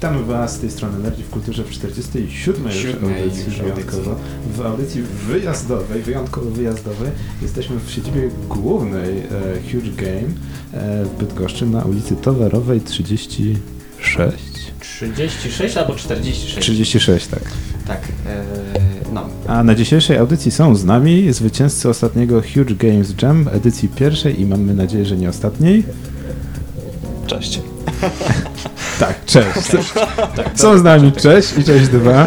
Witamy 0.00 0.24
Was 0.24 0.56
z 0.56 0.58
tej 0.58 0.70
strony 0.70 0.96
Energii 0.96 1.24
w 1.24 1.30
Kulturze 1.30 1.64
w 1.64 1.70
47. 1.70 2.64
już 2.64 2.86
audycji 2.94 3.44
już 3.44 3.60
wyjątkowo. 3.60 4.16
W 4.54 4.60
audycji 4.60 5.02
wyjazdowej, 5.02 6.02
wyjątkowo 6.02 6.50
wyjazdowej, 6.50 7.10
jesteśmy 7.42 7.76
w 7.86 7.90
siedzibie 7.90 8.30
głównej 8.48 9.18
e, 9.18 9.24
Huge 9.72 9.90
Game 9.96 10.28
e, 10.72 11.04
w 11.04 11.18
Bydgoszczy 11.18 11.66
na 11.66 11.84
ulicy 11.84 12.16
Towarowej 12.16 12.80
36. 12.80 13.60
36 14.80 15.76
albo 15.76 15.94
46. 15.94 16.58
36, 16.58 17.26
tak. 17.26 17.42
Tak, 17.86 18.08
e, 18.26 18.44
no. 19.12 19.28
A 19.46 19.64
na 19.64 19.74
dzisiejszej 19.74 20.16
audycji 20.16 20.50
są 20.50 20.74
z 20.74 20.84
nami 20.84 21.32
zwycięzcy 21.32 21.88
ostatniego 21.88 22.42
Huge 22.42 22.74
Games 22.74 23.14
Jam 23.22 23.48
edycji 23.52 23.88
pierwszej 23.88 24.40
i 24.40 24.46
mamy 24.46 24.74
nadzieję, 24.74 25.06
że 25.06 25.16
nie 25.16 25.28
ostatniej. 25.28 25.84
Cześć. 27.26 27.60
Tak, 29.00 29.24
cześć. 29.24 29.48
Są 30.54 30.78
z 30.78 30.82
nami 30.82 31.12
cześć 31.12 31.58
i 31.58 31.64
cześć 31.64 31.88
dwa. 31.88 32.26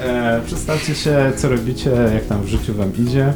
E, 0.00 0.40
przedstawcie 0.46 0.94
się, 0.94 1.32
co 1.36 1.48
robicie, 1.48 1.90
jak 2.14 2.24
tam 2.26 2.42
w 2.42 2.48
życiu 2.48 2.74
wam 2.74 2.92
idzie. 2.96 3.32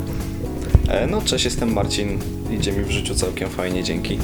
E, 0.88 1.07
No 1.07 1.23
cześć, 1.23 1.45
jestem 1.45 1.73
Marcin. 1.73 2.19
Idzie 2.51 2.73
mi 2.73 2.84
w 2.84 2.91
życiu 2.91 3.15
całkiem 3.15 3.48
fajnie, 3.48 3.84
dzięki. 3.84 4.19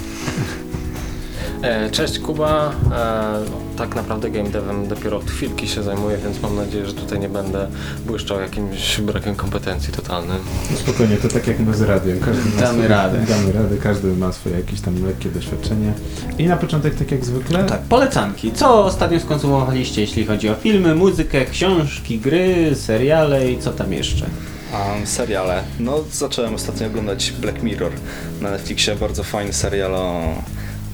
E, 1.63 1.91
Cześć 1.91 2.19
Kuba, 2.19 2.73
e, 2.93 3.77
tak 3.79 3.95
naprawdę 3.95 4.31
game 4.31 4.51
devem 4.51 4.89
dopiero 4.89 5.17
od 5.17 5.31
chwilki 5.31 5.69
się 5.69 5.83
zajmuję, 5.83 6.19
więc 6.25 6.43
mam 6.43 6.57
nadzieję, 6.57 6.87
że 6.87 6.95
tutaj 6.95 7.21
nie 7.21 7.29
będę 7.29 7.69
błyszczał 8.07 8.41
jakimś 8.41 9.01
brakiem 9.01 9.35
kompetencji 9.35 9.93
totalnym. 9.93 10.39
No 10.71 10.77
spokojnie, 10.77 11.17
to 11.17 11.29
tak 11.29 11.47
jak 11.47 11.59
my 11.61 11.75
z 11.75 11.83
radiem. 11.83 12.21
Każdy 12.21 12.51
ma 12.51 12.61
Damy 12.61 12.73
swoje, 12.73 12.89
radę. 12.89 13.19
Damy 13.29 13.53
radę, 13.53 13.77
każdy 13.83 14.17
ma 14.17 14.33
swoje 14.33 14.57
jakieś 14.57 14.81
tam 14.81 15.07
lekkie 15.07 15.29
doświadczenie. 15.29 15.93
I 16.39 16.47
na 16.47 16.57
początek, 16.57 16.95
tak 16.95 17.11
jak 17.11 17.25
zwykle, 17.25 17.65
tak, 17.65 17.81
polecanki. 17.81 18.53
Co 18.53 18.85
ostatnio 18.85 19.21
skonsumowaliście, 19.21 20.01
jeśli 20.01 20.27
chodzi 20.27 20.49
o 20.49 20.55
filmy, 20.55 20.95
muzykę, 20.95 21.45
książki, 21.47 22.19
gry, 22.19 22.75
seriale 22.75 23.51
i 23.51 23.59
co 23.59 23.73
tam 23.73 23.93
jeszcze? 23.93 24.27
Um, 24.73 25.07
seriale. 25.07 25.63
No 25.81 25.99
zacząłem 26.13 26.55
ostatnio 26.55 26.87
oglądać 26.87 27.33
Black 27.33 27.63
Mirror 27.63 27.93
na 28.41 28.51
Netflixie. 28.51 28.97
Bardzo 28.97 29.23
fajny 29.23 29.53
serial 29.53 29.95
o, 29.95 30.35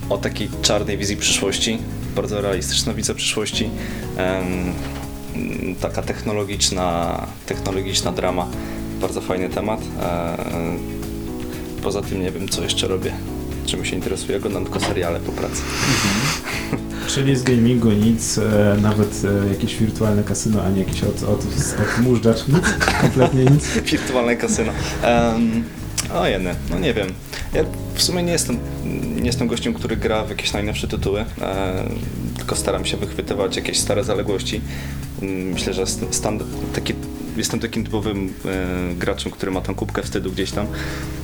o 0.08 0.18
takiej 0.18 0.48
czarnej 0.62 0.98
wizji 0.98 1.16
przyszłości. 1.16 1.78
Bardzo 2.16 2.40
realistyczna 2.40 2.94
wizja 2.94 3.14
przyszłości. 3.14 3.70
Taka 5.80 6.02
technologiczna, 6.02 7.26
technologiczna 7.46 8.12
drama. 8.12 8.46
Bardzo 9.00 9.20
fajny 9.20 9.48
temat. 9.48 9.80
E, 10.02 10.36
poza 11.82 12.02
tym 12.02 12.22
nie 12.22 12.30
wiem, 12.30 12.48
co 12.48 12.62
jeszcze 12.62 12.88
robię. 12.88 13.12
Czym 13.66 13.84
się 13.84 13.96
interesuję, 13.96 14.38
oglądam 14.38 14.64
tylko 14.64 14.80
seriale 14.80 15.20
po 15.20 15.32
pracy. 15.32 15.62
czyli 17.06 17.36
z 17.36 17.42
gamingu 17.42 17.90
nic, 17.90 18.38
e, 18.38 18.76
nawet 18.82 19.22
e, 19.44 19.48
jakieś 19.48 19.76
wirtualne 19.76 20.24
kasyno, 20.24 20.62
ani 20.62 20.78
jakiś 20.78 21.02
od, 21.02 21.22
od, 21.22 21.44
nic, 21.44 21.74
kompletnie 23.00 23.44
nic. 23.44 23.68
Wirtualne 23.90 24.36
kasyno. 24.36 24.72
Um, 25.04 25.64
o 26.14 26.26
jeny, 26.26 26.54
no 26.70 26.78
nie 26.78 26.94
wiem. 26.94 27.08
Ja 27.54 27.64
w 27.94 28.02
sumie 28.02 28.22
nie 28.22 28.32
jestem, 28.32 28.58
nie 29.16 29.26
jestem 29.26 29.48
gościem, 29.48 29.74
który 29.74 29.96
gra 29.96 30.24
w 30.24 30.28
jakieś 30.30 30.52
najnowsze 30.52 30.88
tytuły, 30.88 31.24
e, 31.40 31.84
tylko 32.36 32.56
staram 32.56 32.84
się 32.84 32.96
wychwytywać 32.96 33.56
jakieś 33.56 33.78
stare 33.78 34.04
zaległości. 34.04 34.60
Mm, 35.22 35.48
Myślę, 35.48 35.72
że 35.74 35.82
st- 35.86 36.14
stand, 36.14 36.42
taki, 36.74 36.94
jestem 37.36 37.60
takim 37.60 37.84
typowym 37.84 38.32
e, 38.44 38.94
graczem, 38.94 39.32
który 39.32 39.52
ma 39.52 39.60
tą 39.60 39.74
kubkę 39.74 40.02
wstydu 40.02 40.32
gdzieś 40.32 40.50
tam. 40.50 40.66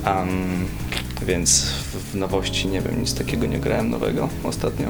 Em, 0.05 0.27
więc 1.27 1.65
w 2.11 2.15
nowości 2.15 2.67
nie 2.67 2.81
wiem, 2.81 2.99
nic 2.99 3.13
takiego 3.13 3.45
nie 3.45 3.59
grałem 3.59 3.89
nowego 3.89 4.29
ostatnio. 4.43 4.87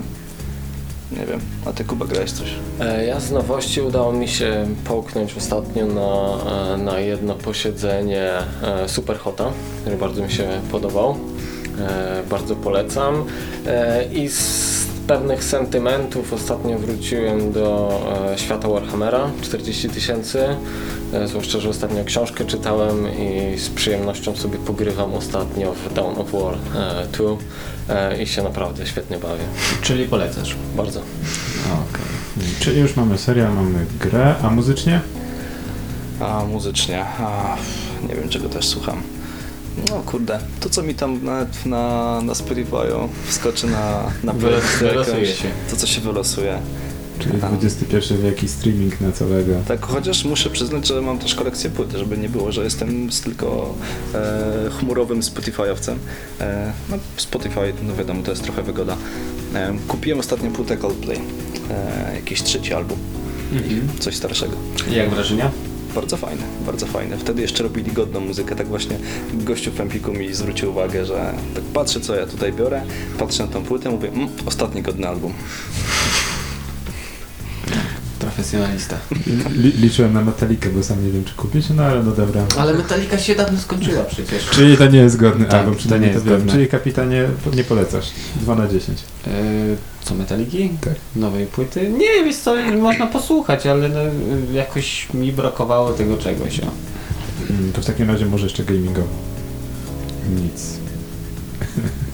Nie 1.12 1.26
wiem, 1.26 1.40
a 1.66 1.74
ty 1.74 1.84
Kuba 1.84 2.06
grałeś 2.06 2.32
coś? 2.32 2.48
E, 2.80 3.06
Ja 3.06 3.20
z 3.20 3.32
nowości 3.32 3.82
udało 3.82 4.14
mi 4.14 4.28
się 4.28 4.68
połknąć 4.84 5.38
ostatnio 5.38 5.86
na, 5.86 6.38
e, 6.74 6.78
na 6.78 7.00
jedno 7.00 7.36
posiedzenie 7.36 8.30
e, 8.64 8.90
Superhota, 8.90 9.52
który 9.82 9.98
bardzo 9.98 10.24
mi 10.24 10.32
się 10.32 10.48
podobał. 10.72 11.18
Bardzo 12.30 12.56
polecam. 12.56 13.26
I 14.14 14.30
z 14.30 14.86
pewnych 15.08 15.44
sentymentów 15.44 16.34
ostatnio 16.34 16.80
wróciłem 16.80 17.52
do 17.52 18.00
świata 18.36 18.68
Warhammera 18.70 19.32
40 19.42 19.90
tysięcy. 19.90 20.40
Zwłaszcza, 21.26 21.60
że 21.60 21.70
ostatnio 21.70 22.04
książkę 22.04 22.46
czytałem 22.46 23.08
i 23.20 23.60
z 23.60 23.70
przyjemnością 23.70 24.36
sobie 24.36 24.58
pogrywam 24.58 25.14
ostatnio 25.14 25.74
w 25.74 25.94
Dawn 25.94 26.20
of 26.22 26.32
War 26.32 26.54
e, 26.54 27.08
2 27.08 27.24
e, 27.30 27.38
i 28.24 28.28
się 28.28 28.44
naprawdę 28.44 28.86
świetnie 28.88 29.18
bawię. 29.18 29.44
Czyli 29.82 30.06
polecasz. 30.06 30.56
Bardzo. 30.76 31.00
Okej. 31.66 32.06
Czyli 32.60 32.80
już 32.80 32.96
mamy 32.96 33.18
serial, 33.18 33.54
mamy 33.54 33.86
grę, 34.00 34.36
a 34.44 34.50
muzycznie? 34.50 35.02
A 36.20 36.44
muzycznie, 36.46 37.06
a, 37.06 37.56
nie 38.10 38.16
wiem 38.16 38.30
czego 38.30 38.50
też 38.50 38.68
słucham. 38.68 39.02
No 39.90 40.00
kurde, 40.06 40.40
to 40.60 40.70
co 40.70 40.84
mi 40.84 40.96
tam 40.96 41.24
na, 41.24 41.46
na, 41.66 42.22
na 42.22 42.34
Spotify'u 42.34 43.08
wskoczy 43.28 43.68
na, 43.68 44.04
na 44.24 44.34
się. 45.26 45.48
To 45.70 45.76
co 45.76 45.88
się 45.88 46.02
wylosuje. 46.02 46.60
Czyli 47.20 47.34
Aha. 47.44 47.50
XXI 47.64 48.14
wiek 48.24 48.44
i 48.44 48.48
streaming 48.48 49.02
na 49.02 49.12
całego. 49.12 49.54
Tak, 49.68 49.86
chociaż 49.86 50.26
muszę 50.26 50.50
przyznać, 50.50 50.88
że 50.88 51.02
mam 51.02 51.20
też 51.20 51.36
kolekcję 51.36 51.70
płyt, 51.70 51.92
żeby 51.92 52.18
nie 52.18 52.30
było, 52.30 52.52
że 52.52 52.64
jestem 52.64 53.10
tylko 53.24 53.76
e, 54.14 54.70
chmurowym 54.80 55.22
Spotify'owcem. 55.22 55.96
E, 56.42 56.74
no 56.90 56.98
Spotify, 57.18 57.74
no 57.84 57.96
wiadomo, 57.96 58.24
to 58.24 58.32
jest 58.32 58.44
trochę 58.44 58.64
wygoda. 58.64 58.98
E, 59.56 59.74
kupiłem 59.88 60.20
ostatnio 60.20 60.52
płytę 60.52 60.78
Coldplay, 60.78 61.18
e, 61.72 62.16
jakiś 62.16 62.44
trzeci 62.44 62.74
album, 62.74 62.98
Mhm. 63.54 63.88
coś 64.00 64.16
starszego. 64.16 64.54
I 64.92 64.96
jak 64.96 65.10
wrażenia? 65.10 65.52
Bardzo 65.96 66.18
fajne, 66.18 66.42
bardzo 66.66 66.86
fajne. 66.86 67.18
Wtedy 67.18 67.42
jeszcze 67.42 67.64
robili 67.64 67.92
godną 67.92 68.20
muzykę. 68.20 68.56
Tak 68.56 68.68
właśnie 68.68 68.98
gościu 69.34 69.72
w 69.72 69.80
Empiku 69.82 70.14
mi 70.14 70.34
zwrócił 70.34 70.70
uwagę, 70.72 71.06
że 71.06 71.34
tak 71.56 71.64
patrzę 71.64 72.00
co 72.02 72.16
ja 72.16 72.26
tutaj 72.28 72.54
biorę, 72.54 72.82
patrzę 73.20 73.44
na 73.46 73.50
tą 73.52 73.64
płytę, 73.64 73.90
mówię, 73.90 74.10
mm, 74.10 74.28
ostatni 74.46 74.82
godny 74.82 75.08
album. 75.08 75.34
Profesjonalista. 78.52 78.98
Li, 79.56 79.72
liczyłem 79.72 80.14
na 80.14 80.22
Metalikę, 80.22 80.70
bo 80.70 80.84
sam 80.84 81.06
nie 81.06 81.12
wiem, 81.12 81.24
czy 81.24 81.34
kupić, 81.34 81.66
no 81.70 81.84
ale 81.84 82.04
no 82.04 82.12
dobra. 82.12 82.46
Ale 82.58 82.74
Metallica 82.74 83.18
się 83.20 83.36
dawno 83.36 83.60
skończyła 83.60 84.04
przecież. 84.04 84.46
Czyli 84.50 84.78
to 84.78 84.88
nie 84.88 85.00
jest 85.00 85.18
godny 85.18 85.46
Tak, 85.46 85.54
album, 85.54 85.76
to 85.90 85.98
nie 85.98 86.08
to 86.08 86.14
jest 86.14 86.26
godne. 86.26 86.52
Czyli 86.52 86.68
kapitanie 86.68 87.28
nie 87.56 87.64
polecasz. 87.64 88.12
2 88.42 88.56
na 88.56 88.68
10. 88.68 89.00
E, 89.28 89.32
co, 90.04 90.16
Metaliki? 90.16 90.70
Tak. 90.82 90.94
Nowej 91.16 91.46
płyty? 91.46 91.90
Nie, 91.90 92.24
wiesz 92.26 92.36
co, 92.36 92.56
można 92.82 93.08
posłuchać, 93.08 93.68
ale 93.68 93.90
no, 93.90 94.00
jakoś 94.54 95.08
mi 95.14 95.32
brakowało 95.32 95.92
tego 95.94 96.18
czegoś. 96.18 96.60
O. 96.60 96.68
Mm, 97.50 97.72
To 97.74 97.82
w 97.82 97.86
takim 97.86 98.10
razie 98.10 98.26
może 98.26 98.44
jeszcze 98.46 98.64
gamingowo. 98.64 99.08
Nic. 100.44 100.64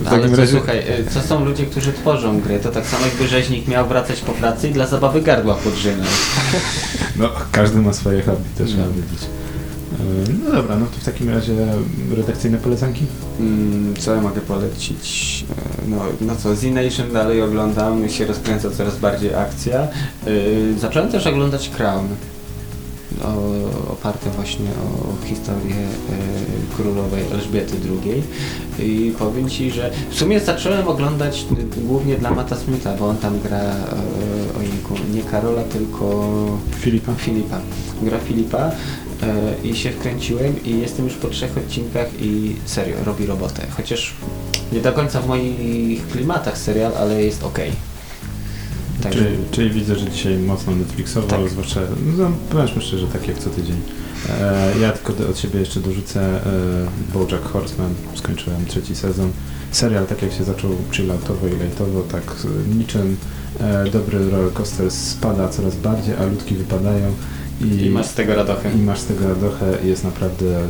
W 0.00 0.08
Ale 0.08 0.20
takim 0.22 0.34
razie... 0.36 0.52
słuchaj, 0.56 0.82
co 1.10 1.20
są 1.22 1.44
ludzie, 1.44 1.66
którzy 1.66 1.92
tworzą 1.92 2.40
gry? 2.40 2.60
To 2.60 2.70
tak 2.70 2.86
samo 2.86 3.06
jakby 3.06 3.28
rzeźnik 3.28 3.68
miał 3.68 3.88
wracać 3.88 4.20
po 4.20 4.32
pracy 4.32 4.68
i 4.68 4.72
dla 4.72 4.86
zabawy 4.86 5.22
gardła 5.22 5.54
podrzynał. 5.54 6.06
No, 7.16 7.28
każdy 7.52 7.80
ma 7.82 7.92
swoje 7.92 8.22
hobby, 8.22 8.44
też 8.58 8.70
No. 8.70 8.76
trzeba 8.76 8.88
wiedzieć. 8.88 9.22
E, 9.92 10.44
No 10.44 10.56
dobra, 10.62 10.76
no 10.76 10.86
to 10.86 10.92
w 11.00 11.04
takim 11.04 11.30
razie 11.30 11.52
redakcyjne 12.16 12.58
polecanki? 12.58 13.06
Mm, 13.40 13.94
co 13.98 14.14
ja 14.14 14.20
mogę 14.20 14.40
polecić? 14.40 15.44
E, 15.50 15.88
No, 15.90 15.96
no 16.20 16.36
co, 16.36 16.56
Z-Nation 16.56 17.12
dalej 17.12 17.42
oglądam, 17.42 18.08
się 18.08 18.26
rozkręca 18.26 18.70
coraz 18.70 18.98
bardziej 18.98 19.34
akcja. 19.34 19.78
E, 19.80 19.88
Zacząłem 20.78 21.10
też 21.12 21.26
oglądać 21.26 21.68
Crown. 21.68 22.08
Oparte 23.88 24.30
właśnie 24.30 24.66
o 24.66 25.26
historię 25.26 25.74
e, 25.74 26.76
królowej 26.76 27.24
Elżbiety 27.32 27.76
II. 28.04 28.22
I 28.78 29.12
powiem 29.18 29.48
Ci, 29.48 29.70
że 29.70 29.90
w 30.10 30.14
sumie 30.14 30.40
zacząłem 30.40 30.88
oglądać 30.88 31.46
y, 31.76 31.80
głównie 31.80 32.16
dla 32.16 32.30
Mata 32.30 32.56
Smitha, 32.56 32.96
bo 32.96 33.08
on 33.08 33.16
tam 33.16 33.40
gra, 33.40 33.58
e, 33.58 34.58
ojejku, 34.58 34.94
nie 35.14 35.22
Karola, 35.22 35.62
tylko 35.62 36.36
Filipa? 36.78 37.14
Filipa. 37.14 37.60
Gra 38.02 38.18
Filipa 38.18 38.70
e, 39.22 39.54
i 39.64 39.76
się 39.76 39.90
wkręciłem 39.90 40.64
i 40.64 40.80
jestem 40.80 41.04
już 41.04 41.14
po 41.14 41.28
trzech 41.28 41.58
odcinkach 41.58 42.08
i 42.20 42.56
serio, 42.64 42.96
robi 43.04 43.26
robotę. 43.26 43.66
Chociaż 43.76 44.14
nie 44.72 44.80
do 44.80 44.92
końca 44.92 45.20
w 45.20 45.28
moich 45.28 46.08
klimatach 46.08 46.58
serial, 46.58 46.92
ale 46.98 47.24
jest 47.24 47.44
ok. 47.44 47.58
Także 49.02 49.24
Czyli, 49.24 49.36
czyli 49.50 49.70
widzę, 49.70 49.96
że 49.96 50.10
dzisiaj 50.10 50.38
mocno 50.38 50.74
Netflixowo, 50.76 51.26
Tak. 51.26 51.48
zwłaszcza, 51.48 51.80
no 52.18 52.30
powiedzmy 52.50 52.82
szczerze, 52.82 53.06
tak 53.06 53.28
jak 53.28 53.38
co 53.38 53.50
tydzień. 53.50 53.76
E, 54.28 54.72
ja 54.80 54.92
tylko 54.92 55.28
od 55.30 55.38
siebie 55.38 55.60
jeszcze 55.60 55.80
dorzucę 55.80 56.20
e, 56.22 56.40
BoJack 57.14 57.44
Horseman, 57.44 57.94
skończyłem 58.14 58.66
trzeci 58.66 58.94
sezon. 58.94 59.30
Serial, 59.70 60.06
tak 60.06 60.22
jak 60.22 60.32
się 60.32 60.44
zaczął 60.44 60.70
chilloutowo 60.92 61.46
i 61.46 61.50
lightowo, 61.50 62.02
tak 62.02 62.22
niczym 62.78 63.16
e, 63.60 63.84
dobry 63.90 64.30
rollercoaster 64.30 64.90
spada 64.90 65.48
coraz 65.48 65.76
bardziej, 65.76 66.14
a 66.14 66.24
ludki 66.24 66.54
wypadają 66.54 67.12
i, 67.60 67.82
i 67.82 67.90
masz 67.90 68.06
z 68.06 68.14
tego 68.14 68.34
radochę. 68.34 68.72
i 68.72 68.82
masz 68.82 68.98
z 68.98 69.06
tego 69.06 69.28
radochę. 69.28 69.66
Jest 69.84 70.04
naprawdę 70.04 70.68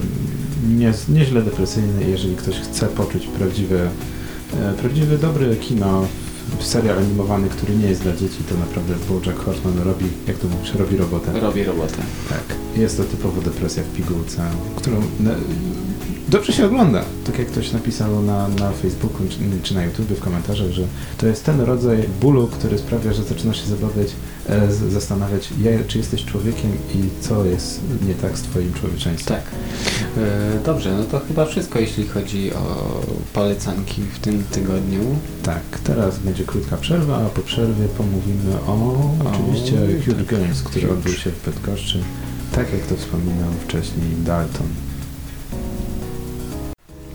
nie, 0.69 0.93
nieźle 1.09 1.43
depresyjny. 1.43 2.05
Jeżeli 2.11 2.37
ktoś 2.37 2.55
chce 2.55 2.87
poczuć 2.87 3.27
prawdziwe, 3.27 3.89
e, 4.61 4.73
prawdziwe 4.73 5.19
dobre 5.19 5.57
kino 5.57 6.07
serial 6.61 6.99
animowany, 6.99 7.49
który 7.49 7.77
nie 7.77 7.87
jest 7.89 8.03
dla 8.03 8.17
dzieci, 8.17 8.39
to 8.49 8.57
naprawdę 8.57 8.95
BoJack 9.09 9.39
Horseman 9.39 9.79
robi, 9.85 10.07
jak 10.27 10.39
to 10.39 10.49
mówisz, 10.49 10.75
robi 10.75 10.97
robotę. 10.97 11.41
Robi 11.41 11.65
robotę. 11.65 11.97
Tak. 12.29 12.57
Jest 12.77 12.97
to 12.97 13.05
typowo 13.05 13.41
depresja 13.41 13.83
w 13.83 13.97
pigułce, 13.97 14.43
którą 14.77 14.97
na, 15.21 15.31
dobrze 16.29 16.53
się 16.53 16.67
ogląda. 16.67 17.05
Tak 17.27 17.39
jak 17.39 17.49
ktoś 17.49 17.73
napisał 17.73 18.23
na, 18.23 18.49
na 18.49 18.71
Facebooku 18.73 19.29
czy, 19.29 19.39
czy 19.63 19.75
na 19.75 19.85
YouTube 19.85 20.09
w 20.09 20.21
komentarzach, 20.21 20.71
że 20.71 20.83
to 21.19 21.27
jest 21.27 21.45
ten 21.45 21.61
rodzaj 21.61 22.05
bólu, 22.21 22.47
który 22.47 22.79
sprawia, 22.79 23.13
że 23.13 23.23
zaczynasz 23.23 23.61
się 23.61 23.67
zabawiać, 23.67 24.09
zastanawiać, 24.91 25.49
ja, 25.63 25.71
czy 25.87 25.99
jesteś 25.99 26.25
człowiekiem 26.25 26.73
i 26.95 27.23
co 27.23 27.45
jest 27.45 27.81
nie 28.09 28.15
tak 28.15 28.39
z 28.39 28.43
twoim 28.43 28.73
człowieczeństwem. 28.73 29.37
Tak. 29.37 29.45
E, 30.17 30.65
dobrze, 30.65 30.97
no 30.97 31.05
to 31.05 31.21
chyba 31.29 31.47
wszystko, 31.47 31.79
jeśli 31.79 32.09
chodzi 32.09 32.55
o 32.55 33.01
polecanki 33.33 34.03
w 34.03 34.19
tym 34.19 34.45
tygodniu. 34.45 35.01
Tak, 35.43 35.63
teraz 35.85 36.19
będzie 36.19 36.45
krótka 36.45 36.77
przerwa, 36.77 37.17
a 37.27 37.29
po 37.29 37.41
przerwie 37.43 37.89
pomówimy 37.89 38.61
o 38.67 39.01
oczywiście 39.33 39.77
Huge 40.07 40.25
Games, 40.25 40.63
który 40.63 40.87
Huge. 40.87 40.99
odbył 40.99 41.13
się 41.13 41.31
w 41.31 41.45
Bydgoszczy, 41.45 41.99
tak 42.53 42.73
jak 42.73 42.83
to 42.83 42.97
wspominał 42.97 43.51
wcześniej 43.65 44.17
Dalton. 44.25 44.67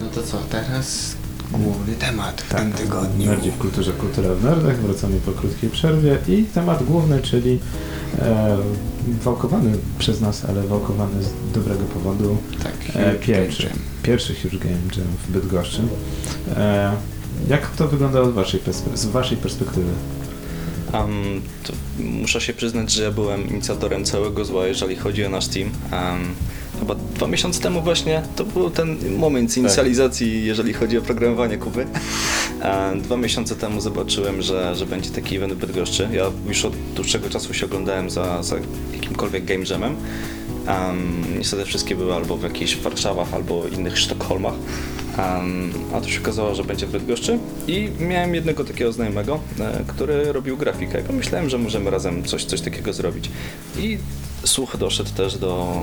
No 0.01 0.07
to 0.15 0.23
co, 0.23 0.37
teraz 0.37 1.15
główny 1.51 1.95
temat 1.95 2.41
w 2.41 2.49
Tak, 2.49 2.61
tym 2.61 2.71
tygodniu. 2.71 3.25
Nerdzi 3.25 3.51
w 3.51 3.57
kulturze, 3.57 3.91
kultura 3.91 4.35
w 4.35 4.43
nerdach. 4.43 4.77
Wracamy 4.77 5.19
po 5.19 5.31
krótkiej 5.31 5.69
przerwie 5.69 6.17
i 6.27 6.43
temat 6.43 6.83
główny, 6.83 7.21
czyli 7.21 7.59
e, 8.19 8.57
wałkowany 9.23 9.77
przez 9.99 10.21
nas, 10.21 10.45
ale 10.45 10.63
wałkowany 10.63 11.23
z 11.23 11.29
dobrego 11.53 11.83
powodu. 11.83 12.37
Tak, 12.63 12.73
E, 12.95 13.15
pierwszy, 14.03 14.35
Huge 14.35 14.57
Game 14.57 14.77
Jam 14.97 15.07
w 15.27 15.31
Bydgoszczy. 15.31 15.81
E, 16.55 16.91
jak 17.49 17.69
to 17.75 17.87
wyglądało 17.87 18.31
z 18.31 18.33
waszej, 18.33 18.59
z 18.93 19.05
waszej 19.05 19.37
perspektywy? 19.37 19.91
Um, 20.93 21.41
to 21.63 21.73
muszę 21.99 22.41
się 22.41 22.53
przyznać, 22.53 22.91
że 22.91 23.03
ja 23.03 23.11
byłem 23.11 23.49
inicjatorem 23.49 24.05
całego 24.05 24.45
zła, 24.45 24.67
jeżeli 24.67 24.95
chodzi 24.95 25.25
o 25.25 25.29
nasz 25.29 25.47
team. 25.47 25.69
Um, 25.91 26.35
chyba 26.79 26.95
dwa 26.95 27.27
miesiące 27.27 27.61
temu 27.61 27.81
właśnie 27.81 28.21
to 28.35 28.43
był 28.43 28.69
ten 28.69 29.17
moment 29.17 29.51
z 29.51 29.57
inicjalizacji, 29.57 30.45
jeżeli 30.45 30.73
chodzi 30.73 30.97
o 30.97 31.01
programowanie 31.01 31.57
Kuby. 31.57 31.85
Dwa 32.95 33.17
miesiące 33.17 33.55
temu 33.55 33.81
zobaczyłem, 33.81 34.41
że, 34.41 34.75
że 34.75 34.85
będzie 34.85 35.09
taki 35.09 35.37
event 35.37 35.53
w 35.53 35.57
Bydgoszczy. 35.57 36.09
Ja 36.11 36.31
już 36.47 36.65
od 36.65 36.73
dłuższego 36.95 37.29
czasu 37.29 37.53
się 37.53 37.65
oglądałem 37.65 38.09
za, 38.09 38.43
za 38.43 38.55
jakimkolwiek 38.93 39.45
game 39.45 39.63
jamem. 39.69 39.95
Um, 40.67 41.23
niestety 41.37 41.65
wszystkie 41.65 41.95
były 41.95 42.13
albo 42.13 42.37
w 42.37 42.43
jakichś 42.43 42.75
Warszawach, 42.75 43.33
albo 43.33 43.67
innych 43.67 43.97
Sztokholmach. 43.97 44.53
Um, 45.17 45.73
a 45.93 46.01
tu 46.01 46.09
się 46.09 46.21
okazało, 46.21 46.55
że 46.55 46.63
będzie 46.63 46.87
w 46.87 46.91
Bydgoszczy 46.91 47.39
i 47.67 47.89
miałem 47.99 48.35
jednego 48.35 48.63
takiego 48.63 48.91
znajomego, 48.91 49.39
e, 49.59 49.83
który 49.87 50.33
robił 50.33 50.57
grafikę 50.57 51.01
i 51.01 51.03
pomyślałem, 51.03 51.49
że 51.49 51.57
możemy 51.57 51.89
razem 51.89 52.23
coś, 52.23 52.45
coś 52.45 52.61
takiego 52.61 52.93
zrobić. 52.93 53.31
I 53.77 53.97
słuch 54.45 54.77
doszedł 54.77 55.09
też 55.09 55.37
do, 55.37 55.77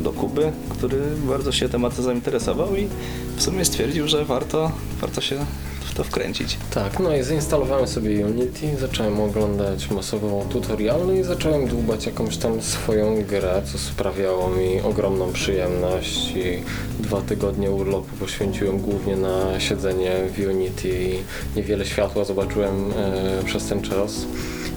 do 0.00 0.12
Kuby, 0.12 0.52
który 0.68 1.00
bardzo 1.28 1.52
się 1.52 1.68
tematem 1.68 2.04
zainteresował 2.04 2.76
i 2.76 2.88
w 3.36 3.42
sumie 3.42 3.64
stwierdził, 3.64 4.08
że 4.08 4.24
warto, 4.24 4.72
warto 5.00 5.20
się 5.20 5.46
to 5.94 6.04
wkręcić. 6.04 6.58
Tak, 6.74 6.98
no 6.98 7.16
i 7.16 7.22
zainstalowałem 7.22 7.86
sobie 7.86 8.26
Unity, 8.26 8.76
zacząłem 8.80 9.20
oglądać 9.20 9.90
masową 9.90 10.46
tutorialną 10.48 11.12
i 11.12 11.22
zacząłem 11.22 11.66
dłubać 11.66 12.06
jakąś 12.06 12.36
tam 12.36 12.62
swoją 12.62 13.24
grę, 13.24 13.62
co 13.72 13.78
sprawiało 13.78 14.50
mi 14.50 14.80
ogromną 14.80 15.32
przyjemność 15.32 16.30
i 16.30 16.62
dwa 17.02 17.20
tygodnie 17.20 17.70
urlopu 17.70 18.16
poświęciłem 18.20 18.78
głównie 18.78 19.16
na 19.16 19.60
siedzenie 19.60 20.12
w 20.36 20.48
Unity 20.48 20.88
i 20.88 21.18
niewiele 21.56 21.86
światła 21.86 22.24
zobaczyłem 22.24 22.92
e, 22.96 23.44
przez 23.44 23.66
ten 23.66 23.82
czas. 23.82 24.26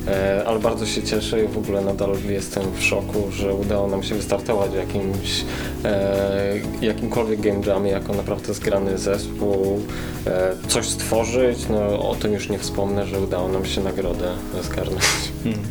E, 0.07 0.43
ale 0.47 0.59
bardzo 0.59 0.85
się 0.85 1.03
cieszę 1.03 1.43
i 1.43 1.47
w 1.47 1.57
ogóle 1.57 1.81
nadal 1.81 2.09
jestem 2.29 2.63
w 2.75 2.83
szoku, 2.83 3.31
że 3.31 3.53
udało 3.53 3.87
nam 3.87 4.03
się 4.03 4.15
wystartować 4.15 4.71
w 4.71 4.75
jakimś, 4.75 5.45
e, 5.85 6.59
jakimkolwiek 6.81 7.41
game 7.41 7.61
jamie 7.67 7.91
jako 7.91 8.13
naprawdę 8.13 8.53
zgrany 8.53 8.97
zespół, 8.97 9.81
e, 10.27 10.55
coś 10.67 10.89
stworzyć, 10.89 11.59
no 11.69 12.09
o 12.09 12.15
tym 12.15 12.33
już 12.33 12.49
nie 12.49 12.59
wspomnę, 12.59 13.07
że 13.07 13.19
udało 13.19 13.47
nam 13.47 13.65
się 13.65 13.83
nagrodę 13.83 14.31
zgarnąć. 14.61 15.03
Hmm. 15.43 15.61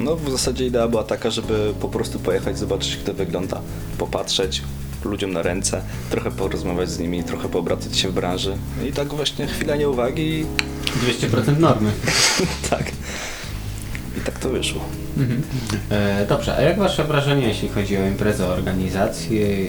No 0.00 0.16
w 0.16 0.30
zasadzie 0.30 0.66
idea 0.66 0.88
była 0.88 1.04
taka, 1.04 1.30
żeby 1.30 1.74
po 1.80 1.88
prostu 1.88 2.18
pojechać, 2.18 2.58
zobaczyć 2.58 2.94
jak 2.94 3.02
to 3.02 3.14
wygląda, 3.14 3.60
popatrzeć 3.98 4.62
ludziom 5.04 5.32
na 5.32 5.42
ręce, 5.42 5.82
trochę 6.10 6.30
porozmawiać 6.30 6.90
z 6.90 6.98
nimi, 6.98 7.24
trochę 7.24 7.48
poobracać 7.48 7.98
się 7.98 8.08
w 8.08 8.12
branży 8.12 8.56
i 8.88 8.92
tak 8.92 9.08
właśnie 9.08 9.46
chwila 9.46 9.76
nieuwagi 9.76 10.22
i 10.22 10.46
200% 11.26 11.58
normy. 11.58 11.90
tak. 12.70 12.84
I 14.18 14.20
tak 14.20 14.38
to 14.38 14.50
wyszło. 14.50 14.80
Mhm. 15.18 15.42
E, 15.90 16.26
dobrze, 16.26 16.56
a 16.56 16.60
jak 16.60 16.78
Wasze 16.78 17.04
wrażenie, 17.04 17.48
jeśli 17.48 17.68
chodzi 17.68 17.96
o 17.96 18.06
imprezę, 18.06 18.46
organizację, 18.46 19.46
e, 19.46 19.60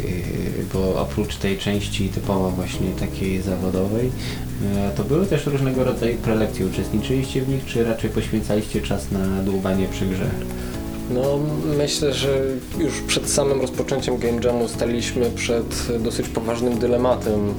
bo 0.74 1.02
oprócz 1.02 1.36
tej 1.36 1.58
części 1.58 2.10
typowo 2.10 2.52
właśnie 2.52 2.88
takiej 3.00 3.42
zawodowej, 3.42 4.12
e, 4.76 4.92
to 4.96 5.04
były 5.04 5.26
też 5.26 5.46
różnego 5.46 5.84
rodzaju 5.84 6.18
prelekcje. 6.18 6.66
Uczestniczyliście 6.66 7.42
w 7.42 7.50
nich, 7.50 7.66
czy 7.66 7.84
raczej 7.84 8.10
poświęcaliście 8.10 8.82
czas 8.82 9.12
na 9.12 9.44
dłubanie 9.44 9.88
przy 9.88 10.06
grze? 10.06 10.30
No 11.10 11.40
myślę, 11.78 12.14
że 12.14 12.44
już 12.78 13.02
przed 13.02 13.30
samym 13.30 13.62
rozpoczęciem 13.62 14.18
Game 14.18 14.40
Jamu 14.44 14.68
staliśmy 14.68 15.30
przed 15.30 15.88
dosyć 16.00 16.30
poważnym 16.30 16.78
dylematem, 16.78 17.54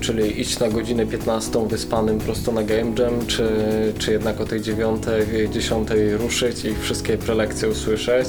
czyli 0.00 0.40
iść 0.40 0.58
na 0.58 0.68
godzinę 0.68 1.06
15 1.06 1.68
wyspanym 1.68 2.18
prosto 2.18 2.52
na 2.52 2.62
Game 2.62 2.92
Jam, 2.98 3.26
czy, 3.26 3.48
czy 3.98 4.12
jednak 4.12 4.40
o 4.40 4.44
tej 4.44 4.60
9, 4.60 5.02
10 5.52 5.88
ruszyć 6.18 6.64
i 6.64 6.74
wszystkie 6.74 7.18
prelekcje 7.18 7.68
usłyszeć. 7.68 8.28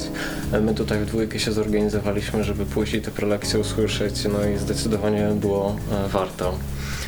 My 0.62 0.74
tutaj 0.74 0.98
w 0.98 1.06
dwójkę 1.06 1.38
się 1.38 1.52
zorganizowaliśmy, 1.52 2.44
żeby 2.44 2.66
i 2.94 3.00
te 3.00 3.10
prelekcje 3.10 3.60
usłyszeć, 3.60 4.14
no 4.24 4.48
i 4.48 4.58
zdecydowanie 4.58 5.28
było 5.40 5.76
e, 5.92 6.08
warto. 6.08 6.54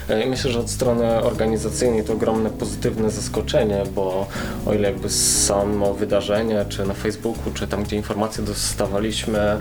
E, 0.09 0.27
myślę, 0.27 0.51
że 0.51 0.61
od 0.61 0.71
strony 0.71 1.23
organizacyjnej 1.23 2.05
to 2.05 2.13
ogromne 2.13 2.51
pozytywne 2.51 3.11
zaskoczenie, 3.11 3.83
bo 3.95 4.27
o 4.67 4.75
ile 4.75 4.91
jakby 4.91 5.11
samo 5.11 5.95
wydarzenie, 5.95 6.65
czy 6.69 6.87
na 6.87 6.95
Facebooku, 6.95 7.53
czy 7.55 7.67
tam, 7.67 7.85
gdzie 7.85 7.97
informacje 7.97 8.45
dostawaliśmy, 8.45 9.57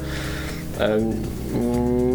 em, 0.80 1.14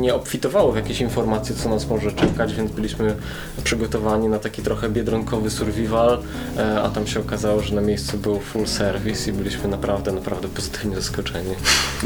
nie 0.01 0.15
obfitowało 0.15 0.73
w 0.73 0.77
jakieś 0.77 1.01
informacje, 1.01 1.57
co 1.57 1.69
nas 1.69 1.89
może 1.89 2.13
czekać, 2.13 2.55
więc 2.55 2.73
byliśmy 2.73 3.17
przygotowani 3.65 4.29
na 4.29 4.39
taki 4.39 4.63
trochę 4.63 4.89
biedronkowy 4.89 5.51
survival, 5.51 6.23
e, 6.59 6.83
a 6.83 6.89
tam 6.89 7.07
się 7.07 7.21
okazało, 7.21 7.63
że 7.63 7.75
na 7.75 7.81
miejscu 7.81 8.19
był 8.19 8.41
full 8.41 8.67
service 8.67 9.31
i 9.31 9.33
byliśmy 9.33 9.69
naprawdę, 9.69 10.13
naprawdę 10.13 10.49
pozytywnie 10.49 10.97
zaskoczeni. 10.97 11.55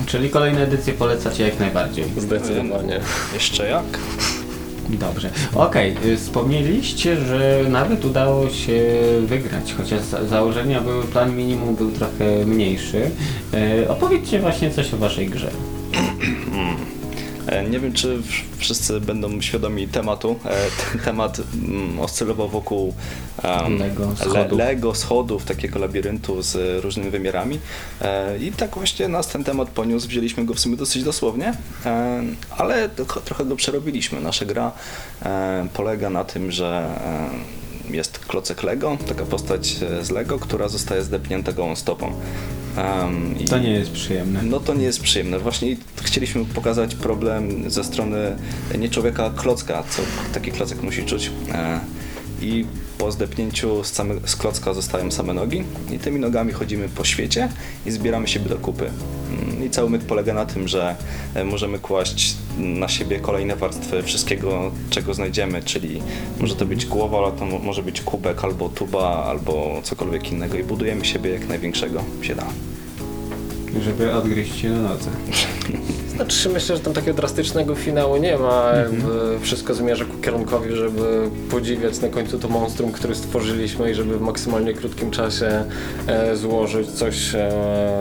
Czyli 0.07 0.31
kolejne 0.31 0.63
edycje 0.63 0.93
polecacie 0.93 1.45
jak 1.45 1.61
najbardziej. 1.61 2.05
Zdecydowanie. 2.17 3.01
Jeszcze 3.35 3.69
jak? 3.69 3.85
Dobrze. 4.89 5.31
Okej, 5.55 5.95
y, 6.05 6.17
wspomnieliście, 6.17 7.17
że 7.17 7.61
nawet 7.69 8.05
udało 8.05 8.51
się 8.51 8.83
wygrać, 9.27 9.75
chociaż 9.77 10.01
za- 10.03 10.25
założenia 10.25 10.81
były, 10.81 11.05
plan 11.05 11.37
minimum 11.37 11.75
był 11.75 11.91
trochę 11.91 12.47
mniejszy. 12.47 13.11
E, 13.55 13.89
opowiedzcie 13.89 14.41
właśnie 14.41 14.71
coś 14.71 14.95
o 14.95 14.97
waszej 14.97 15.27
grze. 15.27 15.51
E, 17.55 17.65
Nie 17.71 17.81
wiem, 17.81 17.93
czy 17.93 18.19
wszyscy 18.59 19.01
będą 19.01 19.41
świadomi 19.41 19.89
tematu. 19.89 20.37
E, 20.45 20.57
Ten 20.93 21.01
temat 21.01 21.41
mm, 21.69 22.01
oscylował 22.01 22.49
wokół 22.49 22.95
em, 23.43 23.79
Lego, 23.79 24.11
le- 24.11 24.17
schodów. 24.17 24.59
Lego, 24.59 24.95
schodów, 24.95 25.45
takiego 25.45 25.79
labiryntu 25.79 26.43
z 26.43 26.85
różnymi 26.85 27.11
wymiarami. 27.11 27.59
E, 28.03 28.39
I 28.39 28.53
tak 28.53 28.75
właśnie 28.75 29.09
nas 29.09 29.29
ten 29.29 29.45
temat 29.45 29.69
poniósł. 29.69 30.09
Wzięliśmy 30.09 30.45
go 30.45 30.55
w 30.55 30.61
sumie 30.61 30.77
dosyć 30.77 31.05
dosłownie, 31.05 31.55
ale 32.59 32.89
trochę 33.25 33.45
go 33.45 33.57
przerobiliśmy. 33.57 34.21
Nasza 34.21 34.45
gra 34.45 34.73
polega 35.75 36.11
na 36.11 36.25
tym, 36.25 36.53
że 36.53 36.89
jest 37.91 38.19
klocek 38.19 38.63
Lego, 38.63 38.99
taka 39.09 39.25
postać 39.25 39.77
e, 40.01 40.05
z 40.05 40.11
Lego, 40.11 40.39
która 40.39 40.69
zostaje 40.69 41.03
zdepnięta 41.03 41.53
gołą 41.53 41.77
stopą. 41.77 42.13
I- 43.41 43.45
To 43.45 43.59
nie 43.59 43.71
jest 43.71 43.91
przyjemne. 43.93 44.43
no 44.43 44.61
to 44.61 44.75
nie 44.75 44.85
jest 44.85 45.01
przyjemne. 45.01 45.39
Właśnie 45.39 45.77
chcieliśmy 46.03 46.45
pokazać 46.45 46.95
problem 46.95 47.71
ze 47.71 47.85
strony 47.85 48.37
nie 48.79 48.89
człowieka, 48.89 49.33
klocka, 49.37 49.83
co 49.91 50.03
taki 50.35 50.53
klocek 50.53 50.83
musi 50.83 51.05
czuć. 51.05 51.31
E, 51.53 51.81
I 52.45 52.65
po 52.99 53.13
zdepnięciu 53.13 53.85
z, 53.85 53.93
same, 53.93 54.15
z 54.25 54.37
klocka 54.37 54.75
zostają 54.75 55.11
same 55.11 55.35
nogi 55.35 55.65
i 55.93 55.99
tymi 55.99 56.21
nogami 56.21 56.53
chodzimy 56.53 56.89
po 56.89 57.05
świecie 57.05 57.49
i 57.87 57.91
zbieramy 57.91 58.29
siebie 58.29 58.49
do 58.49 58.57
kupy. 58.57 58.91
Mm, 59.31 59.65
I 59.67 59.71
cały 59.71 59.91
myk 59.91 60.03
polega 60.03 60.35
na 60.35 60.47
tym, 60.47 60.69
że 60.69 60.97
e, 61.35 61.45
możemy 61.45 61.79
kłaść 61.79 62.37
na 62.59 62.89
siebie 62.89 63.21
kolejne 63.21 63.57
warstwy 63.57 64.03
wszystkiego, 64.03 64.73
czego 64.91 65.15
znajdziemy, 65.15 65.63
czyli 65.63 66.03
może 66.41 66.57
to 66.57 66.67
być 66.67 66.87
głowa, 66.87 67.19
ale 67.19 67.33
to 67.33 67.45
mo- 67.45 67.59
może 67.59 67.83
być 67.83 68.01
kubek, 68.01 68.45
albo 68.45 68.69
tuba, 68.69 69.25
albo 69.25 69.81
cokolwiek 69.83 70.33
innego 70.33 70.59
i 70.59 70.65
budujemy 70.65 71.05
siebie 71.05 71.31
jak 71.31 71.49
największego 71.49 72.03
się 72.23 72.35
da. 72.35 72.47
Żeby 73.85 74.13
odgryźć 74.13 74.61
się 74.61 74.71
na 74.71 74.83
nodze. 74.83 75.11
Znaczy 76.17 76.49
myślę, 76.49 76.77
że 76.77 76.83
tam 76.83 76.93
takiego 76.93 77.17
drastycznego 77.17 77.75
finału 77.75 78.17
nie 78.17 78.39
ma. 78.39 78.71
Mhm. 78.71 79.41
Wszystko 79.41 79.75
zmierza 79.75 80.05
ku 80.05 80.19
kierunkowi, 80.19 80.77
żeby 80.77 81.31
podziwiać 81.51 82.01
na 82.01 82.09
końcu 82.09 82.39
to 82.39 82.49
monstrum, 82.49 82.93
które 82.93 83.15
stworzyliśmy 83.15 83.91
i 83.91 83.95
żeby 83.95 84.19
w 84.19 84.21
maksymalnie 84.21 84.75
krótkim 84.75 85.11
czasie 85.11 85.65
e, 86.07 86.37
złożyć 86.37 86.91
coś, 86.91 87.35
e, 87.35 87.51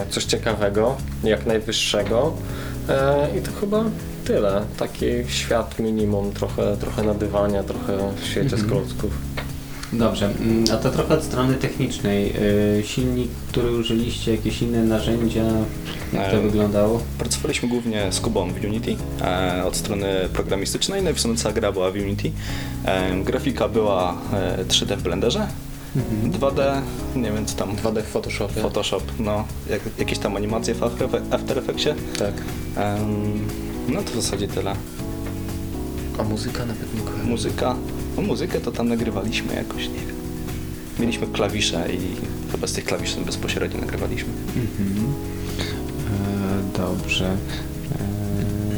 coś 0.10 0.24
ciekawego, 0.26 0.96
jak 1.24 1.46
najwyższego. 1.46 2.34
E, 2.90 3.28
I 3.38 3.42
to 3.42 3.52
chyba 3.62 3.84
tyle. 4.26 4.62
Taki 4.78 5.06
świat 5.28 5.80
minimum, 5.80 6.32
trochę, 6.32 6.78
trochę 6.78 7.04
nadywania, 7.04 7.64
trochę 7.64 7.98
w 8.22 8.26
świecie 8.26 8.50
z 8.58 8.62
Mhm. 8.64 8.70
klocków. 8.70 9.12
Dobrze, 9.94 10.26
mm, 10.26 10.64
a 10.74 10.78
to 10.78 10.92
trochę 10.92 11.14
od 11.14 11.24
strony 11.24 11.54
technicznej. 11.54 12.34
Silnik, 12.84 13.32
który 13.48 13.72
użyliście, 13.72 14.32
jakieś 14.32 14.62
inne 14.62 14.84
narzędzia, 14.84 15.44
jak 16.14 16.32
to 16.32 16.42
wyglądało? 16.42 17.02
Pracowaliśmy 17.18 17.70
głównie 17.70 18.12
z 18.12 18.20
Kubą 18.20 18.50
w 18.54 18.66
Unity 18.66 18.96
e, 19.22 19.64
od 19.66 19.76
strony 19.76 20.08
programistycznej, 20.34 21.04
no 21.04 21.10
i 21.10 21.14
w 21.14 21.20
sumie 21.22 21.36
cała 21.36 21.54
gra 21.54 21.72
była 21.72 21.92
w 21.92 21.96
Unity. 21.96 22.32
E, 22.86 23.24
grafika 23.24 23.68
była 23.70 24.18
e, 24.34 24.66
3D 24.66 24.98
w 24.98 25.02
Blenderze, 25.04 25.48
Mhm. 25.96 26.32
2D, 26.32 26.82
nie 27.16 27.32
wiem 27.32 27.46
co 27.46 27.56
tam, 27.58 27.76
2D 27.76 28.02
w 28.02 28.06
Photoshopie. 28.08 28.62
Photoshop, 28.62 29.04
no, 29.20 29.44
jak, 29.70 29.82
jakieś 30.00 30.20
tam 30.20 30.36
animacje 30.36 30.74
w 30.74 30.84
After 31.32 31.58
Effectsie. 31.60 31.90
tak. 32.20 32.34
No 33.88 34.02
to 34.04 34.12
w 34.12 34.16
zasadzie 34.16 34.48
tyle. 34.48 34.76
A 36.20 36.24
muzyka 36.24 36.66
nawet 36.66 36.96
nie 36.96 37.02
kojarzy. 37.02 37.24
Muzyka, 37.30 37.76
no 38.16 38.22
muzykę 38.22 38.60
to 38.62 38.72
tam 38.72 38.90
nagrywaliśmy 38.90 39.56
jakoś, 39.56 39.88
nie 39.88 39.94
wiem. 40.00 40.16
Mieliśmy 41.00 41.28
klawisze 41.28 41.88
i 41.94 42.00
chyba 42.52 42.68
z 42.68 42.74
tych 42.74 42.86
klawiszy 42.86 43.18
bezpośrednio 43.26 43.80
nagrywaliśmy. 43.82 44.30
Mhm. 44.56 45.14
E, 46.74 46.78
dobrze. 46.78 47.26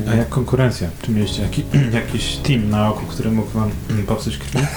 E, 0.08 0.12
A 0.12 0.16
jak 0.16 0.30
konkurencja? 0.30 0.90
Czy 1.02 1.12
mieliście 1.12 1.42
jaki, 1.42 1.64
jakiś 1.94 2.36
team 2.36 2.70
na 2.70 2.90
oku, 2.90 3.06
który 3.06 3.32
mógł 3.32 3.50
wam 3.52 3.72
mm, 3.90 4.06
popsuć 4.06 4.38
krwi? 4.38 4.60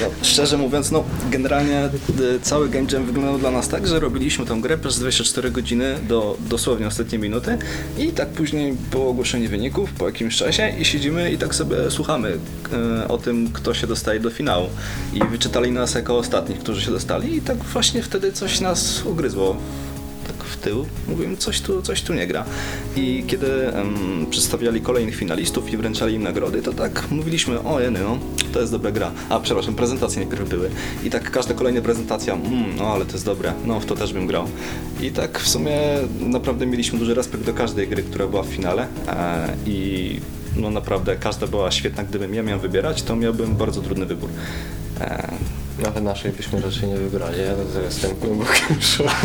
No, 0.00 0.06
szczerze 0.22 0.56
mówiąc, 0.56 0.90
no 0.90 1.04
generalnie 1.30 1.84
y, 1.86 2.40
cały 2.42 2.68
Game 2.68 2.86
Jam 2.92 3.06
wyglądał 3.06 3.38
dla 3.38 3.50
nas 3.50 3.68
tak, 3.68 3.86
że 3.86 4.00
robiliśmy 4.00 4.46
tą 4.46 4.60
grę 4.60 4.78
przez 4.78 4.98
24 4.98 5.50
godziny 5.50 5.96
do 6.08 6.36
dosłownie 6.48 6.86
ostatniej 6.86 7.20
minuty 7.20 7.58
i 7.98 8.08
tak 8.08 8.28
później 8.28 8.76
było 8.90 9.08
ogłoszenie 9.10 9.48
wyników 9.48 9.92
po 9.92 10.06
jakimś 10.06 10.36
czasie 10.36 10.72
i 10.78 10.84
siedzimy 10.84 11.32
i 11.32 11.38
tak 11.38 11.54
sobie 11.54 11.90
słuchamy 11.90 12.28
y, 12.28 13.08
o 13.08 13.18
tym, 13.18 13.50
kto 13.52 13.74
się 13.74 13.86
dostaje 13.86 14.20
do 14.20 14.30
finału. 14.30 14.66
I 15.14 15.24
wyczytali 15.24 15.72
nas 15.72 15.94
jako 15.94 16.18
ostatnich, 16.18 16.58
którzy 16.58 16.82
się 16.82 16.90
dostali 16.90 17.36
i 17.36 17.40
tak 17.40 17.56
właśnie 17.56 18.02
wtedy 18.02 18.32
coś 18.32 18.60
nas 18.60 19.02
ugryzło 19.06 19.56
w 20.50 20.56
tył, 20.56 20.86
mówiłem, 21.08 21.36
coś 21.36 21.60
tu, 21.60 21.82
coś 21.82 22.02
tu 22.02 22.14
nie 22.14 22.26
gra. 22.26 22.44
I 22.96 23.24
kiedy 23.26 23.72
em, 23.72 24.26
przedstawiali 24.30 24.80
kolejnych 24.80 25.16
finalistów 25.16 25.72
i 25.72 25.76
wręczali 25.76 26.14
im 26.14 26.22
nagrody, 26.22 26.62
to 26.62 26.72
tak 26.72 27.10
mówiliśmy, 27.10 27.62
o 27.62 27.80
jeny, 27.80 28.00
no, 28.00 28.18
to 28.52 28.60
jest 28.60 28.72
dobra 28.72 28.90
gra. 28.90 29.10
A, 29.28 29.40
przepraszam, 29.40 29.74
prezentacje 29.74 30.20
niektóre 30.20 30.44
były. 30.44 30.70
I 31.04 31.10
tak 31.10 31.30
każda 31.30 31.54
kolejna 31.54 31.80
prezentacja, 31.80 32.34
mm, 32.34 32.76
no 32.76 32.86
ale 32.86 33.04
to 33.04 33.12
jest 33.12 33.24
dobre, 33.24 33.52
no 33.66 33.80
w 33.80 33.86
to 33.86 33.96
też 33.96 34.12
bym 34.12 34.26
grał. 34.26 34.44
I 35.00 35.10
tak 35.10 35.38
w 35.38 35.48
sumie 35.48 35.78
naprawdę 36.20 36.66
mieliśmy 36.66 36.98
duży 36.98 37.14
respekt 37.14 37.44
do 37.44 37.54
każdej 37.54 37.88
gry, 37.88 38.02
która 38.02 38.26
była 38.26 38.42
w 38.42 38.46
finale 38.46 38.86
e, 39.08 39.48
i 39.66 40.20
no 40.56 40.70
naprawdę 40.70 41.16
każda 41.16 41.46
była 41.46 41.70
świetna. 41.70 42.04
Gdybym 42.04 42.34
ja 42.34 42.42
miał 42.42 42.60
wybierać, 42.60 43.02
to 43.02 43.16
miałbym 43.16 43.56
bardzo 43.56 43.80
trudny 43.80 44.06
wybór. 44.06 44.30
E, 45.00 45.28
Nawet 45.82 46.04
naszej 46.04 46.32
byśmy 46.32 46.60
raczej 46.60 46.88
nie 46.88 46.96
wybrali, 46.96 47.36
ja 47.38 47.80
jestem 47.82 48.10
głębokim 48.16 48.80
szoku. 48.80 49.10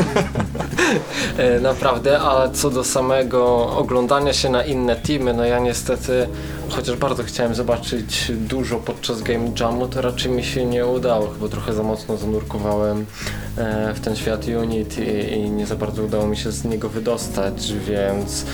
E, 1.37 1.59
Naprawdę, 1.59 2.19
ale 2.19 2.51
co 2.51 2.69
do 2.69 2.83
samego 2.83 3.69
oglądania 3.77 4.33
się 4.33 4.49
na 4.49 4.63
inne 4.63 4.95
teamy, 4.95 5.33
no 5.33 5.45
ja 5.45 5.59
niestety, 5.59 6.27
chociaż 6.69 6.95
bardzo 6.97 7.23
chciałem 7.23 7.55
zobaczyć 7.55 8.31
dużo 8.31 8.79
podczas 8.79 9.21
Game 9.21 9.51
Jamu, 9.59 9.87
to 9.87 10.01
raczej 10.01 10.31
mi 10.31 10.43
się 10.43 10.65
nie 10.65 10.85
udało, 10.85 11.27
chyba 11.27 11.47
trochę 11.47 11.73
za 11.73 11.83
mocno 11.83 12.17
zanurkowałem 12.17 13.05
e, 13.57 13.93
w 13.93 13.99
ten 13.99 14.15
świat 14.15 14.45
Unity 14.61 15.21
i 15.21 15.49
nie 15.49 15.65
za 15.65 15.75
bardzo 15.75 16.03
udało 16.03 16.27
mi 16.27 16.37
się 16.37 16.51
z 16.51 16.63
niego 16.63 16.89
wydostać, 16.89 17.73
więc 17.73 18.45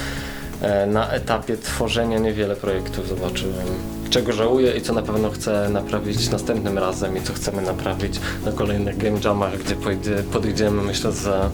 na 0.87 1.09
etapie 1.11 1.57
tworzenia 1.57 2.19
niewiele 2.19 2.55
projektów 2.55 3.07
zobaczyłem. 3.07 3.67
Czego 4.09 4.33
żałuję 4.33 4.71
i 4.77 4.81
co 4.81 4.93
na 4.93 5.01
pewno 5.01 5.29
chcę 5.29 5.69
naprawić 5.69 6.29
następnym 6.29 6.77
razem 6.77 7.17
i 7.17 7.21
co 7.21 7.33
chcemy 7.33 7.61
naprawić 7.61 8.19
na 8.45 8.51
kolejnych 8.51 8.97
game 8.97 9.19
jamach, 9.23 9.57
gdzie 9.57 9.75
podejdziemy 10.31 10.81
myślę 10.81 11.11
z 11.11 11.51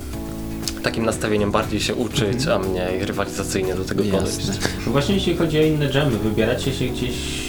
takim 0.83 1.05
nastawieniem 1.05 1.51
bardziej 1.51 1.79
się 1.79 1.95
uczyć, 1.95 2.47
a 2.47 2.59
mniej 2.59 3.05
rywalizacyjnie 3.05 3.75
do 3.75 3.85
tego 3.85 4.03
podejść. 4.03 4.47
Jasne. 4.47 4.53
Właśnie 4.87 5.15
jeśli 5.15 5.37
chodzi 5.37 5.59
o 5.59 5.61
inne 5.61 5.89
dżemy, 5.89 6.17
wybieracie 6.17 6.73
się 6.73 6.85
gdzieś 6.85 7.46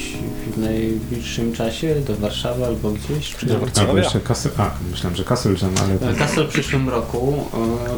w 0.58 0.60
najbliższym 0.60 1.52
czasie 1.52 1.94
do 2.06 2.16
Warszawy 2.16 2.66
albo 2.66 2.90
gdzieś? 2.90 3.36
Czy... 3.36 3.46
Do 3.46 3.54
Albo 3.54 3.66
Wrocławia. 3.66 4.02
jeszcze 4.02 4.20
Castle... 4.20 4.50
A, 4.58 4.70
myślałem, 4.90 5.16
że 5.16 5.24
Castle 5.24 5.52
Jam, 5.62 5.74
ale... 5.84 6.12
To... 6.12 6.18
Castle 6.18 6.44
w 6.44 6.48
przyszłym 6.48 6.88
roku. 6.88 7.44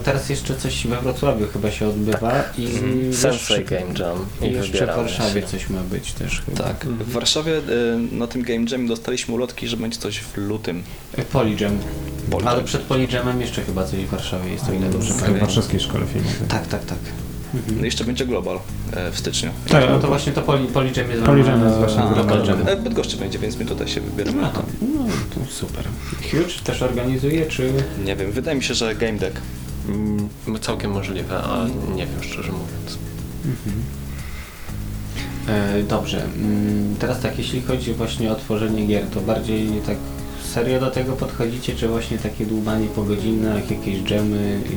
Teraz 0.05 0.29
jeszcze 0.29 0.57
coś 0.57 0.87
we 0.87 1.01
Wrocławiu 1.01 1.47
chyba 1.53 1.71
się 1.71 1.89
odbywa 1.89 2.33
i 2.59 2.69
Sensei 3.13 3.59
jeszcze, 3.59 3.65
Game 3.65 3.99
Jam 3.99 4.27
i 4.43 4.47
i 4.47 4.53
jeszcze 4.53 4.87
w 4.87 4.97
Warszawie 4.97 5.41
się. 5.41 5.47
coś 5.47 5.71
ma 5.71 5.81
być 5.81 6.13
też 6.13 6.43
chyba. 6.47 6.65
Tak, 6.65 6.87
w 6.87 7.13
Warszawie 7.13 7.57
y, 7.57 7.63
na 8.13 8.27
tym 8.27 8.43
Game 8.43 8.65
Jamie 8.71 8.89
dostaliśmy 8.89 9.35
ulotki, 9.35 9.69
że 9.69 9.77
będzie 9.77 9.99
coś 9.99 10.19
w 10.19 10.37
lutym. 10.37 10.83
E. 11.19 11.23
Polyjam. 11.23 11.79
Ale 12.47 12.65
przed 12.65 12.83
Polyjamem 12.83 13.41
jeszcze 13.41 13.63
chyba 13.63 13.85
coś 13.85 14.01
w 14.01 14.09
Warszawie 14.11 14.53
jest, 14.53 14.69
o 14.69 14.73
ile 14.73 14.91
dobrze 14.91 15.15
W 15.15 15.17
pamiętam. 15.21 15.41
Warszawskiej 15.41 15.81
Szkole 15.81 16.07
Filmowej. 16.07 16.49
Tak, 16.49 16.67
tak, 16.67 16.85
tak. 16.85 16.99
No 17.77 17.83
i 17.83 17.85
jeszcze 17.85 18.05
będzie 18.05 18.27
Global 18.27 18.59
e, 18.93 19.11
w 19.11 19.19
styczniu. 19.19 19.51
Tak, 19.69 19.85
No 19.91 19.99
to 19.99 20.09
właśnie 20.09 20.33
to 20.33 20.43
Poly, 20.43 20.67
Polyjam 20.67 21.11
jest 21.11 21.23
Polyjam 21.23 21.49
ramach- 21.49 21.67
jest 21.67 21.79
właśnie 21.79 22.03
a, 22.03 22.07
w 22.07 22.17
ramach- 22.17 22.31
Local 22.39 22.47
Jam. 22.59 22.69
E, 22.69 22.77
w 22.77 22.81
Bydgoszczy 22.83 23.17
będzie, 23.17 23.39
więc 23.39 23.57
my 23.59 23.65
tutaj 23.65 23.89
się 23.89 24.01
wybieramy. 24.01 24.43
No 24.43 24.49
to, 24.51 24.63
no 24.83 25.05
to 25.35 25.51
super. 25.53 25.85
Huge 26.31 26.61
też 26.65 26.83
organizuje, 26.83 27.47
czy... 27.47 27.73
Nie 28.05 28.17
wiem, 28.17 28.33
wydaje 28.33 28.57
mi 28.57 28.63
się, 28.65 28.75
że 28.75 28.95
Game 28.95 29.19
Deck. 29.19 29.37
Mm, 29.89 30.29
Całkiem 30.61 30.91
możliwe, 30.91 31.39
a 31.43 31.67
nie 31.95 32.07
wiem 32.07 32.23
szczerze 32.23 32.53
mówiąc. 32.53 32.99
E, 35.49 35.83
dobrze. 35.83 36.25
Mm, 36.25 36.97
Teraz 36.99 37.21
tak, 37.21 37.39
jeśli 37.39 37.63
chodzi 37.63 37.95
właśnie 37.95 38.33
o 38.33 38.35
tworzenie 38.35 38.87
gier, 38.87 39.07
to 39.15 39.21
bardziej 39.21 39.69
tak 39.87 39.97
serio 40.53 40.81
do 40.81 40.91
tego 40.91 41.13
podchodzicie, 41.13 41.75
czy 41.77 41.89
właśnie 41.89 42.19
takie 42.19 42.47
dłubanie 42.47 42.87
po 42.87 43.03
godzinach, 43.03 43.71
jakieś 43.71 44.03
dżemy 44.03 44.61
i... 44.71 44.75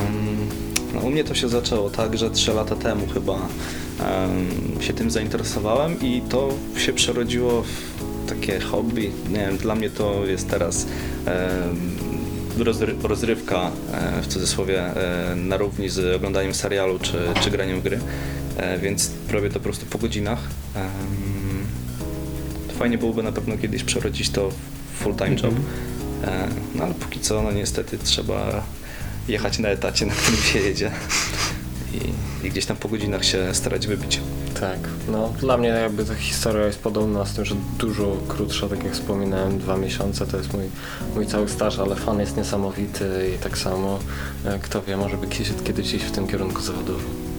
Mm, 0.00 0.48
No, 0.94 1.00
u 1.00 1.10
mnie 1.10 1.24
to 1.24 1.34
się 1.34 1.48
zaczęło 1.48 1.90
tak, 1.90 2.18
że 2.18 2.30
3 2.30 2.52
lata 2.52 2.76
temu 2.76 3.06
chyba 3.06 3.34
em, 3.34 4.82
się 4.82 4.92
tym 4.92 5.10
zainteresowałem 5.10 6.00
i 6.00 6.22
to 6.28 6.54
się 6.76 6.92
przerodziło 6.92 7.62
w 7.62 8.28
takie 8.28 8.60
hobby. 8.60 9.10
Nie 9.30 9.38
wiem, 9.38 9.56
dla 9.56 9.74
mnie 9.74 9.90
to 9.90 10.26
jest 10.26 10.50
teraz 10.50 10.86
rozry 12.58 12.94
rozrywka 13.02 13.70
e, 13.92 14.22
w 14.22 14.26
cudzysłowie 14.26 14.80
e, 14.80 15.36
na 15.36 15.56
równi 15.56 15.88
z 15.88 16.16
oglądaniem 16.16 16.54
serialu 16.54 16.98
czy, 16.98 17.18
czy 17.40 17.50
graniem 17.50 17.80
w 17.80 17.82
gry, 17.82 18.00
e, 18.56 18.78
więc 18.78 19.10
robię 19.30 19.48
to 19.48 19.54
po 19.54 19.60
prostu 19.60 19.86
po 19.86 19.98
godzinach. 19.98 20.38
Em, 20.76 20.92
Fajnie 22.78 22.98
byłoby 22.98 23.22
na 23.22 23.32
pewno 23.32 23.58
kiedyś 23.58 23.84
przerodzić 23.84 24.30
to 24.30 24.50
w 24.50 25.02
full-time 25.02 25.30
job. 25.30 25.44
Mhm. 25.44 26.50
No 26.74 26.84
ale 26.84 26.94
póki 26.94 27.20
co, 27.20 27.42
no 27.42 27.52
niestety 27.52 27.98
trzeba 27.98 28.62
jechać 29.28 29.58
na 29.58 29.68
etacie, 29.68 30.06
na 30.06 30.14
którym 30.14 30.40
się 30.40 30.58
jedzie 30.58 30.90
i, 31.94 32.46
i 32.46 32.50
gdzieś 32.50 32.66
tam 32.66 32.76
po 32.76 32.88
godzinach 32.88 33.24
się 33.24 33.54
starać 33.54 33.86
wybić. 33.86 34.20
Tak, 34.60 34.78
no 35.08 35.32
dla 35.40 35.56
mnie 35.56 35.68
jakby 35.68 36.04
ta 36.04 36.14
historia 36.14 36.66
jest 36.66 36.78
podobna 36.78 37.26
z 37.26 37.34
tym, 37.34 37.44
że 37.44 37.54
dużo 37.78 38.16
krótsza, 38.28 38.68
tak 38.68 38.84
jak 38.84 38.92
wspominałem, 38.92 39.58
dwa 39.58 39.76
miesiące 39.76 40.26
to 40.26 40.36
jest 40.36 40.52
mój, 40.52 40.64
mój 41.14 41.26
cały 41.26 41.48
staż, 41.48 41.78
ale 41.78 41.96
fan 41.96 42.20
jest 42.20 42.36
niesamowity 42.36 43.32
i 43.36 43.42
tak 43.42 43.58
samo, 43.58 43.98
e, 44.44 44.58
kto 44.58 44.82
wie, 44.82 44.96
może 44.96 45.16
by 45.16 45.26
kiedyś, 45.26 45.52
kiedyś 45.64 45.94
iść 45.94 46.04
w 46.04 46.10
tym 46.10 46.28
kierunku 46.28 46.62
zawodowym. 46.62 47.32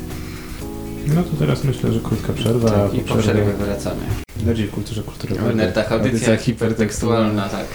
No 1.08 1.24
to 1.24 1.30
teraz 1.40 1.64
myślę, 1.64 1.92
że 1.94 2.00
krótka 2.00 2.34
przerwa. 2.34 2.70
Tak, 2.70 2.92
a 2.94 2.96
I 2.96 3.00
po 3.00 3.16
przerwie 3.16 3.54
wracamy. 3.54 4.02
Bardziej 4.46 4.68
w 4.68 4.72
kulturze 4.72 5.04
kulturowej. 5.04 5.54
W 5.54 5.56
nerdach 5.56 5.92
audycja 5.92 6.38
hipertekstualna, 6.38 7.50
tak. 7.50 7.66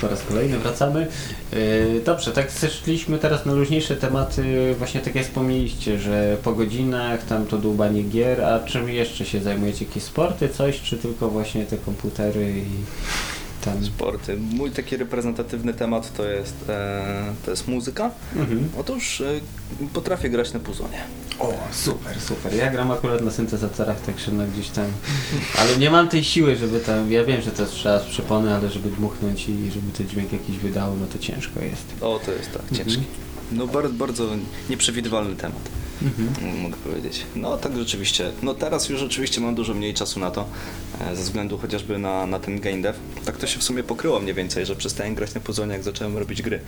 Po 0.00 0.08
raz 0.08 0.22
kolejny 0.22 0.58
wracamy. 0.58 1.06
Yy, 1.52 2.00
Dobrze, 2.04 2.32
tak 2.32 2.50
zeszliśmy 2.50 3.18
teraz 3.18 3.46
na 3.46 3.52
luźniejsze 3.52 3.96
tematy, 3.96 4.74
właśnie 4.78 5.00
tak 5.00 5.14
jak 5.14 5.24
wspomnieliście, 5.24 5.98
że 5.98 6.36
po 6.42 6.52
godzinach 6.52 7.24
tam 7.24 7.46
to 7.46 7.58
dłubanie 7.58 8.02
gier, 8.02 8.44
a 8.44 8.60
czym 8.60 8.88
jeszcze 8.88 9.24
się 9.24 9.40
zajmujecie? 9.40 9.84
Jakieś 9.84 10.02
sporty, 10.02 10.48
coś, 10.48 10.80
czy 10.80 10.96
tylko 10.96 11.28
właśnie 11.28 11.66
te 11.66 11.76
komputery 11.76 12.54
i 12.56 12.64
tam... 13.74 13.84
Sporty. 13.84 14.36
Mój 14.36 14.70
taki 14.70 14.96
reprezentatywny 14.96 15.74
temat 15.74 16.12
to 16.16 16.24
jest, 16.24 16.54
e, 16.68 17.04
to 17.44 17.50
jest 17.50 17.68
muzyka. 17.68 18.10
Mhm. 18.36 18.68
Otóż 18.78 19.20
e, 19.20 19.40
potrafię 19.92 20.30
grać 20.30 20.52
na 20.52 20.60
puzonie. 20.60 20.98
O, 21.38 21.52
super, 21.72 22.20
super. 22.20 22.54
Ja 22.54 22.70
gram 22.70 22.90
akurat 22.90 23.20
na 23.22 23.30
syntezatorach, 23.30 24.00
także 24.00 24.32
no 24.32 24.44
gdzieś 24.46 24.68
tam, 24.68 24.84
ale 25.58 25.76
nie 25.76 25.90
mam 25.90 26.08
tej 26.08 26.24
siły, 26.24 26.56
żeby 26.56 26.80
tam, 26.80 27.12
ja 27.12 27.24
wiem, 27.24 27.42
że 27.42 27.50
to 27.50 27.66
trzeba 27.66 28.00
z 28.00 28.04
przypony, 28.04 28.54
ale 28.54 28.70
żeby 28.70 28.90
dmuchnąć 28.90 29.48
i 29.48 29.70
żeby 29.70 29.92
ten 29.92 30.08
dźwięk 30.08 30.32
jakiś 30.32 30.58
wydało, 30.58 30.96
no 31.00 31.06
to 31.06 31.18
ciężko 31.18 31.60
jest. 31.60 31.84
O, 32.00 32.20
to 32.26 32.32
jest 32.32 32.52
tak, 32.52 32.62
Mhm. 32.62 32.76
ciężki. 32.84 33.02
No 33.52 33.66
bardzo, 33.66 33.94
bardzo 33.94 34.24
nieprzewidywalny 34.70 35.36
temat. 35.36 35.68
Mhm. 36.02 36.60
mogę 36.62 36.76
powiedzieć. 36.76 37.26
No 37.36 37.56
tak 37.56 37.76
rzeczywiście. 37.76 38.32
No 38.42 38.54
teraz 38.54 38.88
już 38.88 39.00
rzeczywiście 39.00 39.40
mam 39.40 39.54
dużo 39.54 39.74
mniej 39.74 39.94
czasu 39.94 40.20
na 40.20 40.30
to, 40.30 40.46
e, 41.00 41.16
ze 41.16 41.22
względu 41.22 41.58
chociażby 41.58 41.98
na, 41.98 42.26
na 42.26 42.38
ten 42.38 42.60
game 42.60 42.82
dev. 42.82 42.98
Tak 43.24 43.36
to 43.36 43.46
się 43.46 43.58
w 43.58 43.62
sumie 43.62 43.82
pokryło 43.82 44.20
mniej 44.20 44.34
więcej, 44.34 44.66
że 44.66 44.76
przestałem 44.76 45.14
grać 45.14 45.34
na 45.34 45.40
puzonie, 45.40 45.72
jak 45.72 45.82
zacząłem 45.82 46.18
robić 46.18 46.42
gry. 46.42 46.60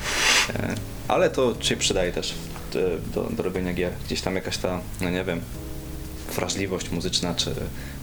E, 0.55 0.75
Ale 1.09 1.31
to 1.31 1.55
się 1.61 1.77
przydaje 1.77 2.13
też 2.13 2.35
e, 2.75 3.15
do, 3.15 3.23
do 3.23 3.43
robienia 3.43 3.73
gier. 3.73 3.93
Gdzieś 4.07 4.21
tam 4.21 4.35
jakaś 4.35 4.59
ta, 4.59 4.81
no 5.01 5.11
nie 5.11 5.25
wiem, 5.25 5.41
wrażliwość 6.35 6.91
muzyczna, 6.91 7.35
czy 7.35 7.55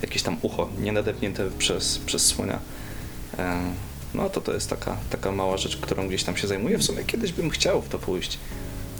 jakieś 0.01 0.21
tam 0.21 0.37
ucho 0.41 0.69
nienadepnięte 0.79 1.49
przez, 1.57 1.97
przez 1.97 2.25
słonia. 2.25 2.59
No 4.13 4.29
to 4.29 4.41
to 4.41 4.53
jest 4.53 4.69
taka, 4.69 4.97
taka 5.09 5.31
mała 5.31 5.57
rzecz, 5.57 5.77
którą 5.77 6.07
gdzieś 6.07 6.23
tam 6.23 6.37
się 6.37 6.47
zajmuję. 6.47 6.77
W 6.77 6.83
sumie 6.83 7.03
kiedyś 7.03 7.31
bym 7.31 7.49
chciał 7.49 7.81
w 7.81 7.89
to 7.89 7.99
pójść. 7.99 8.37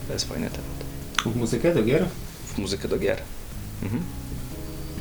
To 0.07 0.13
jest 0.13 0.29
fajny 0.29 0.49
temat. 0.49 0.84
W 1.31 1.35
muzykę 1.35 1.73
do 1.73 1.83
gier? 1.83 2.05
W 2.47 2.57
muzykę 2.57 2.87
do 2.87 2.99
gier. 2.99 3.17
Mhm. 3.83 4.01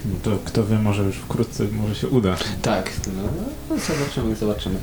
No 0.04 0.14
to 0.22 0.38
kto 0.44 0.66
wie, 0.66 0.78
może 0.78 1.02
już 1.02 1.16
wkrótce 1.16 1.64
może 1.72 1.94
się 1.94 2.08
uda. 2.08 2.36
Tak, 2.62 2.90
no 3.68 3.76
zobaczymy, 3.78 4.36
zobaczymy. 4.36 4.76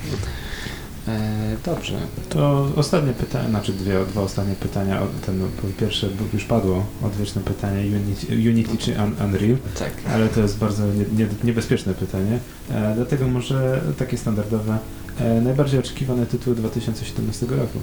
E, 1.07 1.57
dobrze. 1.65 1.93
To 2.29 2.67
ostatnie 2.75 3.13
pytanie, 3.13 3.49
znaczy 3.49 3.73
dwie, 3.73 4.05
dwa 4.05 4.21
ostatnie 4.21 4.55
pytania. 4.55 5.01
Ten, 5.25 5.39
no, 5.39 5.45
po 5.61 5.67
pierwsze 5.79 6.07
już 6.33 6.43
padło, 6.43 6.85
odwieczne 7.03 7.41
pytanie 7.41 7.81
Unity, 7.97 8.49
Unity 8.49 8.77
czy 8.77 8.91
Un 8.91 9.15
Unreal, 9.25 9.57
Tak. 9.79 9.91
ale 10.13 10.29
to 10.29 10.41
jest 10.41 10.57
bardzo 10.57 10.87
nie, 10.87 11.05
nie, 11.17 11.27
niebezpieczne 11.43 11.93
pytanie. 11.93 12.39
E, 12.71 12.93
dlatego 12.95 13.27
może 13.27 13.81
takie 13.99 14.17
standardowe. 14.17 14.77
E, 15.19 15.41
najbardziej 15.41 15.79
oczekiwane 15.79 16.25
tytuły 16.25 16.55
2017 16.55 17.45
roku. 17.45 17.79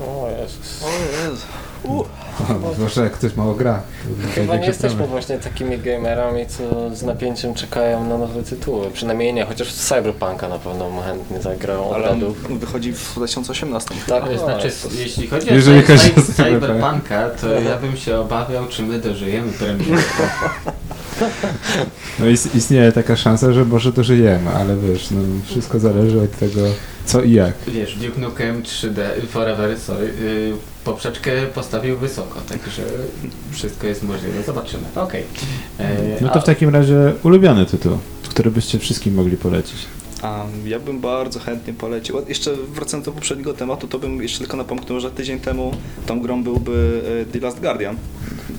O 0.00 0.28
Jezus. 0.40 0.82
O 0.82 0.88
Jezu. 1.28 1.46
U. 1.84 2.04
O, 2.40 2.74
zwłaszcza 2.76 3.04
jak 3.04 3.12
ktoś 3.12 3.36
mało 3.36 3.54
gra. 3.54 3.82
Chyba 4.34 4.56
nie 4.56 4.66
jesteśmy 4.66 4.88
problem. 4.88 5.10
właśnie 5.10 5.38
takimi 5.38 5.78
gamerami, 5.78 6.46
co 6.46 6.96
z 6.96 7.02
napięciem 7.02 7.54
czekają 7.54 8.04
na 8.04 8.18
nowe 8.18 8.42
tytuły. 8.42 8.90
Przynajmniej 8.90 9.34
nie, 9.34 9.44
chociaż 9.44 9.68
w 9.68 9.76
Cyberpunka 9.88 10.48
na 10.48 10.58
pewno 10.58 11.02
chętnie 11.06 11.40
zagrają 11.42 11.94
Ale 11.94 12.10
on 12.10 12.34
wychodzi 12.58 12.92
w 12.92 13.14
2018. 13.14 13.94
Tak, 14.08 14.24
To 14.28 14.38
znaczy, 14.38 14.70
jeśli 14.98 15.26
chodzi 15.26 15.46
Jeżeli 15.54 15.78
o 15.78 15.82
chodzi 15.82 16.10
o 16.16 16.20
cy- 16.22 16.32
Cyberpunk. 16.32 16.60
Cyberpunka, 16.60 17.30
to 17.40 17.48
ja 17.60 17.76
bym 17.76 17.96
się 17.96 18.18
obawiał, 18.18 18.66
czy 18.66 18.82
my 18.82 18.98
dożyjemy 18.98 19.52
premiery. 19.52 20.02
No 22.20 22.26
is, 22.28 22.54
istnieje 22.54 22.92
taka 22.92 23.16
szansa, 23.16 23.52
że 23.52 23.64
może 23.64 23.92
dożyjemy, 23.92 24.50
ale 24.50 24.76
wiesz, 24.76 25.10
no, 25.10 25.18
wszystko 25.46 25.78
zależy 25.78 26.20
od 26.20 26.38
tego, 26.38 26.60
co 27.06 27.22
i 27.22 27.32
jak. 27.32 27.54
Wiesz, 27.68 27.96
Duke 27.96 28.20
Nukem 28.20 28.62
3D 28.62 29.00
Forever, 29.30 29.78
sorry, 29.78 30.06
yy, 30.06 30.52
poprzeczkę 30.84 31.30
postawił 31.54 31.96
wysoko, 31.98 32.40
także 32.48 32.82
wszystko 33.52 33.86
jest 33.86 34.02
możliwe. 34.02 34.42
Zobaczymy. 34.42 34.82
Okej. 34.94 35.22
E, 35.80 35.96
No 36.20 36.28
to 36.28 36.34
a- 36.34 36.40
w 36.40 36.44
takim 36.44 36.68
razie 36.68 37.12
ulubiony 37.22 37.66
tytuł, 37.66 37.98
który 38.28 38.50
byście 38.50 38.78
wszystkim 38.78 39.14
mogli 39.14 39.36
polecić. 39.36 39.76
A 40.22 40.44
ja 40.64 40.78
bym 40.78 41.00
bardzo 41.00 41.40
chętnie 41.40 41.74
polecił. 41.74 42.16
Jeszcze 42.28 42.50
wracając 42.74 43.06
do 43.06 43.12
poprzedniego 43.12 43.54
tematu, 43.54 43.88
to 43.88 43.98
bym 43.98 44.22
jeszcze 44.22 44.38
tylko 44.38 44.56
napomknął, 44.56 45.00
że 45.00 45.10
tydzień 45.10 45.40
temu 45.40 45.72
tą 46.06 46.20
grą 46.20 46.42
byłby 46.42 47.00
e, 47.22 47.32
The 47.32 47.38
Last 47.46 47.60
Guardian, 47.60 47.96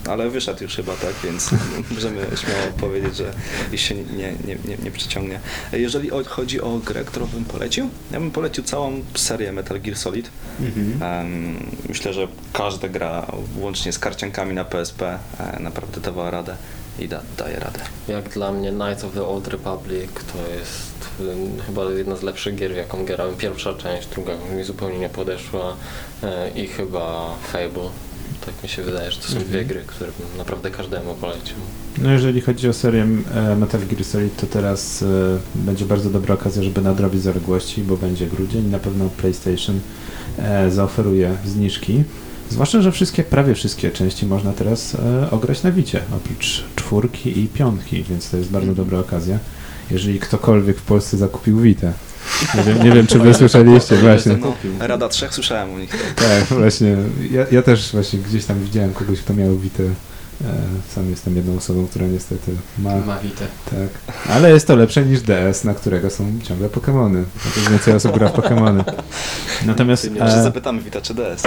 ale 0.10 0.30
wyszedł 0.30 0.64
już 0.64 0.76
chyba, 0.76 0.94
tak, 0.94 1.14
więc 1.24 1.50
możemy 1.96 2.22
śmiało 2.22 2.72
powiedzieć, 2.80 3.16
że 3.16 3.34
się 3.78 3.96
nie, 3.96 4.34
nie, 4.46 4.56
nie, 4.66 4.78
nie 4.84 4.92
przeciągnie. 4.92 5.40
Jeżeli 5.72 6.10
chodzi 6.28 6.62
o 6.62 6.78
grę, 6.78 7.04
którą 7.04 7.26
bym 7.26 7.46
polecił, 7.46 7.90
ja 8.12 8.20
bym 8.20 8.32
polecił 8.32 8.64
całą 8.64 9.02
serię 9.16 9.52
Metal 9.52 9.82
Gear 9.82 9.98
Solid. 9.98 10.30
Mhm. 10.60 11.60
Myślę, 11.90 12.14
że 12.14 12.28
każda 12.54 12.88
gra, 12.88 13.32
łącznie 13.58 13.94
z 13.94 14.00
karciankami 14.00 14.54
na 14.54 14.66
PSP, 14.66 15.20
e, 15.40 15.60
naprawdę 15.60 16.02
dawała 16.02 16.32
radę 16.32 16.56
i 17.00 17.08
da, 17.08 17.22
daje 17.38 17.60
radę. 17.60 17.80
Jak 18.08 18.30
dla 18.30 18.52
mnie 18.52 18.72
Knights 18.72 19.04
of 19.04 19.14
the 19.14 19.28
Old 19.28 19.48
Republic 19.48 20.12
to 20.34 20.54
jest 20.60 21.00
chyba 21.66 21.84
jedna 21.84 22.16
z 22.16 22.24
lepszych 22.24 22.56
gier, 22.56 22.74
w 22.74 22.76
jaką 22.76 23.06
grałem. 23.06 23.36
Pierwsza 23.36 23.74
część, 23.74 24.08
druga 24.08 24.34
mi 24.56 24.64
zupełnie 24.64 25.00
nie 25.00 25.10
podeszła 25.10 25.76
y, 26.24 26.60
i 26.60 26.68
chyba 26.68 27.36
Fable. 27.52 27.90
Tak 28.46 28.64
mi 28.64 28.70
się 28.70 28.84
wydaje, 28.84 29.12
że 29.12 29.18
to 29.18 29.24
są 29.28 29.34
Mhm. 29.34 29.48
dwie 29.48 29.66
gry, 29.66 29.84
które 29.88 30.12
bym 30.20 30.38
naprawdę 30.38 30.72
każdemu 30.72 31.16
polecił. 31.16 31.56
No 32.02 32.12
jeżeli 32.12 32.42
chodzi 32.42 32.70
o 32.70 32.74
serię 32.74 33.08
e, 33.36 33.56
Metal 33.56 33.82
Gear 33.90 34.04
Solid, 34.04 34.38
to 34.38 34.48
teraz 34.48 35.02
e, 35.02 35.06
będzie 35.56 35.86
bardzo 35.86 36.10
dobra 36.10 36.34
okazja, 36.36 36.64
żeby 36.64 36.82
nadrobić 36.82 37.22
zaległości, 37.22 37.82
bo 37.82 37.98
będzie 37.98 38.28
grudzień 38.28 38.66
i 38.66 38.70
na 38.70 38.80
pewno 38.80 39.10
PlayStation 39.18 39.80
e, 40.38 40.72
zaoferuje 40.72 41.38
zniżki. 41.46 42.04
Zwłaszcza, 42.50 42.82
że 42.82 42.92
wszystkie, 42.92 43.24
prawie 43.24 43.56
wszystkie 43.56 43.92
części 43.92 44.26
można 44.26 44.54
teraz 44.54 44.96
e, 44.96 45.32
ograć 45.32 45.64
na 45.64 45.72
Wicie, 45.72 46.02
oprócz 46.18 46.64
czwórki 46.76 47.40
i 47.40 47.48
piątki, 47.48 48.04
więc 48.04 48.30
to 48.30 48.38
jest 48.38 48.50
bardzo 48.52 48.74
dobra 48.76 49.00
okazja. 49.00 49.40
Jeżeli 49.92 50.20
ktokolwiek 50.20 50.78
w 50.78 50.82
Polsce 50.82 51.18
zakupił 51.18 51.60
Witę. 51.60 51.94
Nie 52.56 52.64
wiem, 52.64 52.84
nie 52.84 52.92
wiem 52.92 53.08
czy 53.08 53.20
wy 53.20 53.34
słyszeliście 53.34 53.96
właśnie. 53.96 54.38
Rada 54.80 55.10
Trzech 55.10 55.34
słyszałem 55.34 55.74
u 55.74 55.78
nich. 55.78 56.14
Tak, 56.16 56.44
właśnie. 56.44 56.98
Ja, 57.32 57.46
ja 57.52 57.62
też 57.62 57.92
właśnie 57.92 58.20
gdzieś 58.20 58.46
tam 58.46 58.60
widziałem 58.60 58.94
kogoś, 58.94 59.22
kto 59.22 59.34
miał 59.34 59.58
Witę. 59.58 59.84
E, 60.42 60.94
sam 60.96 61.10
jestem 61.10 61.36
jedną 61.36 61.58
osobą, 61.58 61.88
która 61.88 62.08
niestety 62.08 62.52
ma. 62.80 62.96
Ma 62.96 63.20
witę. 63.20 63.46
Tak. 63.66 64.16
Ale 64.30 64.52
jest 64.52 64.68
to 64.68 64.76
lepsze 64.76 65.06
niż 65.06 65.22
DS, 65.22 65.64
na 65.64 65.74
którego 65.74 66.10
są 66.10 66.40
ciągle 66.44 66.68
Pokémony. 66.68 67.24
Dlatego 67.44 67.70
więcej 67.70 67.94
osób 67.94 68.12
gra 68.14 68.30
w 68.30 68.34
Pokémony. 68.34 68.84
Natomiast. 69.66 70.12
Może 70.12 70.40
E, 70.40 70.44
zapytamy 70.44 70.82
Wita 70.82 71.02
czy 71.02 71.14
DS. 71.14 71.44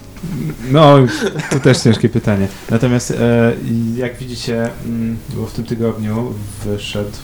no, 0.72 0.96
to 1.50 1.60
też 1.60 1.78
ciężkie 1.78 2.08
pytanie. 2.08 2.48
Natomiast 2.70 3.10
e, 3.10 3.54
jak 3.96 4.16
widzicie, 4.16 4.70
mm, 4.84 5.16
bo 5.34 5.46
w 5.46 5.52
tym 5.52 5.64
tygodniu 5.64 6.34
wyszedł 6.64 7.16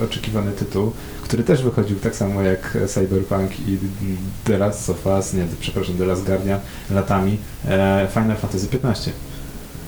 e, 0.00 0.04
oczekiwany 0.04 0.52
tytuł, 0.52 0.92
który 1.22 1.44
też 1.44 1.62
wychodził 1.62 1.98
tak 1.98 2.16
samo 2.16 2.42
jak 2.42 2.78
Cyberpunk 2.88 3.60
i 3.60 3.78
The 4.44 4.58
Last 4.58 4.90
of 4.90 5.06
Us, 5.06 5.34
nie, 5.34 5.46
przepraszam, 5.60 5.96
The 5.96 6.06
Last 6.06 6.24
Guardian 6.24 6.60
latami, 6.90 7.38
e, 7.68 8.08
Final 8.12 8.36
Fantasy 8.36 8.66
XV. 8.82 9.10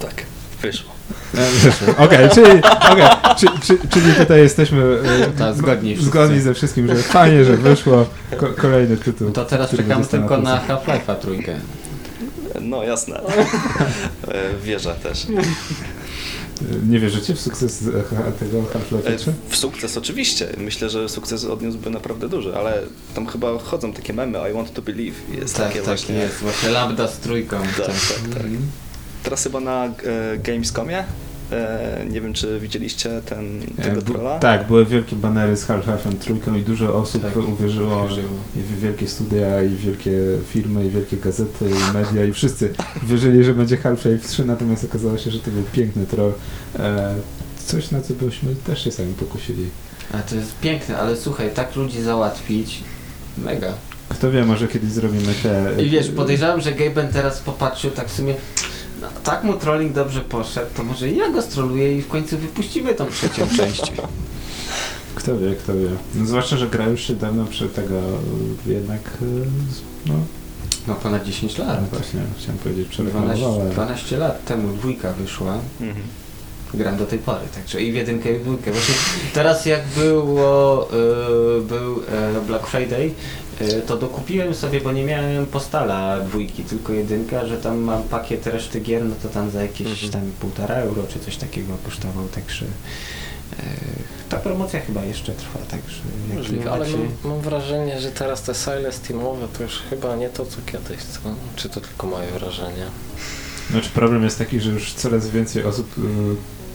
Tak, 0.01 0.23
wyszło. 0.63 0.91
Wyszło. 1.35 2.05
Okej, 2.05 2.29
czyli, 2.35 2.61
okej, 2.93 3.05
czy, 3.37 3.47
czy, 3.63 3.89
czyli 3.89 4.15
tutaj 4.15 4.41
jesteśmy 4.41 4.99
e, 5.25 5.39
Tak, 5.39 5.55
zgodni 5.55 5.97
zgodni 5.97 6.41
ze 6.41 6.55
wszystkim, 6.55 6.87
że 6.89 6.95
fajnie, 6.97 7.45
że 7.45 7.57
wyszło 7.57 8.07
ko- 8.37 8.53
kolejny 8.57 8.97
tytuł. 8.97 9.31
To 9.31 9.45
teraz 9.45 9.75
będzie 9.75 10.05
tylko 10.09 10.39
na. 10.39 10.61
Half-Life'a 10.69 11.17
trójkę. 11.17 11.61
No 12.61 12.83
jasne. 12.83 13.21
E, 14.29 14.59
Wierzę 14.65 14.95
też. 15.03 15.27
Nie 16.89 16.99
wierzycie 17.01 17.35
w 17.35 17.41
sukces 17.41 17.83
e, 17.83 18.33
tego 18.33 18.63
Half-Life 18.63 19.17
3? 19.17 19.33
W 19.49 19.57
sukces 19.57 19.97
oczywiście. 19.97 20.49
Myślę, 20.59 20.91
że 20.91 21.09
sukces 21.09 21.45
odniósłby 21.45 21.91
naprawdę 21.91 22.29
duży, 22.29 22.57
ale 22.57 22.83
tam 23.15 23.27
chyba 23.27 23.59
chodzą 23.59 23.93
takie 23.93 24.13
memy 24.13 24.39
I 24.51 24.55
want 24.55 24.73
to 24.75 24.83
believe. 24.83 25.17
Jest 25.39 25.57
tak, 25.57 25.67
takie 25.67 25.79
tak 25.79 25.85
właśnie. 25.85 26.15
jest. 26.15 26.35
Właśnie 26.37 26.69
Lambda 26.69 27.09
z 27.09 27.19
trójką. 27.19 27.57
Tak, 27.63 27.87
tak, 27.87 27.95
tak. 28.35 28.43
Mhm. 28.45 28.59
Teraz 29.27 29.43
chyba 29.45 29.61
na 29.61 29.85
e, 29.87 29.91
Gamescomie. 30.39 31.05
E, 31.53 32.05
nie 32.11 32.21
wiem, 32.21 32.33
czy 32.33 32.61
widzieliście 32.61 33.11
ten, 33.27 33.61
tego 33.83 33.99
E, 33.99 34.03
trolla. 34.03 34.39
Tak, 34.39 34.67
były 34.67 34.87
wielkie 34.87 35.17
banery 35.17 35.57
z 35.57 35.67
Half-Life'em 35.67 36.19
trójką 36.21 36.55
i 36.55 36.63
dużo 36.63 36.95
osób 36.95 37.23
Tak, 37.23 37.37
uwierzyło 37.37 38.05
uwierzyło. 38.05 38.29
i 38.57 38.61
w 38.61 38.81
wielkie 38.81 39.09
studia, 39.09 39.63
i 39.63 39.69
wielkie 39.69 40.11
firmy, 40.49 40.87
i 40.87 40.91
wielkie 40.91 41.17
gazety, 41.17 41.65
i 41.71 41.95
media, 41.95 42.25
i 42.25 42.33
wszyscy 42.33 42.73
wierzyli, 43.03 43.45
że 43.45 43.55
będzie 43.55 43.77
Half-Life 43.77 44.29
3, 44.29 44.45
natomiast 44.45 44.85
okazało 44.85 45.19
się, 45.19 45.31
że 45.31 45.39
to 45.41 45.51
był 45.51 45.63
piękny 45.73 46.07
troll. 46.07 46.33
E, 46.79 47.15
coś, 47.67 47.91
na 47.91 48.01
co 48.01 48.15
byśmy 48.15 48.55
też 48.55 48.85
się 48.85 48.91
sami 48.93 49.15
pokusili. 49.15 49.67
A 50.13 50.19
to 50.19 50.35
jest 50.35 50.59
piękne, 50.61 50.99
ale 50.99 51.17
słuchaj, 51.17 51.51
tak 51.55 51.77
ludzi 51.77 52.03
załatwić, 52.03 52.85
mega. 53.39 53.73
Kto 54.09 54.31
wie, 54.31 54.45
może 54.45 54.69
kiedyś 54.69 54.91
zrobimy 54.91 55.33
te... 55.43 55.73
I 55.83 55.91
wiesz, 55.91 56.09
podejrzewam, 56.09 56.61
że 56.61 56.73
Gaben 56.73 57.09
teraz 57.09 57.41
popatrzył 57.41 57.91
tak 57.91 58.09
w 58.09 58.13
sumie, 58.17 58.35
no, 59.01 59.09
tak 59.25 59.45
mu 59.45 59.55
trolling 59.55 59.93
dobrze 59.93 60.21
poszedł, 60.21 60.67
to 60.77 60.85
może 60.85 61.11
ja 61.11 61.31
go 61.31 61.43
stroluję 61.43 61.99
i 61.99 62.03
w 62.03 62.09
końcu 62.09 62.39
wypuścimy 62.39 62.95
tą 62.95 63.07
trzecią 63.07 63.47
część. 63.57 63.93
Kto 65.15 65.39
wie, 65.39 65.55
kto 65.55 65.75
wie. 65.75 65.89
No, 66.15 66.27
zwłaszcza, 66.27 66.57
że 66.57 66.67
gra 66.69 66.87
już 66.87 67.01
się 67.01 67.15
dawno 67.15 67.45
przy 67.45 67.69
tego 67.69 67.95
e, 67.99 68.73
jednak, 68.73 69.01
e, 69.23 70.09
no, 70.09 70.15
No 70.89 70.95
ponad 70.95 71.25
10 71.25 71.59
lat. 71.59 71.91
właśnie, 71.91 72.21
chciałem 72.39 72.59
powiedzieć, 72.59 72.89
12, 72.89 73.13
przereklamowała. 73.13 73.71
12 73.71 74.17
lat 74.19 74.45
temu 74.45 74.69
dwójka 74.77 75.13
wyszła. 75.13 75.59
Mhm. 75.81 76.07
Gram 76.75 76.97
do 76.97 77.07
tej 77.07 77.19
pory, 77.19 77.45
także 77.55 77.83
i 77.83 77.93
w 77.93 77.95
jedynkę 77.95 78.33
i 78.33 78.39
w 78.39 78.43
dwójkę. 78.43 78.73
Właśnie 78.73 78.95
teraz 79.35 79.67
jak 79.67 79.81
było, 79.87 80.89
y, 81.59 81.63
był 81.63 82.03
e, 82.37 82.41
Black 82.47 82.67
Friday, 82.67 83.11
y, 83.61 83.83
to 83.87 83.97
dokupiłem 83.97 84.55
sobie, 84.55 84.81
bo 84.81 84.93
nie 84.93 85.05
miałem 85.05 85.47
postala 85.47 86.21
dwójki, 86.21 86.63
tylko 86.65 86.93
jedynka, 86.93 87.47
że 87.47 87.57
tam 87.57 87.79
mam 87.79 88.03
pakiet 88.03 88.47
reszty 88.47 88.81
gier, 88.81 89.05
no 89.05 89.15
to 89.23 89.29
tam 89.29 89.51
za 89.51 89.63
jakieś 89.63 89.87
Mhm. 90.05 90.13
tam 90.13 90.23
półtora 90.41 90.75
euro 90.75 91.03
czy 91.13 91.21
coś 91.21 91.37
takiego 91.37 91.73
kosztował, 91.85 92.29
także 92.29 92.67
e, 92.67 93.63
ta 94.29 94.37
promocja 94.37 94.81
chyba 94.81 95.05
jeszcze 95.05 95.33
trwa, 95.33 95.59
także 95.71 96.01
jak 96.29 96.39
Możliwe, 96.39 96.65
nie 96.65 96.71
ale 96.71 96.85
macie... 96.85 96.99
mam, 96.99 97.33
mam 97.33 97.41
wrażenie, 97.41 98.01
że 98.01 98.11
teraz 98.11 98.43
te 98.43 98.55
sale 98.55 98.93
steamowe 98.93 99.49
to 99.59 99.63
już 99.63 99.83
chyba 99.91 100.17
nie 100.17 100.29
to 100.29 100.47
co 100.47 100.57
kiedyś, 100.67 101.03
co? 101.05 101.21
Czy 101.57 101.69
to 101.69 101.81
tylko 101.81 102.07
moje 102.07 102.29
wrażenie? 102.31 102.85
Znaczy 103.71 103.91
problem 103.91 104.25
jest 104.25 104.39
taki, 104.39 104.61
że 104.61 104.71
już 104.71 104.93
coraz 104.93 105.29
więcej 105.29 105.65
osób 105.65 105.99
y, 105.99 106.01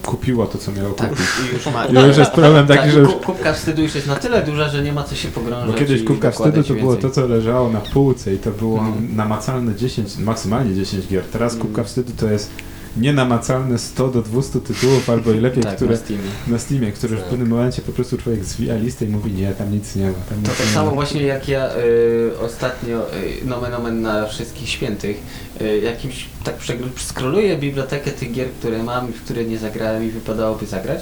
kupiło 0.06 0.48
to, 0.48 0.58
co 0.58 0.72
miało 0.72 0.90
Tak, 0.94 1.10
kupić. 1.10 1.26
i 1.52 1.54
już 1.54 1.66
ma... 1.66 1.86
I 1.86 2.08
już 2.08 2.18
jest 2.18 2.32
problem 2.32 2.68
taki, 2.68 2.80
tak, 2.80 2.92
że 2.92 3.00
już... 3.00 3.10
ku- 3.14 3.20
kubka 3.20 3.54
wstydu 3.54 3.82
już 3.82 3.96
jest 3.96 4.08
na 4.08 4.16
tyle 4.16 4.44
duża, 4.44 4.70
że 4.70 4.84
nie 4.84 4.94
ma 4.94 5.04
co 5.04 5.16
się 5.16 5.28
pogrążać 5.28 5.68
Bo 5.72 5.74
kiedyś 5.74 6.04
kubka 6.04 6.32
wstydu 6.32 6.64
to 6.64 6.74
było 6.74 6.96
to, 6.96 7.10
co 7.10 7.28
leżało 7.28 7.70
na 7.70 7.80
półce 7.80 8.34
i 8.34 8.38
to 8.38 8.52
było 8.52 8.80
Mhm. 8.80 9.16
namacalne 9.16 9.76
10, 9.76 10.18
maksymalnie 10.18 10.76
10 10.76 11.08
gier. 11.08 11.24
Teraz 11.32 11.54
Mhm. 11.54 11.68
kubka 11.68 11.84
wstydu 11.84 12.12
to 12.20 12.32
jest 12.32 12.52
nienamacalne 12.98 13.78
100 13.80 14.08
do 14.08 14.22
200 14.22 14.60
tytułów 14.62 15.10
albo 15.10 15.32
i 15.32 15.40
lepiej, 15.40 15.64
tak, 15.70 15.76
które 15.76 15.92
na 15.92 15.98
Steamie. 15.98 16.24
na 16.48 16.60
Steamie, 16.60 16.92
które 16.92 17.16
w 17.16 17.20
Tak. 17.20 17.30
pewnym 17.30 17.48
momencie 17.50 17.82
po 17.82 17.92
prostu 17.92 18.18
człowiek 18.18 18.46
zwija 18.46 18.76
listę 18.76 19.06
i 19.06 19.08
mówi 19.08 19.32
nie, 19.32 19.52
tam 19.52 19.72
nic 19.72 19.96
nie 19.96 20.06
ma. 20.08 20.14
Tam 20.30 20.42
To 20.44 20.50
tak 20.50 20.60
nie 20.68 20.74
samo 20.74 20.92
właśnie 20.92 21.22
jak 21.24 21.48
ja 21.48 21.70
y, 21.76 22.32
ostatnio, 22.40 22.98
y, 23.16 23.46
nomen 23.46 23.74
omen 23.74 24.02
na 24.02 24.26
wszystkich 24.28 24.70
świętych, 24.70 25.18
y, 25.62 25.80
jakimś 25.80 26.26
tak 26.44 26.56
scrolluję 26.98 27.58
bibliotekę 27.58 28.12
tych 28.12 28.32
gier, 28.32 28.48
które 28.60 28.84
mam 28.84 29.10
i 29.10 29.14
w 29.14 29.22
które 29.24 29.44
nie 29.46 29.58
zagrałem 29.58 30.04
i 30.04 30.10
wypadałoby 30.10 30.66
zagrać 30.66 31.02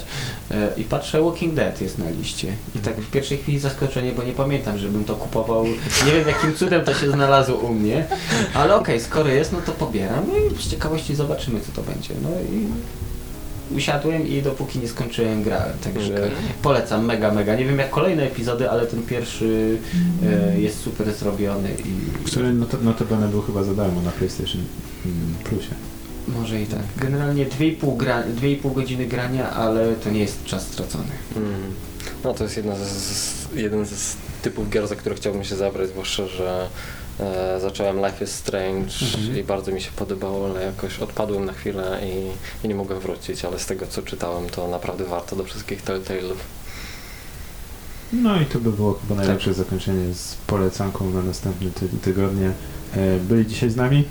y, 0.50 0.54
i 0.80 0.84
patrzę 0.84 1.22
Walking 1.22 1.54
Dead 1.54 1.80
jest 1.80 1.98
na 1.98 2.10
liście. 2.10 2.48
I 2.76 2.78
tak 2.78 2.96
w 2.96 3.10
pierwszej 3.10 3.38
chwili 3.38 3.58
zaskoczenie, 3.58 4.12
bo 4.12 4.22
nie 4.22 4.32
pamiętam, 4.32 4.78
żebym 4.78 5.04
to 5.04 5.14
kupował. 5.14 5.64
Nie 6.06 6.12
wiem 6.12 6.28
jakim 6.28 6.54
cudem 6.54 6.84
to 6.84 6.94
się 6.94 7.10
znalazło 7.10 7.56
u 7.56 7.74
mnie, 7.74 8.04
ale 8.54 8.74
okej, 8.76 9.00
skoro 9.00 9.28
jest, 9.28 9.52
no 9.52 9.58
to 9.66 9.72
pobieram 9.72 10.24
i 10.52 10.62
z 10.62 10.68
ciekawości 10.68 11.14
zobaczymy 11.14 11.60
co 11.60 11.72
to 11.72 11.79
będzie. 11.82 12.14
No 12.22 12.28
i 12.30 12.66
usiadłem 13.76 14.28
i 14.28 14.42
dopóki 14.42 14.78
nie 14.78 14.88
skończyłem 14.88 15.42
grałem, 15.42 15.78
także 15.84 16.14
Okej. 16.14 16.30
polecam 16.62 17.04
mega, 17.04 17.34
mega. 17.34 17.56
Nie 17.56 17.64
wiem 17.64 17.78
jak 17.78 17.90
kolejne 17.90 18.22
epizody, 18.22 18.70
ale 18.70 18.86
ten 18.86 19.02
pierwszy 19.02 19.78
e, 20.22 20.60
jest 20.60 20.80
super 20.80 21.14
zrobiony 21.14 21.68
i 21.84 22.24
Który 22.26 22.52
not, 22.52 22.82
notabene 22.82 23.28
był 23.28 23.42
chyba 23.42 23.64
za 23.64 23.74
darmo 23.74 24.02
na 24.02 24.10
PlayStation 24.10 24.60
mm, 25.06 25.34
Plusie. 25.44 25.74
może 26.28 26.62
i 26.62 26.66
tak. 26.66 26.82
Generalnie 26.96 27.46
2,5 27.46 27.96
gra, 27.96 28.22
2,5 28.22 28.74
godziny 28.74 29.06
grania, 29.06 29.50
ale 29.50 29.94
to 29.94 30.10
nie 30.10 30.20
jest 30.20 30.44
czas 30.44 30.62
stracony. 30.66 31.12
Mm. 31.36 31.50
No 32.24 32.34
to 32.34 32.44
jest 32.44 32.56
jedna 32.56 32.76
z, 32.76 32.88
z, 32.88 33.46
jeden 33.54 33.86
z 33.86 34.16
typów 34.42 34.70
gier, 34.70 34.88
za 34.88 34.96
które 34.96 35.14
chciałbym 35.14 35.44
się 35.44 35.56
zabrać, 35.56 35.88
zwłaszcza, 35.88 36.26
że 36.26 36.68
e, 37.20 37.60
zacząłem 37.60 37.96
Life 38.06 38.24
is 38.24 38.30
Strange 38.30 38.92
Mhm. 39.16 39.38
i 39.38 39.44
bardzo 39.44 39.72
mi 39.72 39.80
się 39.80 39.90
podobało, 39.96 40.50
ale 40.50 40.64
jakoś 40.64 40.98
odpadłem 40.98 41.44
na 41.44 41.52
chwilę 41.52 42.00
i, 42.04 42.64
i 42.66 42.68
nie 42.68 42.74
mogłem 42.74 43.00
wrócić, 43.00 43.44
ale 43.44 43.58
z 43.58 43.66
tego 43.66 43.86
co 43.86 44.02
czytałem, 44.02 44.48
to 44.48 44.68
naprawdę 44.68 45.04
warto 45.04 45.36
do 45.36 45.44
wszystkich 45.44 45.84
Telltale'ów. 45.84 46.36
No 48.12 48.40
i 48.40 48.46
to 48.46 48.58
by 48.58 48.72
było 48.72 48.94
chyba 48.94 49.14
najlepsze 49.14 49.54
zakończenie 49.54 50.14
z 50.14 50.34
polecanką 50.46 51.10
na 51.10 51.22
następne 51.22 51.70
ty 51.70 51.88
tygodnie. 52.02 52.50
E, 52.96 53.18
byli 53.18 53.46
dzisiaj 53.46 53.70
z 53.70 53.76
nami 53.76 54.04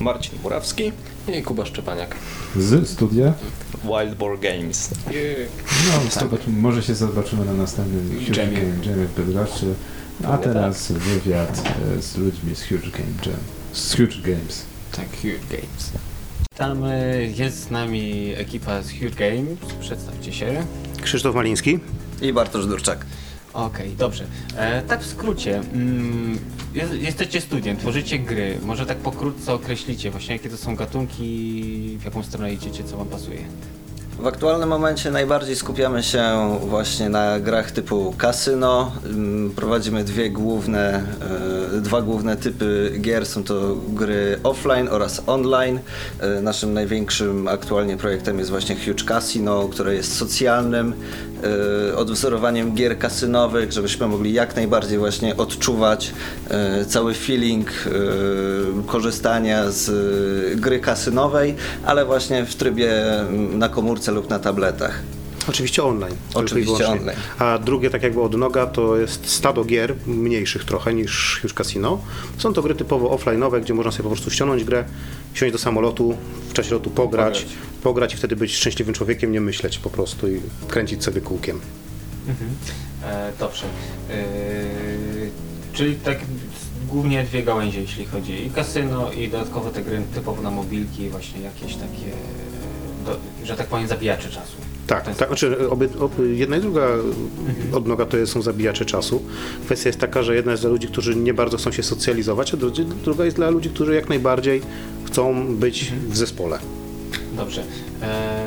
Marcin 0.00 0.38
Murawski, 0.42 0.92
I 1.38 1.42
Kuba 1.42 1.66
Szczepaniak. 1.66 2.14
z 2.56 2.88
studia. 2.88 3.32
Wild 3.84 4.14
Boar 4.18 4.38
Games. 4.40 4.90
No, 5.86 6.20
zobaczymy, 6.20 6.60
może 6.60 6.82
się 6.82 6.94
zobaczymy 6.94 7.44
na 7.44 7.52
następnym 7.52 8.10
Jamie. 8.36 8.58
Jamie 8.86 9.06
w 9.06 9.14
Bydgoszczy. 9.16 9.74
A 10.20 10.38
Pewnie 10.38 10.44
teraz 10.54 10.92
wywiad 10.92 11.62
e, 11.98 12.02
z 12.02 12.16
ludźmi 12.16 12.54
z 12.56 12.62
Huge 12.62 12.90
Game 12.90 13.12
Jam. 13.26 13.40
Z 13.72 13.96
Huge 13.96 14.20
Games. 14.22 14.64
Tak, 14.92 15.08
Huge 15.16 15.46
Games. 15.50 15.92
Tam 16.56 16.84
e, 16.84 17.16
jest 17.22 17.62
z 17.64 17.70
nami 17.70 18.32
ekipa 18.36 18.82
z 18.82 18.90
Huge 18.90 19.14
Games. 19.14 19.58
Przedstawcie 19.80 20.32
się. 20.32 20.66
Krzysztof 21.02 21.34
Maliński. 21.34 21.78
I 22.22 22.32
Bartosz 22.32 22.66
Durczak. 22.66 23.06
Okej, 23.52 23.90
dobrze. 23.98 24.24
E, 24.56 24.82
tak 24.82 25.02
w 25.02 25.06
skrócie. 25.06 25.58
Mm, 25.58 26.38
jest, 26.74 26.92
jesteście 26.94 27.40
studiem, 27.40 27.76
tworzycie 27.76 28.18
gry. 28.18 28.58
Może 28.62 28.86
tak 28.86 28.98
pokrótce 28.98 29.52
określicie 29.54 30.10
właśnie 30.10 30.32
jakie 30.36 30.48
to 30.50 30.56
są 30.56 30.76
gatunki, 30.76 31.96
w 32.00 32.04
jaką 32.04 32.22
stronę 32.22 32.52
idziecie, 32.52 32.84
co 32.84 32.96
wam 32.96 33.06
pasuje. 33.06 33.40
W 34.18 34.26
aktualnym 34.26 34.68
momencie 34.68 35.10
najbardziej 35.10 35.56
skupiamy 35.56 36.02
się 36.02 36.22
właśnie 36.66 37.08
na 37.08 37.40
grach 37.40 37.70
typu 37.70 38.14
kasyno. 38.18 38.92
Ym, 39.06 39.52
Prowadzimy 39.56 40.04
dwie 40.04 40.30
główne, 40.30 41.02
e, 41.76 41.80
dwa 41.80 42.02
główne 42.02 42.36
typy 42.36 42.92
gier. 43.00 43.26
Są 43.26 43.44
to 43.44 43.76
gry 43.88 44.38
offline 44.42 44.88
oraz 44.88 45.22
online. 45.26 45.78
E, 46.20 46.40
Naszym 46.40 46.74
największym 46.74 47.48
aktualnie 47.48 47.96
projektem 47.96 48.38
jest 48.38 48.50
właśnie 48.50 48.76
Huge 48.76 49.04
Casino, 49.04 49.68
które 49.68 49.94
jest 49.94 50.16
socjalnym 50.16 50.94
odwzorowaniem 51.96 52.74
gier 52.74 52.98
kasynowych, 52.98 53.72
żebyśmy 53.72 54.06
mogli 54.06 54.32
jak 54.32 54.56
najbardziej 54.56 54.98
właśnie 54.98 55.36
odczuwać 55.36 56.12
e, 56.50 56.84
cały 56.84 57.14
feeling 57.14 57.70
e, 57.70 57.90
korzystania 58.86 59.70
z 59.70 59.90
gry 60.60 60.80
kasynowej, 60.80 61.54
ale 61.84 62.04
właśnie 62.04 62.46
w 62.46 62.54
trybie 62.54 63.20
mm, 63.20 63.58
na 63.58 63.68
komórce 63.68 64.12
lub 64.12 64.30
na 64.30 64.38
tabletach. 64.38 65.02
Oczywiście 65.48 65.82
online. 65.84 66.14
Oczywiście 66.34 66.88
online. 66.88 67.16
A 67.38 67.58
drugie, 67.58 67.90
tak 67.90 68.02
jakby 68.02 68.20
odnoga, 68.22 68.66
to 68.66 68.96
jest 68.96 69.28
stado 69.28 69.64
gier, 69.64 69.94
mniejszych 70.06 70.64
trochę 70.64 70.94
niż 70.94 71.40
już 71.44 71.54
casino. 71.54 71.98
Są 72.38 72.52
to 72.52 72.62
gry 72.62 72.74
typowo 72.74 73.16
offline'owe, 73.16 73.60
gdzie 73.60 73.74
można 73.74 73.92
sobie 73.92 74.02
po 74.02 74.08
prostu 74.10 74.30
ściągnąć 74.30 74.64
grę, 74.64 74.84
siąść 75.34 75.52
do 75.52 75.58
samolotu, 75.58 76.16
w 76.48 76.52
czasie 76.52 76.74
lotu 76.74 76.90
pograć, 76.90 77.38
Pograć. 77.38 77.56
pograć, 77.82 78.14
i 78.14 78.16
wtedy 78.16 78.36
być 78.36 78.54
szczęśliwym 78.56 78.94
człowiekiem, 78.94 79.32
nie 79.32 79.40
myśleć 79.40 79.78
po 79.78 79.90
prostu 79.90 80.28
i 80.28 80.40
kręcić 80.68 81.04
sobie 81.04 81.20
kółkiem. 81.20 81.60
E, 83.04 83.32
dobrze. 83.38 83.64
E, 84.10 84.24
czyli 85.72 85.96
tak 85.96 86.18
głównie 86.88 87.24
dwie 87.24 87.42
gałęzie, 87.42 87.80
jeśli 87.80 88.06
chodzi 88.06 88.46
i 88.46 88.50
kasyno, 88.50 89.12
i 89.12 89.28
dodatkowo 89.28 89.70
te 89.70 89.82
gry 89.82 90.02
typowo 90.14 90.42
na 90.42 90.50
mobilki, 90.50 91.08
właśnie 91.08 91.40
jakieś 91.40 91.74
takie, 91.74 92.10
do, 93.06 93.16
że 93.46 93.56
tak 93.56 93.66
powiem, 93.66 93.88
zabijacze 93.88 94.28
czasu. 94.28 94.56
Tak, 94.86 95.16
tak 95.16 95.28
znaczy 95.28 95.70
obie, 95.70 95.88
ob, 96.00 96.12
jedna 96.32 96.56
i 96.56 96.60
druga 96.60 96.88
odnoga 97.72 98.06
to 98.06 98.26
są 98.26 98.42
zabijacze 98.42 98.84
czasu. 98.84 99.22
Kwestia 99.64 99.88
jest 99.88 100.00
taka, 100.00 100.22
że 100.22 100.34
jedna 100.34 100.52
jest 100.52 100.62
dla 100.62 100.70
ludzi, 100.70 100.88
którzy 100.88 101.16
nie 101.16 101.34
bardzo 101.34 101.56
chcą 101.56 101.72
się 101.72 101.82
socjalizować, 101.82 102.54
a 102.54 102.56
drugi- 102.56 102.84
druga 103.04 103.24
jest 103.24 103.36
dla 103.36 103.50
ludzi, 103.50 103.70
którzy 103.70 103.94
jak 103.94 104.08
najbardziej 104.08 104.62
chcą 105.06 105.56
być 105.56 105.92
w 106.08 106.16
zespole. 106.16 106.58
Dobrze. 107.36 107.62
E, 108.02 108.46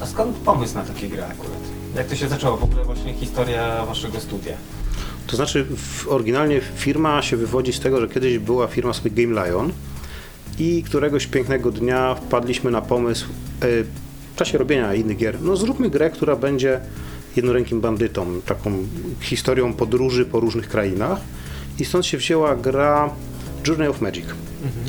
a 0.00 0.06
skąd 0.06 0.36
pomysł 0.36 0.74
na 0.74 0.82
takie 0.82 1.08
gry 1.08 1.24
akurat? 1.24 1.60
Jak 1.96 2.06
to 2.06 2.16
się 2.16 2.28
zaczęło? 2.28 2.56
W 2.56 2.64
ogóle 2.64 2.84
właśnie 2.84 3.14
historia 3.14 3.86
waszego 3.86 4.20
studia. 4.20 4.52
To 5.26 5.36
znaczy, 5.36 5.66
oryginalnie 6.08 6.60
firma 6.76 7.22
się 7.22 7.36
wywodzi 7.36 7.72
z 7.72 7.80
tego, 7.80 8.00
że 8.00 8.08
kiedyś 8.08 8.38
była 8.38 8.66
firma 8.66 8.92
sobie 8.92 9.10
Game 9.10 9.46
Lion 9.46 9.72
i 10.58 10.82
któregoś 10.82 11.26
pięknego 11.26 11.70
dnia 11.70 12.14
wpadliśmy 12.14 12.70
na 12.70 12.82
pomysł 12.82 13.26
e, 13.62 13.66
w 14.36 14.38
czasie 14.38 14.58
robienia 14.58 14.94
innych 14.94 15.16
gier. 15.16 15.40
No 15.42 15.56
zróbmy 15.56 15.90
grę, 15.90 16.10
która 16.10 16.36
będzie 16.36 16.80
jednorękim 17.36 17.80
bandytą, 17.80 18.26
taką 18.46 18.72
historią 19.20 19.72
podróży 19.72 20.26
po 20.26 20.40
różnych 20.40 20.68
krainach 20.68 21.18
i 21.78 21.84
stąd 21.84 22.06
się 22.06 22.18
wzięła 22.18 22.56
gra 22.56 23.10
Journey 23.66 23.88
of 23.88 24.00
Magic. 24.00 24.24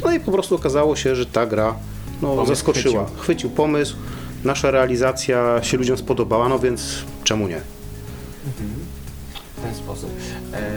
No 0.03 0.11
i 0.11 0.19
po 0.19 0.31
prostu 0.31 0.55
okazało 0.55 0.95
się, 0.95 1.15
że 1.15 1.25
ta 1.25 1.45
gra 1.45 1.75
no, 2.21 2.27
Pomysł 2.27 2.47
zaskoczyła. 2.49 3.05
chwycił. 3.05 3.21
chwycił 3.23 3.49
pomysł, 3.49 3.95
nasza 4.43 4.71
realizacja 4.71 5.63
się 5.63 5.77
ludziom 5.77 5.97
spodobała, 5.97 6.49
no 6.49 6.59
więc 6.59 7.03
czemu 7.23 7.47
nie? 7.47 7.61
W 9.57 9.61
ten 9.63 9.75
sposób. 9.75 10.09
E, 10.53 10.69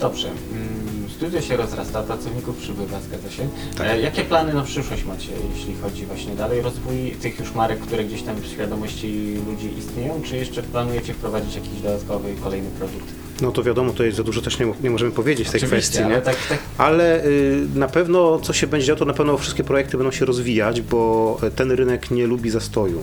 dobrze. 0.00 0.28
Studio 1.18 1.40
się 1.40 1.56
rozrasta, 1.56 2.02
pracowników 2.02 2.56
przybywa, 2.56 3.00
zgadza 3.00 3.30
się. 3.30 3.48
E, 3.80 4.00
jakie 4.00 4.24
plany 4.24 4.54
na 4.54 4.62
przyszłość 4.62 5.04
macie, 5.04 5.28
jeśli 5.54 5.74
chodzi 5.74 6.06
właśnie 6.06 6.34
dalej 6.34 6.62
rozwój 6.62 7.10
tych 7.22 7.38
już 7.40 7.54
marek, 7.54 7.78
które 7.78 8.04
gdzieś 8.04 8.22
tam 8.22 8.36
w 8.36 8.46
świadomości 8.46 9.36
ludzi 9.46 9.78
istnieją, 9.78 10.22
czy 10.24 10.36
jeszcze 10.36 10.62
planujecie 10.62 11.14
wprowadzić 11.14 11.54
jakiś 11.54 11.80
dodatkowy, 11.82 12.34
kolejny 12.42 12.70
produkt? 12.70 13.04
No 13.40 13.52
to 13.52 13.62
wiadomo, 13.62 13.92
to 13.92 14.04
jest 14.04 14.16
za 14.16 14.22
dużo 14.22 14.40
też 14.42 14.58
nie, 14.58 14.72
nie 14.82 14.90
możemy 14.90 15.10
powiedzieć 15.10 15.48
w 15.48 15.50
tej 15.50 15.60
Oczywiście, 15.60 15.90
kwestii, 15.90 16.04
ale 16.04 16.16
nie? 16.16 16.22
tak, 16.22 16.36
tak 16.48 16.58
Ale 16.78 17.24
y, 17.24 17.66
na 17.74 17.88
pewno 17.88 18.38
co 18.38 18.52
się 18.52 18.66
będzie 18.66 18.86
działo, 18.86 18.98
to 18.98 19.04
na 19.04 19.14
pewno 19.14 19.38
wszystkie 19.38 19.64
projekty 19.64 19.96
będą 19.96 20.10
się 20.12 20.24
rozwijać, 20.24 20.80
bo 20.80 21.38
ten 21.56 21.70
rynek 21.72 22.10
nie 22.10 22.26
lubi 22.26 22.50
zastoju. 22.50 23.02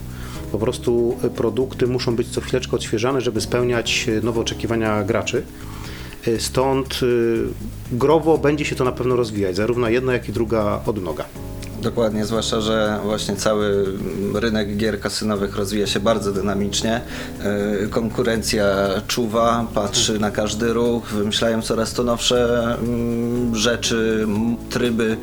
Po 0.52 0.58
prostu 0.58 1.18
produkty 1.36 1.88
muszą 1.88 2.16
być 2.16 2.28
co 2.28 2.42
chwileczkę 2.42 2.76
odświeżane, 2.76 3.22
żeby 3.22 3.42
spełniać 3.42 4.06
y, 4.08 4.22
nowe 4.22 4.42
oczekiwania 4.42 5.04
graczy. 5.04 5.44
Y, 6.28 6.40
Stąd 6.40 7.00
y, 7.04 7.44
growo 7.92 8.38
będzie 8.38 8.66
się 8.66 8.76
to 8.76 8.84
na 8.84 8.92
pewno 8.92 9.16
rozwijać, 9.16 9.56
zarówno 9.56 9.90
jedna, 9.90 10.14
jak 10.14 10.30
i 10.30 10.32
druga 10.32 10.82
odnoga. 10.86 11.26
Dokładnie, 11.82 12.26
zwłaszcza, 12.26 12.62
że 12.62 13.00
właśnie 13.04 13.36
cały 13.36 13.86
rynek 14.34 14.78
gier 14.78 15.00
kasynowych 15.00 15.56
rozwija 15.56 15.88
się 15.88 16.00
bardzo 16.00 16.32
dynamicznie. 16.32 17.02
Yy, 17.82 17.88
Konkurencja 17.88 18.66
czuwa, 19.08 19.68
patrzy 19.74 20.20
na 20.20 20.32
każdy 20.32 20.74
ruch, 20.74 21.08
wymyślają 21.08 21.62
coraz 21.62 21.94
to 21.94 22.04
nowsze 22.04 22.64
mm, 22.80 23.56
rzeczy, 23.56 24.28
tryby 24.70 25.18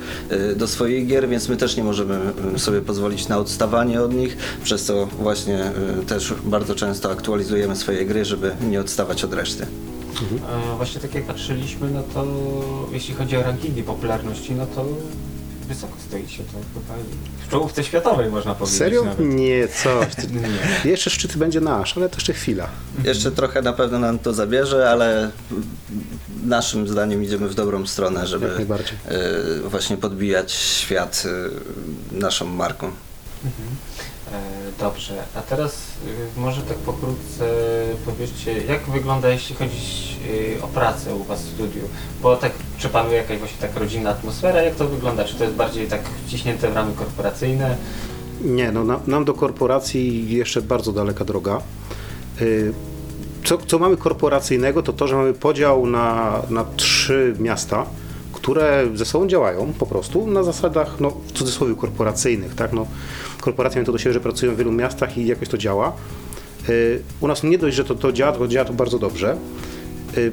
do 0.57 0.69
swoich 0.69 1.07
gier, 1.07 1.29
więc 1.29 1.49
my 1.49 1.57
też 1.57 1.77
nie 1.77 1.85
możemy 1.85 2.19
sobie 2.57 2.81
pozwolić 2.81 3.29
na 3.29 3.39
odstawanie 3.39 4.03
od 4.03 4.15
nich, 4.15 4.37
przez 4.65 4.85
co 4.85 5.07
właśnie 5.07 5.73
też 6.07 6.35
bardzo 6.45 6.75
często 6.75 7.11
aktualizujemy 7.11 7.77
swoje 7.77 8.07
gry, 8.07 8.25
żeby 8.25 8.53
nie 8.71 8.81
odstawać 8.81 9.25
od 9.25 9.35
reszty. 9.35 9.67
E, 10.73 10.77
Właśnie 10.77 11.01
tak 11.01 11.15
jak 11.15 11.25
patrzyliśmy, 11.25 11.91
no 11.91 12.03
to 12.15 12.27
jeśli 12.93 13.15
chodzi 13.15 13.37
o 13.37 13.43
rankingi 13.43 13.83
popularności, 13.83 14.53
no 14.53 14.67
to 14.67 14.85
wysoko 15.69 15.93
stoicie, 16.09 16.39
to 16.39 16.53
chyba 16.53 16.95
w 17.47 17.51
czołówce 17.51 17.85
światowej 17.85 18.31
można 18.31 18.55
powiedzieć 18.55 18.79
Serio? 18.79 19.05
nawet. 19.05 19.21
Nie, 19.27 19.69
ty- 19.69 20.27
Nie. 20.85 20.91
Jeszcze 20.91 21.11
szczyt 21.11 21.37
będzie 21.37 21.61
nasz, 21.61 21.97
ale 21.97 22.09
to 22.09 22.17
jeszcze 22.17 22.33
chwila. 22.33 22.69
Jeszcze 23.05 23.33
trochę 23.33 23.63
na 23.63 23.73
pewno 23.73 23.99
nam 23.99 24.19
to 24.19 24.33
zabierze, 24.33 24.91
ale 24.91 25.31
naszym 26.45 26.89
zdaniem 26.89 27.23
idziemy 27.25 27.49
w 27.49 27.55
dobrą 27.55 27.87
stronę, 27.87 28.27
żeby 28.27 28.47
y, 29.67 29.69
właśnie 29.69 29.97
podbijać 29.97 30.53
świat 30.53 31.23
y, 32.15 32.19
naszą 32.19 32.45
marką. 32.47 32.87
Mhm. 33.45 33.69
E, 34.33 34.63
Dobrze, 34.81 35.15
a 35.37 35.41
teraz 35.41 35.73
y, 36.37 36.41
może 36.41 36.63
tak 36.63 36.77
pokrótce 36.77 37.45
powiedzcie, 38.07 38.65
jak 38.65 38.81
wygląda 38.91 39.29
jeśli 39.29 39.55
chodzi 39.57 39.77
y, 40.59 40.63
o 40.63 40.69
pracę 40.69 41.15
u 41.15 41.25
Was 41.25 41.43
w 41.43 41.55
studiu? 41.55 41.83
Bo 42.23 42.37
tak, 42.37 42.53
czy 42.79 42.89
panuje 42.89 43.17
jakaś 43.17 43.39
właśnie 43.39 43.59
tak 43.61 43.77
rodzinna 43.77 44.11
atmosfera? 44.11 44.63
Jak 44.63 44.75
to 44.75 44.89
wygląda? 44.89 45.25
Czy 45.25 45.35
to 45.35 45.45
jest 45.45 45.57
bardziej 45.57 45.87
tak 45.87 46.01
wciśnięte 46.27 46.71
w 46.71 46.75
ramy 46.75 46.93
korporacyjne? 46.93 47.77
Nie, 48.45 48.73
no 48.73 48.85
na, 48.85 49.01
nam 49.07 49.25
do 49.25 49.35
korporacji 49.35 50.35
jeszcze 50.35 50.63
bardzo 50.63 50.93
daleka 50.93 51.25
droga. 51.25 51.61
Co, 53.45 53.59
co 53.59 53.79
mamy 53.79 53.97
korporacyjnego, 53.97 54.83
to 54.83 54.93
to, 54.93 55.09
że 55.09 55.17
mamy 55.17 55.35
podział 55.35 55.87
na, 55.87 56.43
na 56.51 56.65
trzy 56.77 57.35
miasta, 57.39 57.87
które 58.43 58.89
ze 58.95 59.05
sobą 59.05 59.27
działają 59.27 59.73
po 59.79 59.87
prostu 59.87 60.27
na 60.27 60.43
zasadach, 60.43 61.01
no 61.01 61.11
w 61.11 61.33
cudzysłowie 61.33 61.75
korporacyjnych, 61.75 62.55
tak, 62.55 62.73
no 62.73 62.87
korporacje 63.41 63.77
mają 63.77 63.87
to 63.87 63.93
do 63.93 63.99
siebie, 63.99 64.13
że 64.13 64.21
pracują 64.21 64.55
w 64.55 64.59
wielu 64.59 64.73
miastach 64.73 65.19
i 65.19 65.27
jakoś 65.27 65.49
to 65.49 65.59
działa. 65.59 65.93
Y, 66.69 67.03
U 67.21 67.29
nas 67.29 67.43
nie 67.43 67.59
dość, 67.59 67.77
że 67.77 67.85
to, 67.85 67.95
to 67.95 68.13
działa, 68.13 68.33
to 68.33 68.49
działa 68.49 68.65
to 68.65 68.73
bardzo 68.73 68.99
dobrze. 68.99 69.37
Y, 70.17 70.33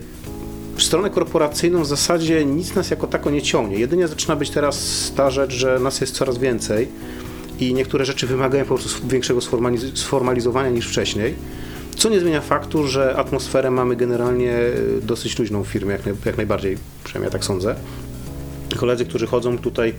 w 0.75 0.83
stronę 0.83 1.09
korporacyjną 1.09 1.81
w 1.83 1.87
zasadzie 1.87 2.45
nic 2.45 2.75
nas 2.75 2.89
jako 2.89 3.07
tako 3.07 3.29
nie 3.29 3.41
ciągnie. 3.41 3.77
Jedynie 3.77 4.07
zaczyna 4.07 4.35
być 4.35 4.49
teraz 4.49 5.11
ta 5.15 5.29
rzecz, 5.29 5.51
że 5.51 5.79
nas 5.79 6.01
jest 6.01 6.15
coraz 6.15 6.37
więcej 6.37 6.87
i 7.59 7.73
niektóre 7.73 8.05
rzeczy 8.05 8.27
wymagają 8.27 8.65
po 8.65 8.75
prostu 8.75 9.07
większego 9.07 9.39
sformaliz- 9.39 9.95
sformalizowania 9.95 10.69
niż 10.69 10.87
wcześniej. 10.87 11.35
Co 11.99 12.09
nie 12.09 12.19
zmienia 12.19 12.41
faktu, 12.41 12.87
że 12.87 13.15
atmosferę 13.15 13.71
mamy 13.71 13.95
generalnie 13.95 14.57
dosyć 15.01 15.39
luźną 15.39 15.63
w 15.63 15.67
firmie, 15.67 15.91
jak, 15.91 16.05
naj, 16.05 16.15
jak 16.25 16.37
najbardziej, 16.37 16.77
przynajmniej 17.03 17.27
ja 17.27 17.31
tak 17.31 17.45
sądzę. 17.45 17.75
Koledzy, 18.77 19.05
którzy 19.05 19.27
chodzą 19.27 19.57
tutaj 19.57 19.93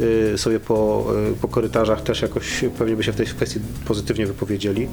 y, 0.00 0.38
sobie 0.38 0.60
po, 0.60 1.06
y, 1.32 1.36
po 1.40 1.48
korytarzach, 1.48 2.02
też 2.02 2.22
jakoś 2.22 2.64
pewnie 2.78 2.96
by 2.96 3.02
się 3.02 3.12
w 3.12 3.16
tej 3.16 3.26
kwestii 3.26 3.60
pozytywnie 3.84 4.26
wypowiedzieli. 4.26 4.88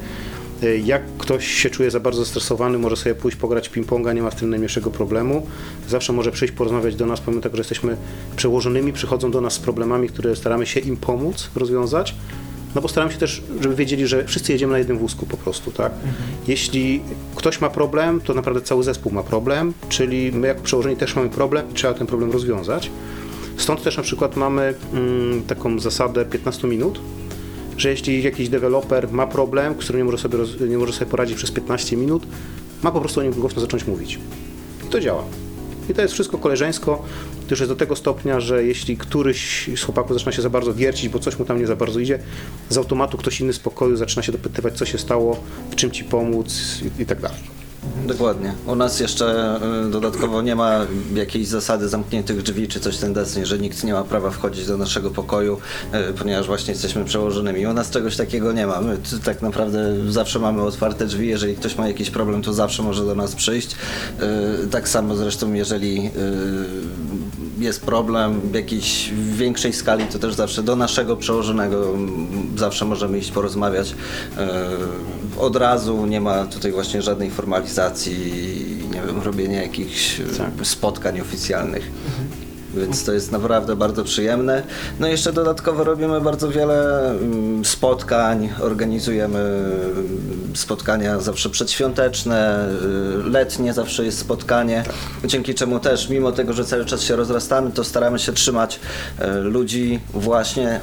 Jak 0.83 1.01
ktoś 1.17 1.47
się 1.47 1.69
czuje 1.69 1.91
za 1.91 1.99
bardzo 1.99 2.23
zestresowany, 2.23 2.77
może 2.77 2.95
sobie 2.95 3.15
pójść 3.15 3.37
pograć 3.37 3.69
ping-ponga, 3.69 4.15
nie 4.15 4.21
ma 4.21 4.29
w 4.29 4.35
tym 4.35 4.49
najmniejszego 4.49 4.91
problemu. 4.91 5.47
Zawsze 5.89 6.13
może 6.13 6.31
przyjść 6.31 6.53
porozmawiać 6.53 6.95
do 6.95 7.05
nas, 7.05 7.21
pomimo 7.21 7.41
tego, 7.43 7.57
że 7.57 7.61
jesteśmy 7.61 7.97
przełożonymi, 8.35 8.93
przychodzą 8.93 9.31
do 9.31 9.41
nas 9.41 9.53
z 9.53 9.59
problemami, 9.59 10.09
które 10.09 10.35
staramy 10.35 10.65
się 10.65 10.79
im 10.79 10.97
pomóc 10.97 11.49
rozwiązać. 11.55 12.15
No 12.75 12.81
bo 12.81 12.88
staram 12.88 13.11
się 13.11 13.17
też, 13.17 13.43
żeby 13.61 13.75
wiedzieli, 13.75 14.07
że 14.07 14.25
wszyscy 14.25 14.51
jedziemy 14.51 14.71
na 14.71 14.77
jednym 14.77 14.97
wózku 14.97 15.25
po 15.25 15.38
prostu, 15.38 15.71
tak? 15.71 15.91
Jeśli 16.47 17.01
ktoś 17.35 17.61
ma 17.61 17.69
problem, 17.69 18.21
to 18.21 18.33
naprawdę 18.33 18.61
cały 18.61 18.83
zespół 18.83 19.11
ma 19.11 19.23
problem, 19.23 19.73
czyli 19.89 20.31
my 20.31 20.47
jako 20.47 20.61
przełożeni 20.61 20.95
też 20.95 21.15
mamy 21.15 21.29
problem 21.29 21.69
i 21.71 21.73
trzeba 21.73 21.93
ten 21.93 22.07
problem 22.07 22.31
rozwiązać. 22.31 22.91
Stąd 23.57 23.83
też 23.83 23.97
na 23.97 24.03
przykład 24.03 24.35
mamy 24.35 24.73
mm, 24.93 25.43
taką 25.43 25.79
zasadę 25.79 26.25
15 26.25 26.67
minut, 26.67 26.99
że 27.77 27.89
jeśli 27.89 28.23
jakiś 28.23 28.49
deweloper 28.49 29.11
ma 29.11 29.27
problem, 29.27 29.73
z 29.73 29.77
którym 29.77 29.99
nie 29.99 30.05
może 30.05 30.17
sobie, 30.17 30.38
roz, 30.38 30.59
nie 30.69 30.77
może 30.77 30.93
sobie 30.93 31.11
poradzić 31.11 31.38
przez 31.38 31.51
15 31.51 31.97
minut, 31.97 32.27
ma 32.83 32.91
po 32.91 32.99
prostu 32.99 33.19
o 33.19 33.23
nim 33.23 33.33
głośno 33.33 33.61
zacząć 33.61 33.88
mówić. 33.88 34.19
I 34.88 34.89
to 34.89 34.99
działa. 34.99 35.23
I 35.89 35.93
to 35.93 36.02
jest 36.02 36.13
wszystko 36.13 36.38
koleżeńsko, 36.38 37.06
już 37.52 37.60
jest 37.60 37.71
do 37.71 37.76
tego 37.76 37.95
stopnia, 37.95 38.39
że 38.39 38.63
jeśli 38.63 38.98
któryś 38.98 39.69
z 39.76 39.84
chłopaków 39.84 40.13
zaczyna 40.13 40.32
się 40.32 40.41
za 40.41 40.50
bardzo 40.50 40.74
wiercić, 40.74 41.10
bo 41.10 41.19
coś 41.19 41.39
mu 41.39 41.45
tam 41.45 41.60
nie 41.60 41.67
za 41.67 41.76
bardzo 41.76 42.00
idzie, 42.00 42.19
z 42.69 42.78
automatu 42.78 43.17
ktoś 43.17 43.41
inny 43.41 43.54
z 43.54 43.60
pokoju 43.60 43.95
zaczyna 43.95 44.24
się 44.24 44.32
dopytywać, 44.32 44.78
co 44.78 44.86
się 44.86 44.98
stało, 44.98 45.43
w 45.71 45.76
czym 45.76 45.91
ci 45.91 46.04
pomóc 46.04 46.82
i, 47.00 47.02
i 47.02 47.06
tak 47.06 47.21
dalej. 47.21 47.64
Dokładnie. 48.08 48.54
U 48.67 48.76
nas 48.76 49.00
jeszcze 49.00 49.60
y, 49.88 49.91
dodatkowo 49.91 50.41
nie 50.41 50.56
ma 50.56 50.80
jakiejś 51.13 51.48
zasady 51.48 51.89
zamkniętych 51.89 52.41
drzwi 52.43 52.67
czy 52.67 52.80
coś 52.80 52.98
tendencji, 52.98 53.45
że 53.45 53.60
nikt 53.60 53.84
nie 53.84 53.93
ma 53.93 54.04
prawa 54.04 54.30
wchodzić 54.32 54.67
do 54.67 54.78
naszego 54.78 55.12
pokoju, 55.12 55.58
y, 56.10 56.13
ponieważ 56.13 56.48
właśnie 56.48 56.74
jesteśmy 56.74 57.06
przełożonymi. 57.06 57.67
U 57.67 57.74
nas 57.74 57.89
czegoś 57.89 58.17
takiego 58.17 58.52
nie 58.54 58.67
ma. 58.67 58.82
My 58.82 58.98
tak 59.26 59.41
naprawdę 59.41 59.95
zawsze 60.10 60.39
mamy 60.39 60.62
otwarte 60.62 61.06
drzwi. 61.06 61.28
Jeżeli 61.28 61.56
ktoś 61.56 61.78
ma 61.78 61.88
jakiś 61.88 62.10
problem, 62.10 62.41
to 62.41 62.54
zawsze 62.54 62.84
może 62.84 63.06
do 63.06 63.15
nas 63.15 63.36
przyjść. 63.36 63.76
Y, 64.63 64.67
Tak 64.67 64.89
samo 64.89 65.15
zresztą, 65.15 65.54
jeżeli 65.54 66.12
jest 67.57 67.81
problem 67.81 68.39
w 68.41 68.53
jakiejś 68.53 69.11
większej 69.13 69.73
skali, 69.73 70.05
to 70.05 70.19
też 70.19 70.33
zawsze 70.33 70.63
do 70.63 70.75
naszego 70.75 71.17
przełożonego 71.17 71.93
zawsze 72.57 72.85
możemy 72.85 73.17
iść 73.17 73.31
porozmawiać. 73.31 73.91
Y, 73.91 75.39
Od 75.39 75.55
razu 75.55 76.05
nie 76.05 76.21
ma 76.21 76.45
tutaj 76.45 76.71
właśnie 76.71 77.01
żadnej 77.01 77.31
formalizacji, 77.31 78.17
nie 78.93 79.01
wiem, 79.07 79.21
robienia 79.21 79.61
jakichś 79.61 80.19
y, 80.19 80.65
spotkań 80.65 81.21
oficjalnych. 81.21 81.91
Więc 82.75 83.05
to 83.05 83.13
jest 83.13 83.31
naprawdę 83.31 83.75
bardzo 83.75 84.03
przyjemne. 84.03 84.63
No 84.99 85.07
i 85.07 85.11
jeszcze 85.11 85.33
dodatkowo 85.33 85.83
robimy 85.83 86.21
bardzo 86.21 86.49
wiele 86.49 87.09
mm, 87.09 87.65
spotkań, 87.65 88.49
organizujemy 88.61 89.39
mm, 89.39 90.55
spotkania 90.55 91.19
zawsze 91.19 91.49
przedświąteczne, 91.49 92.69
y, 93.25 93.29
letnie 93.29 93.73
zawsze 93.73 94.05
jest 94.05 94.19
spotkanie, 94.19 94.83
dzięki 95.25 95.55
czemu 95.55 95.79
też, 95.79 96.09
mimo 96.09 96.31
tego, 96.31 96.53
że 96.53 96.65
cały 96.65 96.85
czas 96.85 97.01
się 97.01 97.15
rozrastamy, 97.15 97.71
to 97.71 97.83
staramy 97.83 98.19
się 98.19 98.33
trzymać 98.33 98.79
y, 99.21 99.25
ludzi 99.41 99.99
właśnie 100.13 100.79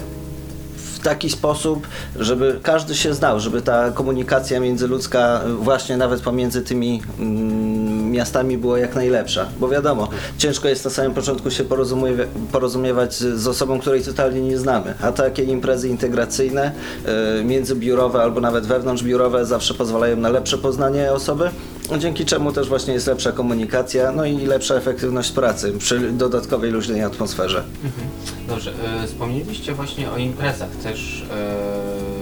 taki 1.03 1.31
sposób, 1.31 1.87
żeby 2.17 2.59
każdy 2.63 2.95
się 2.95 3.15
znał, 3.15 3.41
żeby 3.41 3.63
ta 3.63 3.91
komunikacja 3.91 4.61
międzyludzka 4.61 5.41
y, 5.47 5.53
właśnie 5.55 5.97
nawet 5.97 6.21
pomiędzy 6.21 6.63
tymi 6.63 7.03
mm, 7.19 8.11
miastami 8.11 8.59
była 8.59 8.79
jak 8.79 8.95
najlepsza. 8.95 9.47
Bo 9.61 9.69
wiadomo, 9.69 10.09
ciężko 10.39 10.69
jest 10.69 10.85
na 10.85 10.91
samym 10.91 11.15
początku 11.15 11.51
się 11.51 11.65
porozumiewa- 11.65 12.27
porozumiewać 12.53 13.15
z 13.15 13.43
z 13.43 13.49
osobą, 13.49 13.81
której 13.81 14.03
totalnie 14.03 14.41
nie 14.41 14.59
znamy. 14.59 14.95
A 15.03 15.13
takie 15.13 15.43
imprezy 15.43 15.89
integracyjne, 15.89 16.73
y, 17.41 17.45
międzybiurowe 17.45 18.23
albo 18.23 18.41
nawet 18.41 18.67
wewnątrzbiurowe 18.67 19.47
zawsze 19.47 19.75
pozwalają 19.75 20.17
na 20.17 20.29
lepsze 20.29 20.59
poznanie 20.59 21.13
osoby, 21.13 21.51
dzięki 21.99 22.25
czemu 22.25 22.53
też 22.53 22.69
właśnie 22.69 22.95
jest 22.95 23.07
lepsza 23.07 23.33
komunikacja, 23.33 24.13
no 24.13 24.25
i 24.25 24.47
lepsza 24.47 24.75
efektywność 24.75 25.33
pracy 25.33 25.73
przy 25.79 26.13
dodatkowej 26.13 26.71
luźnej 26.71 27.03
atmosferze. 27.03 27.65
Mhm. 27.85 28.09
Dobrze, 28.49 28.73
e, 29.03 29.07
wspomnieliście 29.07 29.75
właśnie 29.75 30.11
o 30.11 30.17
imprezach. 30.17 30.71
Też 30.83 31.25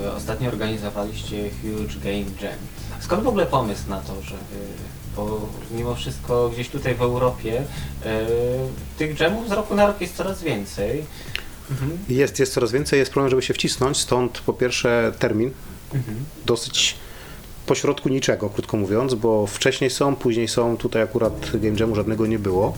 e, 0.04 0.12
ostatnio 0.16 0.48
organizowaliście 0.48 1.50
Huge 1.62 1.94
Game 2.04 2.16
Jam. 2.42 2.58
Skąd 3.00 3.22
w 3.22 3.28
ogóle 3.28 3.46
pomysł 3.46 3.82
na 3.88 4.00
to, 4.00 4.22
że 4.22 4.34
bo 5.16 5.48
mimo 5.70 5.94
wszystko 5.94 6.48
gdzieś 6.48 6.68
tutaj 6.68 6.94
w 6.94 7.02
Europie 7.02 7.62
e, 8.04 8.26
tych 8.98 9.20
jamów 9.20 9.48
z 9.48 9.52
roku 9.52 9.74
na 9.74 9.86
rok 9.86 10.00
jest 10.00 10.16
coraz 10.16 10.42
więcej. 10.42 11.04
Mhm. 11.70 11.98
Jest, 12.08 12.38
jest 12.38 12.52
coraz 12.52 12.72
więcej, 12.72 12.98
jest 12.98 13.12
problem, 13.12 13.30
żeby 13.30 13.42
się 13.42 13.54
wcisnąć, 13.54 13.96
stąd 13.96 14.40
po 14.40 14.52
pierwsze 14.52 15.12
termin, 15.18 15.50
Mhm. 15.94 16.24
dosyć 16.46 16.96
pośrodku 17.70 18.08
niczego, 18.08 18.50
krótko 18.50 18.76
mówiąc, 18.76 19.14
bo 19.14 19.46
wcześniej 19.46 19.90
są, 19.90 20.16
później 20.16 20.48
są, 20.48 20.76
tutaj 20.76 21.02
akurat 21.02 21.50
Game 21.54 21.76
Jamu 21.80 21.94
żadnego 21.94 22.26
nie 22.26 22.38
było. 22.38 22.74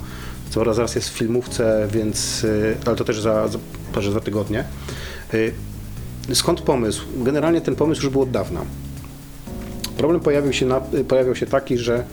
Co 0.48 0.55
prawda 0.55 0.74
zaraz 0.74 0.94
jest 0.94 1.09
w 1.09 1.12
filmówce, 1.12 1.88
więc, 1.92 2.44
y, 2.44 2.76
ale 2.87 2.96
to 2.96 3.05
też 3.05 3.20
za, 3.20 3.48
za 3.48 3.59
dwa 4.11 4.20
tygodnie. 4.20 4.64
Y, 5.35 5.55
Skąd 6.35 6.61
pomysł? 6.61 7.05
Generalnie 7.16 7.61
ten 7.61 7.76
pomysł 7.76 8.02
już 8.02 8.12
był 8.12 8.22
od 8.22 8.31
dawna. 8.31 8.61
Problem 9.96 10.20
pojawił 10.20 10.52
się, 10.52 10.66
na, 10.66 10.81
pojawiał 11.09 11.35
się 11.35 11.46
taki, 11.46 11.78
że 11.78 12.05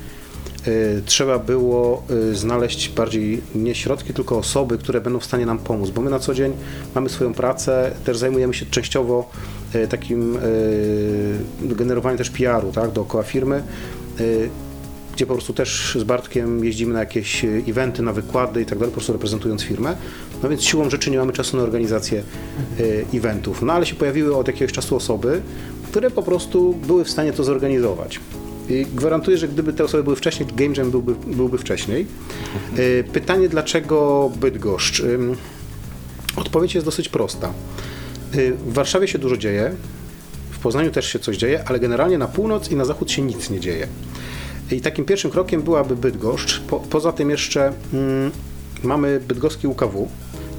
trzeba 1.06 1.40
było 1.40 2.04
y, 2.32 2.36
znaleźć 2.36 2.90
bardziej 2.90 3.42
nie 3.56 3.76
środki, 3.76 4.14
tylko 4.14 4.38
osoby, 4.38 4.78
które 4.78 5.02
będą 5.02 5.20
w 5.20 5.26
stanie 5.26 5.46
nam 5.46 5.60
pomóc, 5.60 5.90
bo 5.90 6.02
my 6.02 6.10
na 6.10 6.20
co 6.20 6.34
dzień 6.34 6.54
mamy 6.96 7.10
swoją 7.10 7.34
pracę, 7.34 7.92
też 8.06 8.18
zajmujemy 8.18 8.54
się 8.54 8.66
częściowo 8.66 9.30
y, 9.76 9.88
takim 9.88 10.36
y, 10.36 11.40
generowaniem 11.62 12.18
też 12.18 12.30
PR-u 12.30 12.72
tak, 12.72 12.92
dookoła 12.92 13.24
firmy, 13.24 13.64
y, 14.20 14.50
gdzie 15.20 15.26
po 15.26 15.34
prostu 15.34 15.54
też 15.54 15.98
z 16.00 16.04
Bartkiem 16.04 16.66
jeździmy 16.66 16.94
na 16.94 17.00
jakieś 17.00 17.44
y, 17.44 17.64
eventy, 17.68 18.02
na 18.02 18.14
wykłady 18.14 18.62
i 18.62 18.66
tak 18.66 18.78
dalej, 18.80 18.92
po 18.92 18.96
prostu 18.96 19.14
reprezentując 19.14 19.64
firmę. 19.64 19.96
No 20.44 20.50
więc 20.50 20.64
siłą 20.64 20.90
rzeczy 20.90 21.12
nie 21.12 21.18
mamy 21.18 21.34
czasu 21.34 21.58
na 21.58 21.64
organizację 21.64 22.24
y, 22.80 23.06
eventów. 23.14 23.62
No 23.62 23.74
ale 23.74 23.86
się 23.86 23.96
pojawiły 23.96 24.36
od 24.36 24.48
jakiegoś 24.48 24.74
czasu 24.74 24.96
osoby, 24.96 25.42
które 25.88 26.12
po 26.12 26.24
prostu 26.24 26.74
były 26.74 27.04
w 27.04 27.10
stanie 27.10 27.34
to 27.34 27.44
zorganizować. 27.44 28.20
I 28.70 28.86
gwarantuję, 28.96 29.38
że 29.38 29.48
gdyby 29.48 29.74
te 29.74 29.84
osoby 29.84 30.04
były 30.04 30.16
wcześniej, 30.16 30.50
Game 30.56 30.76
Jam 30.78 30.92
byłby, 30.92 31.16
byłby 31.36 31.58
wcześniej. 31.58 32.08
Y, 32.80 33.04
Pytanie, 33.14 33.50
dlaczego 33.50 34.32
Bydgoszcz? 34.36 35.04
Odpowiedź 36.36 36.76
jest 36.76 36.86
dosyć 36.86 37.10
prosta. 37.10 37.54
Y, 38.36 38.54
W 38.54 38.74
Warszawie 38.74 39.08
się 39.08 39.20
dużo 39.20 39.38
dzieje, 39.38 39.72
w 40.52 40.60
Poznaniu 40.60 40.92
też 40.92 41.06
się 41.08 41.20
coś 41.20 41.38
dzieje, 41.38 41.64
ale 41.66 41.80
generalnie 41.80 42.18
na 42.18 42.28
północ 42.28 42.72
i 42.72 42.76
na 42.76 42.86
zachód 42.86 43.12
się 43.12 43.22
nic 43.22 43.50
nie 43.50 43.60
dzieje. 43.60 43.88
I 44.72 44.82
takim 44.82 45.06
pierwszym 45.06 45.32
krokiem 45.32 45.62
byłaby 45.62 45.96
Bydgoszcz. 45.96 46.60
Po, 46.60 46.80
poza 46.80 47.12
tym 47.12 47.30
jeszcze 47.30 47.74
mm, 47.94 48.32
mamy 48.84 49.20
bydgoski 49.28 49.68
UKW, 49.68 50.08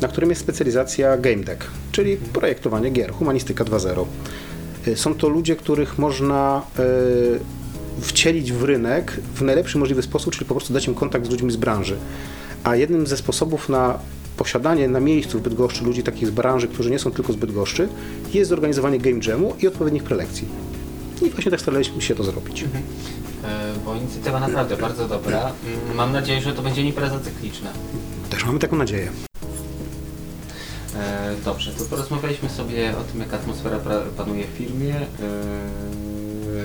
na 0.00 0.08
którym 0.08 0.30
jest 0.30 0.42
specjalizacja 0.42 1.18
Game 1.18 1.36
Deck, 1.44 1.64
czyli 1.92 2.16
projektowanie 2.16 2.90
gier, 2.90 3.12
humanistyka 3.12 3.64
2.0. 3.64 4.04
Y, 4.88 4.96
Są 4.96 5.14
to 5.14 5.28
ludzie, 5.28 5.56
których 5.56 5.98
można 5.98 6.62
wcielić 8.00 8.52
w 8.52 8.62
rynek 8.62 9.20
w 9.34 9.42
najlepszy 9.42 9.78
możliwy 9.78 10.02
sposób, 10.02 10.32
czyli 10.32 10.46
po 10.46 10.54
prostu 10.54 10.72
dać 10.72 10.86
im 10.86 10.94
kontakt 10.94 11.26
z 11.26 11.30
ludźmi 11.30 11.50
z 11.52 11.56
branży. 11.56 11.96
A 12.64 12.76
jednym 12.76 13.06
ze 13.06 13.16
sposobów 13.16 13.68
na 13.68 13.98
posiadanie 14.36 14.88
na 14.88 15.00
miejscu 15.00 15.38
w 15.38 15.42
Bydgoszczy 15.42 15.84
ludzi 15.84 16.02
takich 16.02 16.28
z 16.28 16.30
branży, 16.30 16.68
którzy 16.68 16.90
nie 16.90 16.98
są 16.98 17.10
tylko 17.10 17.32
z 17.32 17.36
Bydgoszczy, 17.36 17.88
jest 18.34 18.48
zorganizowanie 18.50 18.98
game 18.98 19.20
jamu 19.26 19.54
i 19.60 19.68
odpowiednich 19.68 20.02
prelekcji. 20.02 20.48
I 21.22 21.30
właśnie 21.30 21.50
tak 21.50 21.60
staraliśmy 21.60 22.02
się 22.02 22.14
to 22.14 22.24
zrobić. 22.24 22.62
E, 22.62 22.66
Bo 23.84 23.94
inicjatywa 23.94 24.40
naprawdę 24.40 24.76
bardzo 24.76 25.08
dobra. 25.08 25.38
Mm, 25.38 25.96
Mam 25.96 26.12
nadzieję, 26.12 26.40
że 26.40 26.52
to 26.52 26.62
będzie 26.62 26.82
impreza 26.82 27.20
cykliczna. 27.20 27.70
Też 28.30 28.44
mamy 28.46 28.58
taką 28.58 28.76
nadzieję. 28.76 29.10
E, 30.96 31.34
Dobrze, 31.44 31.72
to 31.72 31.84
porozmawialiśmy 31.84 32.48
sobie 32.48 32.92
o 33.00 33.02
tym, 33.12 33.20
jak 33.20 33.34
atmosfera 33.34 33.78
panuje 34.16 34.44
w 34.44 34.58
firmie, 34.58 34.94
e, 34.96 35.06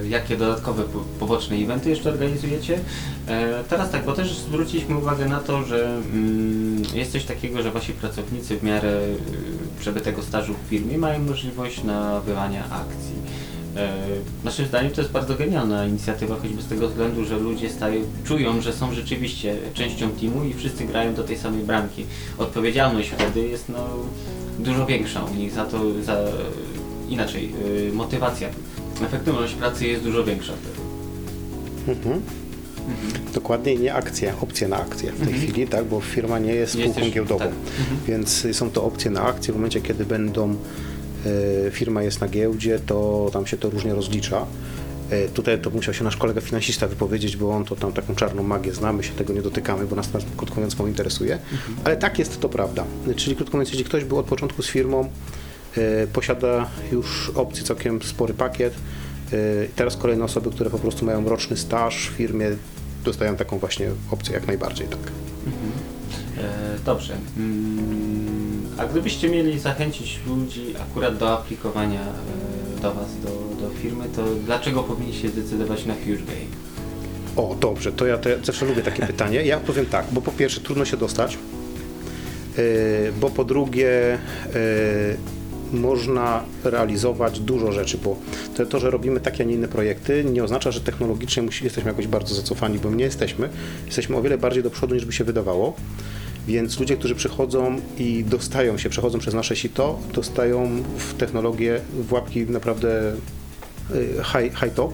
jakie 0.10 0.38
dodatkowe 0.38 0.84
po- 0.84 1.04
poboczne 1.20 1.56
eventy 1.56 1.90
jeszcze 1.90 2.10
organizujecie. 2.10 2.80
E, 3.28 3.64
Teraz 3.70 3.92
tak, 3.92 4.06
bo 4.06 4.14
też 4.14 4.36
zwróciliśmy 4.38 4.98
uwagę 4.98 5.26
na 5.26 5.40
to, 5.40 5.64
że 5.64 5.86
mm, 5.96 6.84
jest 6.94 7.12
coś 7.12 7.26
takiego, 7.26 7.62
że 7.64 7.72
wasi 7.72 7.94
pracownicy 7.94 8.58
w 8.58 8.64
miarę 8.64 8.90
y, 9.00 9.16
przebytego 9.80 10.22
stażu 10.24 10.54
w 10.54 10.70
firmie 10.70 10.98
mają 10.98 11.20
możliwość 11.20 11.84
nabywania 11.84 12.64
akcji. 12.66 13.16
E, 13.76 13.90
Naszym 14.44 14.66
zdaniem 14.66 14.92
to 14.92 15.02
jest 15.02 15.14
bardzo 15.14 15.36
genialna 15.36 15.86
inicjatywa, 15.86 16.36
choćby 16.42 16.62
z 16.62 16.68
tego 16.68 16.88
względu, 16.90 17.26
że 17.26 17.38
ludzie 17.38 17.70
stają, 17.70 18.02
czują, 18.24 18.62
że 18.62 18.74
są 18.74 18.94
rzeczywiście 18.94 19.56
częścią 19.74 20.10
teamu 20.10 20.44
i 20.44 20.54
wszyscy 20.54 20.86
grają 20.86 21.14
do 21.14 21.24
tej 21.24 21.38
samej 21.38 21.64
bramki. 21.64 22.06
Odpowiedzialność 22.38 23.10
wtedy 23.10 23.48
jest 23.48 23.70
no, 23.70 23.86
dużo 24.60 24.86
większa 24.86 25.24
u 25.24 25.34
nich 25.36 25.52
za 25.52 25.66
to, 25.66 25.78
za, 26.04 26.18
inaczej, 27.10 27.54
y, 27.90 27.94
motywacja, 27.94 28.50
efektywność 29.04 29.54
pracy 29.54 29.88
jest 29.88 30.04
dużo 30.04 30.24
większa 30.24 30.54
wtedy. 30.54 30.86
Mhm. 31.98 32.22
Dokładnie 33.34 33.76
nie 33.76 33.94
akcje, 33.94 34.34
opcje 34.42 34.68
na 34.68 34.78
akcje 34.78 35.12
w 35.12 35.16
tej 35.20 35.28
Mhm. 35.34 35.42
chwili, 35.42 35.68
tak, 35.68 35.86
bo 35.86 36.02
firma 36.02 36.40
nie 36.40 36.54
jest 36.54 36.74
spółką 36.74 36.90
jesteś- 36.90 37.14
giełdową, 37.14 37.40
tak. 37.40 37.50
Mhm. 37.80 37.98
więc 38.08 38.48
są 38.52 38.72
to 38.72 38.84
opcje 38.84 39.12
na 39.12 39.22
akcje. 39.22 39.54
W 39.54 39.56
momencie, 39.56 39.82
kiedy 39.82 40.06
będą, 40.06 40.56
e, 41.68 41.72
firma 41.72 42.04
jest 42.04 42.22
na 42.22 42.28
giełdzie, 42.28 42.80
to 42.86 43.30
tam 43.34 43.46
się 43.48 43.58
to 43.58 43.70
różnie 43.70 43.94
rozlicza. 43.96 44.46
E, 45.10 45.28
Tutaj 45.30 45.60
to 45.62 45.70
musiał 45.70 45.94
się 45.94 46.04
nasz 46.04 46.18
kolega 46.18 46.42
finansista 46.42 46.88
wypowiedzieć, 46.88 47.38
bo 47.38 47.50
on 47.52 47.66
to 47.66 47.76
tam 47.76 47.92
taką 47.94 48.16
czarną 48.16 48.44
magię 48.44 48.74
zna, 48.74 48.94
my 48.94 49.04
się 49.04 49.14
tego 49.14 49.34
nie 49.34 49.42
dotykamy, 49.42 49.86
bo 49.86 49.96
nas, 49.96 50.14
nas 50.14 50.24
krótko 50.38 50.56
mówiąc 50.56 50.78
mało 50.78 50.88
interesuje. 50.88 51.34
Mhm. 51.34 51.76
Ale 51.84 51.98
tak 51.98 52.20
jest 52.20 52.40
to 52.40 52.50
prawda. 52.50 52.84
Czyli 53.16 53.36
krótko 53.36 53.58
mówiąc, 53.58 53.70
jeśli 53.70 53.86
ktoś 53.86 54.04
był 54.04 54.18
od 54.18 54.26
początku 54.26 54.62
z 54.64 54.68
firmą, 54.68 55.10
posiada 56.14 56.70
już 56.92 57.32
opcję 57.36 57.64
całkiem 57.64 58.02
spory 58.02 58.34
pakiet. 58.34 58.74
e, 59.34 59.38
Teraz 59.76 59.98
kolejne 59.98 60.24
osoby, 60.24 60.50
które 60.52 60.70
po 60.70 60.80
prostu 60.80 61.06
mają 61.06 61.30
roczny 61.30 61.58
staż 61.58 61.96
w 62.10 62.14
firmie, 62.14 62.48
dostają 63.06 63.36
taką 63.36 63.58
właśnie 63.60 63.90
opcję 64.12 64.34
jak 64.34 64.48
najbardziej, 64.48 64.88
tak. 64.88 65.00
E, 66.38 66.80
Dobrze. 66.86 67.14
Mm, 67.38 68.62
A 68.78 68.86
gdybyście 68.86 69.30
mieli 69.30 69.60
zachęcić 69.60 70.20
ludzi 70.28 70.74
akurat 70.92 71.18
do 71.18 71.34
aplikowania 71.34 72.02
e, 72.02 72.82
do 72.82 72.94
Was, 72.94 73.08
do, 73.24 73.30
do 73.68 73.74
firmy, 73.74 74.06
to 74.16 74.26
dlaczego 74.46 74.84
powinniście 74.84 75.30
zdecydować 75.30 75.86
na 75.86 75.94
Huge 75.94 76.26
Game? 76.26 76.66
O, 77.36 77.56
dobrze, 77.60 77.92
to 77.92 78.06
ja 78.06 78.18
te, 78.18 78.38
zawsze 78.44 78.66
lubię 78.66 78.82
takie 78.82 79.06
pytanie. 79.14 79.44
Ja 79.46 79.58
powiem 79.60 79.86
tak, 79.86 80.06
bo 80.12 80.22
po 80.22 80.32
pierwsze 80.32 80.62
trudno 80.62 80.86
się 80.86 80.98
dostać, 80.98 81.38
bo 83.22 83.30
po 83.30 83.44
drugie 83.44 84.18
można 85.74 86.44
realizować 86.64 87.40
dużo 87.40 87.72
rzeczy, 87.72 87.98
bo 88.04 88.16
to, 88.56 88.66
to, 88.66 88.80
że 88.80 88.90
robimy 88.90 89.20
takie, 89.20 89.44
a 89.44 89.48
nie 89.48 89.54
inne 89.54 89.68
projekty, 89.68 90.24
nie 90.24 90.44
oznacza, 90.44 90.72
że 90.72 90.82
technologicznie 90.82 91.44
jesteśmy 91.64 91.90
jakoś 91.92 92.08
bardzo 92.08 92.36
zacofani, 92.36 92.80
bo 92.80 92.90
nie 92.90 93.04
jesteśmy. 93.04 93.50
Jesteśmy 93.86 94.18
o 94.18 94.22
wiele 94.22 94.38
bardziej 94.38 94.64
do 94.64 94.70
przodu, 94.70 94.96
niż 94.96 95.06
by 95.06 95.14
się 95.14 95.24
wydawało. 95.24 95.76
Więc 96.48 96.80
ludzie, 96.80 96.98
którzy 96.98 97.16
przychodzą 97.16 97.76
i 97.98 98.24
dostają 98.24 98.78
się, 98.78 98.90
przechodzą 98.90 99.20
przez 99.20 99.34
nasze 99.34 99.56
sito, 99.56 100.00
dostają 100.14 100.84
w 100.98 101.14
technologię 101.14 101.82
w 101.94 102.14
łapki 102.14 102.46
naprawdę 102.46 103.14
yy, 103.94 104.24
high, 104.24 104.60
high 104.60 104.74
top. 104.74 104.94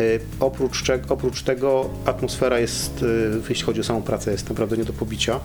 E, 0.00 0.18
Oprócz, 0.40 0.84
oprócz 1.08 1.42
tego 1.42 1.90
atmosfera 2.04 2.58
jest, 2.58 3.02
e, 3.02 3.48
jeśli 3.48 3.64
chodzi 3.64 3.80
o 3.80 3.84
samą 3.84 4.02
pracę, 4.02 4.32
jest 4.32 4.48
naprawdę 4.48 4.76
nie 4.76 4.84
do 4.84 4.92
pobicia. 4.92 5.40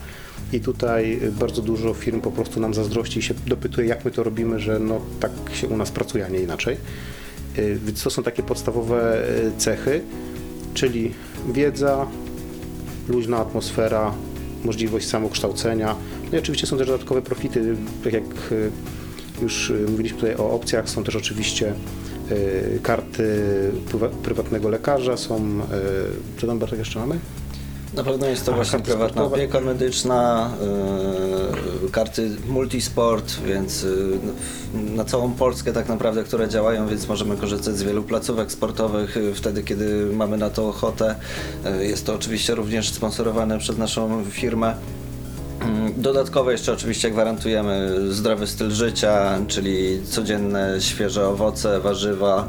I 0.53 0.59
tutaj 0.59 1.19
bardzo 1.39 1.61
dużo 1.61 1.93
firm 1.93 2.21
po 2.21 2.31
prostu 2.31 2.59
nam 2.59 2.73
zazdrości 2.73 3.19
i 3.19 3.21
się 3.21 3.33
dopytuje, 3.47 3.87
jak 3.87 4.05
my 4.05 4.11
to 4.11 4.23
robimy, 4.23 4.59
że 4.59 4.79
no 4.79 5.01
tak 5.19 5.31
się 5.53 5.67
u 5.67 5.77
nas 5.77 5.91
pracuje, 5.91 6.25
a 6.25 6.29
nie 6.29 6.39
inaczej. 6.39 6.77
E, 7.57 7.75
Więc 7.75 8.03
to 8.03 8.09
są 8.09 8.23
takie 8.23 8.43
podstawowe 8.43 9.23
cechy, 9.57 10.01
czyli 10.73 11.11
wiedza, 11.53 12.07
luźna 13.09 13.37
atmosfera, 13.37 14.13
możliwość 14.63 15.07
samokształcenia. 15.07 15.95
No 16.31 16.37
i 16.37 16.41
oczywiście 16.41 16.67
są 16.67 16.77
też 16.77 16.87
dodatkowe 16.87 17.21
profity, 17.21 17.75
tak 18.03 18.13
jak 18.13 18.23
już 19.41 19.73
mówiliśmy 19.89 20.17
tutaj 20.19 20.35
o 20.35 20.51
opcjach, 20.51 20.89
są 20.89 21.03
też 21.03 21.15
oczywiście 21.15 21.73
karty 22.83 23.23
prywa- 23.91 24.09
prywatnego 24.09 24.69
lekarza, 24.69 25.17
są, 25.17 25.35
e, 25.35 26.41
co 26.41 26.47
tam 26.47 26.59
Bartek 26.59 26.79
jeszcze 26.79 26.99
mamy? 26.99 27.19
Na 27.93 28.03
pewno 28.03 28.27
jest 28.27 28.45
to 28.45 28.51
A, 28.51 28.55
właśnie 28.55 28.71
karty 28.79 28.91
prywatna 28.91 29.23
opieka 29.23 29.59
medyczna, 29.61 30.49
yy, 31.83 31.89
karty 31.89 32.29
multisport, 32.47 33.41
więc 33.45 33.83
yy, 33.83 34.19
na 34.95 35.05
całą 35.05 35.31
Polskę 35.31 35.73
tak 35.73 35.89
naprawdę, 35.89 36.23
które 36.23 36.49
działają, 36.49 36.87
więc 36.87 37.07
możemy 37.07 37.37
korzystać 37.37 37.77
z 37.77 37.83
wielu 37.83 38.03
placówek 38.03 38.51
sportowych 38.51 39.15
yy, 39.15 39.33
wtedy, 39.33 39.63
kiedy 39.63 40.05
mamy 40.13 40.37
na 40.37 40.49
to 40.49 40.67
ochotę. 40.67 41.15
Yy, 41.79 41.85
jest 41.87 42.05
to 42.05 42.13
oczywiście 42.15 42.55
również 42.55 42.89
sponsorowane 42.89 43.59
przez 43.59 43.77
naszą 43.77 44.25
firmę. 44.29 44.75
Dodatkowo 45.97 46.51
jeszcze 46.51 46.73
oczywiście 46.73 47.11
gwarantujemy 47.11 47.91
zdrowy 48.09 48.47
styl 48.47 48.71
życia, 48.71 49.39
czyli 49.47 49.99
codzienne 50.09 50.75
świeże 50.79 51.27
owoce, 51.27 51.79
warzywa, 51.79 52.47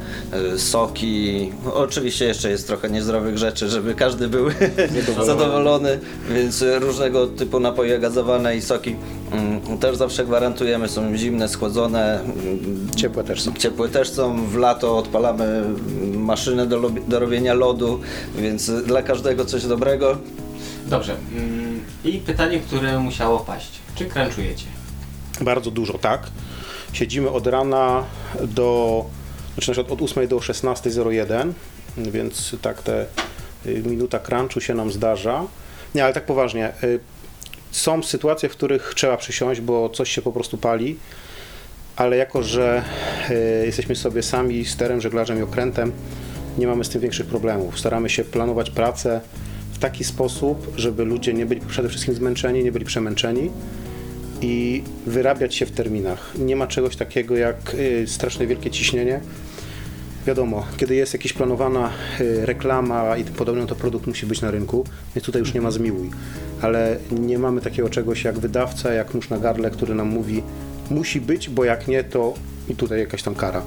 y, 0.55 0.59
soki. 0.59 1.53
Oczywiście 1.75 2.25
jeszcze 2.25 2.51
jest 2.51 2.67
trochę 2.67 2.91
niezdrowych 2.91 3.39
rzeczy, 3.39 3.69
żeby 3.69 3.95
każdy 3.95 4.29
był 4.29 4.47
zadowolony, 5.27 5.99
więc 6.31 6.65
różnego 6.81 7.27
typu 7.27 7.61
napoje 7.61 7.99
gazowane 7.99 8.57
i 8.57 8.63
soki 8.63 8.97
mm, 9.33 9.79
też 9.79 9.97
zawsze 9.97 10.25
gwarantujemy. 10.25 10.89
Są 10.89 11.17
zimne, 11.17 11.49
schłodzone, 11.49 12.21
mm, 12.21 12.91
Ciepłe 12.97 13.25
też 13.25 13.43
są. 13.43 13.53
Ciepłe 13.53 13.89
też 13.89 14.11
są, 14.11 14.47
w 14.47 14.57
lato 14.57 14.99
odpalamy 14.99 15.63
maszynę 16.15 16.67
do, 16.67 16.91
do 17.09 17.19
robienia 17.19 17.55
lodu, 17.55 18.01
więc 18.39 18.71
dla 18.71 19.03
każdego 19.03 19.45
coś 19.45 19.67
dobrego. 19.67 20.19
Dobrze. 20.87 21.17
mm, 21.37 21.81
I 22.05 22.19
pytanie, 22.19 22.61
które 22.61 22.99
musiało 22.99 23.39
paść. 23.41 23.71
Czy 23.95 24.07
crunchujecie? 24.07 24.67
Bardzo 25.41 25.71
dużo, 25.71 25.99
tak. 25.99 26.27
Siedzimy 26.93 27.31
od 27.31 27.47
rana 27.47 28.05
do, 28.45 29.05
znaczy 29.59 29.81
od 29.81 30.03
8 30.03 30.29
do 30.29 30.37
16.01, 30.37 31.53
więc 31.99 32.57
tak 32.63 32.83
te 32.83 33.07
y, 33.67 33.83
minuta 33.87 34.19
crunchu 34.19 34.61
się 34.61 34.75
nam 34.75 34.93
zdarza. 34.93 35.45
Nie, 35.95 36.05
ale 36.05 36.13
tak 36.13 36.27
poważnie. 36.27 36.73
y, 36.85 37.01
Są 37.71 38.03
sytuacje, 38.03 38.49
w 38.49 38.53
których 38.53 38.93
trzeba 38.97 39.17
przysiąść, 39.17 39.61
bo 39.61 39.89
coś 39.89 40.11
się 40.11 40.23
po 40.23 40.33
prostu 40.33 40.59
pali, 40.59 40.99
ale 41.97 42.17
jako, 42.17 42.43
że 42.43 42.83
y, 43.31 43.67
jesteśmy 43.67 43.97
sobie 43.97 44.23
sami 44.23 44.65
sterem, 44.65 45.01
żeglarzem 45.01 45.39
i 45.39 45.43
okrętem, 45.43 45.93
nie 46.59 46.67
mamy 46.67 46.85
z 46.85 46.89
tym 46.89 47.01
większych 47.01 47.27
problemów. 47.27 47.79
Staramy 47.79 48.11
się 48.11 48.25
planować 48.25 48.71
pracę 48.71 49.21
w 49.77 49.79
taki 49.79 50.05
sposób, 50.05 50.73
żeby 50.77 51.05
ludzie 51.05 51.35
nie 51.35 51.47
byli 51.47 51.61
przede 51.61 51.89
wszystkim 51.89 52.15
zmęczeni, 52.15 52.65
nie 52.65 52.73
byli 52.73 52.85
przemęczeni 52.85 53.51
i 54.41 54.83
wyrabiać 55.07 55.55
się 55.55 55.67
w 55.67 55.71
terminach. 55.71 56.33
Nie 56.39 56.57
ma 56.57 56.67
czegoś 56.67 56.97
takiego 56.97 57.37
jak 57.37 57.75
y, 57.75 58.05
straszne 58.07 58.47
wielkie 58.47 58.71
ciśnienie. 58.71 59.21
Wiadomo, 60.27 60.67
kiedy 60.77 60.95
jest 60.95 61.13
jakaś 61.13 61.33
planowana 61.33 61.91
y, 62.21 62.47
reklama 62.47 63.17
i 63.17 63.25
tym 63.25 63.35
podobne, 63.35 63.67
to 63.67 63.75
produkt 63.75 64.07
musi 64.07 64.27
być 64.27 64.41
na 64.41 64.51
rynku, 64.51 64.85
więc 65.15 65.27
tutaj 65.27 65.41
już 65.41 65.55
nie 65.55 65.61
ma 65.61 65.71
zmiłuj. 65.71 66.11
Ale 66.63 66.97
nie 67.11 67.39
mamy 67.39 67.61
takiego 67.61 67.89
czegoś 67.89 68.25
jak 68.25 68.39
wydawca, 68.39 68.93
jak 68.93 69.15
nóż 69.15 69.31
na 69.31 69.39
gardle, 69.39 69.71
który 69.71 69.95
nam 69.95 70.09
mówi 70.09 70.43
musi 70.91 71.21
być, 71.21 71.51
bo 71.51 71.65
jak 71.65 71.89
nie, 71.89 72.05
to 72.05 72.35
i 72.69 72.75
tutaj 72.75 72.99
jakaś 72.99 73.23
tam 73.23 73.35
kara. 73.35 73.63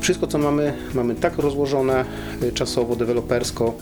Wszystko, 0.00 0.26
co 0.26 0.38
mamy, 0.38 0.72
mamy 0.94 1.14
tak 1.14 1.38
rozłożone 1.38 2.04
y, 2.42 2.52
czasowo, 2.52 2.96
dewelopersko, 2.96 3.74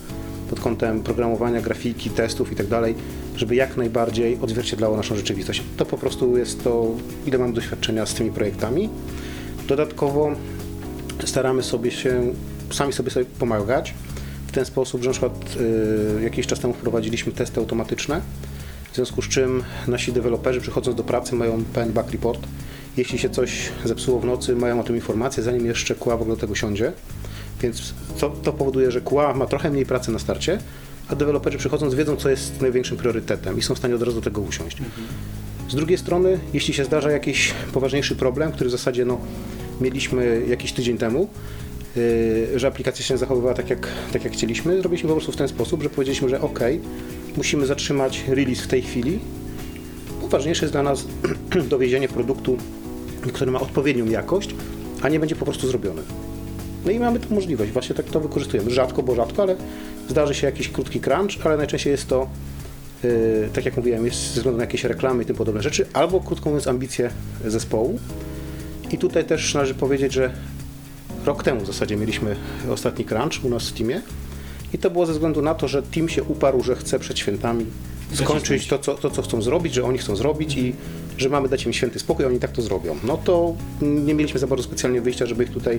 pod 0.51 0.61
kątem 0.61 1.03
programowania, 1.03 1.61
grafiki, 1.61 2.11
testów 2.11 2.53
i 2.53 2.57
tak 2.57 2.67
dalej, 2.67 2.95
żeby 3.37 3.55
jak 3.55 3.77
najbardziej 3.77 4.39
odzwierciedlało 4.43 4.97
naszą 4.97 5.17
rzeczywistość. 5.17 5.63
To 5.77 5.87
po 5.87 5.99
prostu 5.99 6.37
jest 6.37 6.65
to, 6.65 6.87
ile 7.27 7.39
mam 7.39 7.53
doświadczenia 7.53 8.07
z 8.07 8.15
tymi 8.15 8.31
projektami. 8.31 8.89
Dodatkowo 9.69 10.33
staramy 11.25 11.63
sobie 11.63 11.91
się, 11.91 12.33
sami 12.71 12.93
sobie, 12.93 13.11
sobie 13.11 13.27
pomagać 13.39 13.95
w 14.47 14.53
ten 14.53 14.65
sposób, 14.65 15.03
że 15.03 15.09
na 15.09 15.13
przykład 15.13 15.57
y, 16.21 16.23
jakiś 16.23 16.47
czas 16.47 16.61
temu 16.61 16.75
wprowadziliśmy 16.75 17.33
testy 17.33 17.61
automatyczne, 17.61 18.21
W 18.93 18.95
związku 18.95 19.23
z 19.23 19.29
czym 19.29 19.63
nasi 19.89 20.13
deweloperzy 20.13 20.61
przychodząc 20.61 20.97
do 20.97 21.05
pracy 21.05 21.35
mają 21.35 21.65
pełen 21.65 21.93
back 21.93 22.11
report. 22.13 22.41
Jeśli 22.97 23.19
się 23.19 23.31
coś 23.31 23.71
zepsuło 23.85 24.21
w 24.21 24.25
nocy, 24.25 24.57
mają 24.57 24.81
o 24.81 24.85
tym 24.85 24.97
informację, 24.97 25.43
zanim 25.43 25.67
jeszcze 25.67 25.95
QA 25.95 26.17
w 26.17 26.23
ogóle 26.23 26.37
do 26.37 26.41
tego 26.41 26.55
siądzie. 26.55 26.93
Więc 27.63 27.95
to, 28.19 28.31
to 28.31 28.53
powoduje, 28.53 28.91
że 28.91 29.01
QA 29.01 29.35
ma 29.35 29.47
trochę 29.47 29.71
mniej 29.71 29.87
pracy 29.87 30.13
na 30.13 30.19
starcie, 30.19 30.59
a 31.09 31.17
deweloperzy 31.17 31.59
przychodząc 31.59 31.95
wiedzą, 31.95 32.17
co 32.17 32.31
jest 32.31 32.61
największym 32.61 32.97
priorytetem 32.97 33.59
i 33.59 33.63
są 33.63 33.75
w 33.75 33.79
stanie 33.79 33.95
od 33.95 34.03
razu 34.03 34.17
do 34.17 34.23
tego 34.23 34.41
usiąść. 34.41 34.77
Z 35.69 35.75
drugiej 35.75 35.99
strony, 35.99 36.39
jeśli 36.55 36.75
się 36.75 36.85
zdarza 36.85 37.11
jakiś 37.11 37.55
poważniejszy 37.73 38.17
problem, 38.17 38.53
który 38.53 38.69
w 38.69 38.71
zasadzie 38.71 39.05
no, 39.05 39.21
mieliśmy 39.81 40.43
jakiś 40.49 40.73
tydzień 40.73 40.99
temu, 40.99 41.29
yy, 41.97 42.59
że 42.59 42.69
aplikacja 42.69 43.05
się 43.05 43.19
zachowywała 43.19 43.55
tak 43.55 43.71
jak, 43.71 43.89
tak 44.13 44.25
jak 44.25 44.33
chcieliśmy, 44.33 44.79
zrobiliśmy 44.79 45.09
po 45.09 45.15
prostu 45.15 45.33
w 45.33 45.37
ten 45.37 45.49
sposób, 45.49 45.83
że 45.83 45.91
powiedzieliśmy, 45.91 46.29
że 46.29 46.41
ok, 46.41 46.61
musimy 47.37 47.67
zatrzymać 47.67 48.25
release 48.29 48.61
w 48.61 48.67
tej 48.67 48.83
chwili. 48.83 49.19
bo 50.21 50.29
Ważniejsze 50.29 50.65
jest 50.65 50.75
dla 50.75 50.83
nas 50.83 51.07
dowiezienie 51.71 52.09
produktu, 52.09 52.57
który 53.33 53.51
ma 53.51 53.61
odpowiednią 53.61 54.07
jakość, 54.07 54.55
a 55.03 55.09
nie 55.09 55.21
będzie 55.21 55.37
po 55.37 55.45
prostu 55.45 55.69
zrobiony. 55.69 56.03
No 56.85 56.91
i 56.91 56.99
mamy 56.99 57.19
tę 57.19 57.35
możliwość, 57.35 57.73
właśnie 57.73 57.95
tak 57.95 58.07
to 58.07 58.21
wykorzystujemy. 58.21 58.71
Rzadko, 58.71 59.03
bo 59.03 59.15
rzadko, 59.15 59.43
ale 59.43 59.57
zdarzy 60.09 60.35
się 60.35 60.47
jakiś 60.47 60.69
krótki 60.69 61.01
crunch, 61.01 61.47
ale 61.47 61.57
najczęściej 61.57 61.91
jest 61.91 62.09
to, 62.09 62.29
yy, 63.05 63.49
tak 63.53 63.65
jak 63.65 63.77
mówiłem, 63.77 64.05
jest 64.07 64.19
ze 64.19 64.35
względu 64.35 64.59
na 64.59 64.65
jakieś 64.65 64.85
reklamy 64.85 65.23
i 65.23 65.27
tym 65.27 65.37
podobne 65.37 65.63
rzeczy, 65.63 65.87
albo 65.93 66.21
krótko 66.21 66.51
mówiąc 66.51 66.67
ambicje 66.67 67.11
zespołu. 67.47 67.99
I 68.91 68.99
tutaj 68.99 69.25
też 69.25 69.55
należy 69.55 69.75
powiedzieć, 69.75 70.13
że 70.13 70.33
rok 71.27 71.45
temu 71.45 71.61
w 71.61 71.67
zasadzie 71.67 71.97
mieliśmy 71.97 72.37
ostatni 72.71 73.05
crunch 73.05 73.45
u 73.45 73.49
nas 73.49 73.69
w 73.69 73.73
teamie 73.73 74.03
i 74.73 74.79
to 74.79 74.91
było 74.91 75.07
ze 75.07 75.13
względu 75.13 75.43
na 75.43 75.55
to, 75.55 75.69
że 75.69 75.83
team 75.83 76.09
się 76.09 76.23
uparł, 76.23 76.63
że 76.63 76.77
chce 76.77 76.99
przed 76.99 77.19
świętami 77.19 77.67
skończyć 78.15 78.67
to 78.67 78.79
co, 78.79 78.95
to, 78.95 79.11
co 79.11 79.23
chcą 79.23 79.43
zrobić, 79.43 79.75
że 79.75 79.85
oni 79.85 79.99
chcą 79.99 80.17
zrobić 80.17 80.57
i 80.57 80.75
że 81.19 81.29
mamy 81.29 81.49
dać 81.49 81.67
im 81.67 81.73
święty 81.73 81.99
spokój, 81.99 82.25
oni 82.25 82.39
tak 82.39 82.53
to 82.53 82.63
zrobią. 82.63 82.97
No 83.05 83.17
to 83.17 83.55
nie 83.83 84.15
mieliśmy 84.15 84.41
za 84.41 84.47
bardzo 84.47 84.65
specjalnie 84.65 85.01
wyjścia, 85.01 85.27
żeby 85.27 85.45
ich 85.45 85.51
tutaj 85.51 85.79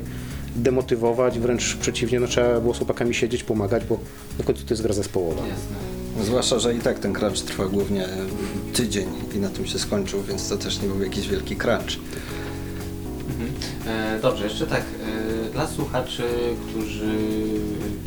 demotywować, 0.55 1.39
wręcz 1.39 1.75
przeciwnie, 1.75 2.19
no 2.19 2.27
trzeba 2.27 2.59
było 2.59 2.73
z 2.73 2.77
chłopakami 2.77 3.13
siedzieć, 3.13 3.43
pomagać, 3.43 3.83
bo 3.85 3.99
na 4.39 4.43
końcu 4.43 4.65
to 4.65 4.73
jest 4.73 4.83
gra 4.83 4.93
zespołowa. 4.93 5.41
Jasne. 5.41 6.25
Zwłaszcza, 6.25 6.59
że 6.59 6.73
i 6.75 6.79
tak 6.79 6.99
ten 6.99 7.13
crunch 7.13 7.41
trwa 7.45 7.65
głównie 7.65 8.07
tydzień 8.73 9.07
i 9.35 9.37
na 9.39 9.49
tym 9.49 9.65
się 9.65 9.79
skończył, 9.79 10.23
więc 10.23 10.49
to 10.49 10.57
też 10.57 10.81
nie 10.81 10.87
był 10.87 11.03
jakiś 11.03 11.27
wielki 11.27 11.55
crunch. 11.55 11.91
Mhm. 13.29 13.51
E, 13.87 14.19
dobrze, 14.21 14.43
jeszcze 14.43 14.67
tak, 14.67 14.81
e, 15.47 15.51
dla 15.51 15.67
słuchaczy, 15.67 16.23
którzy 16.69 17.13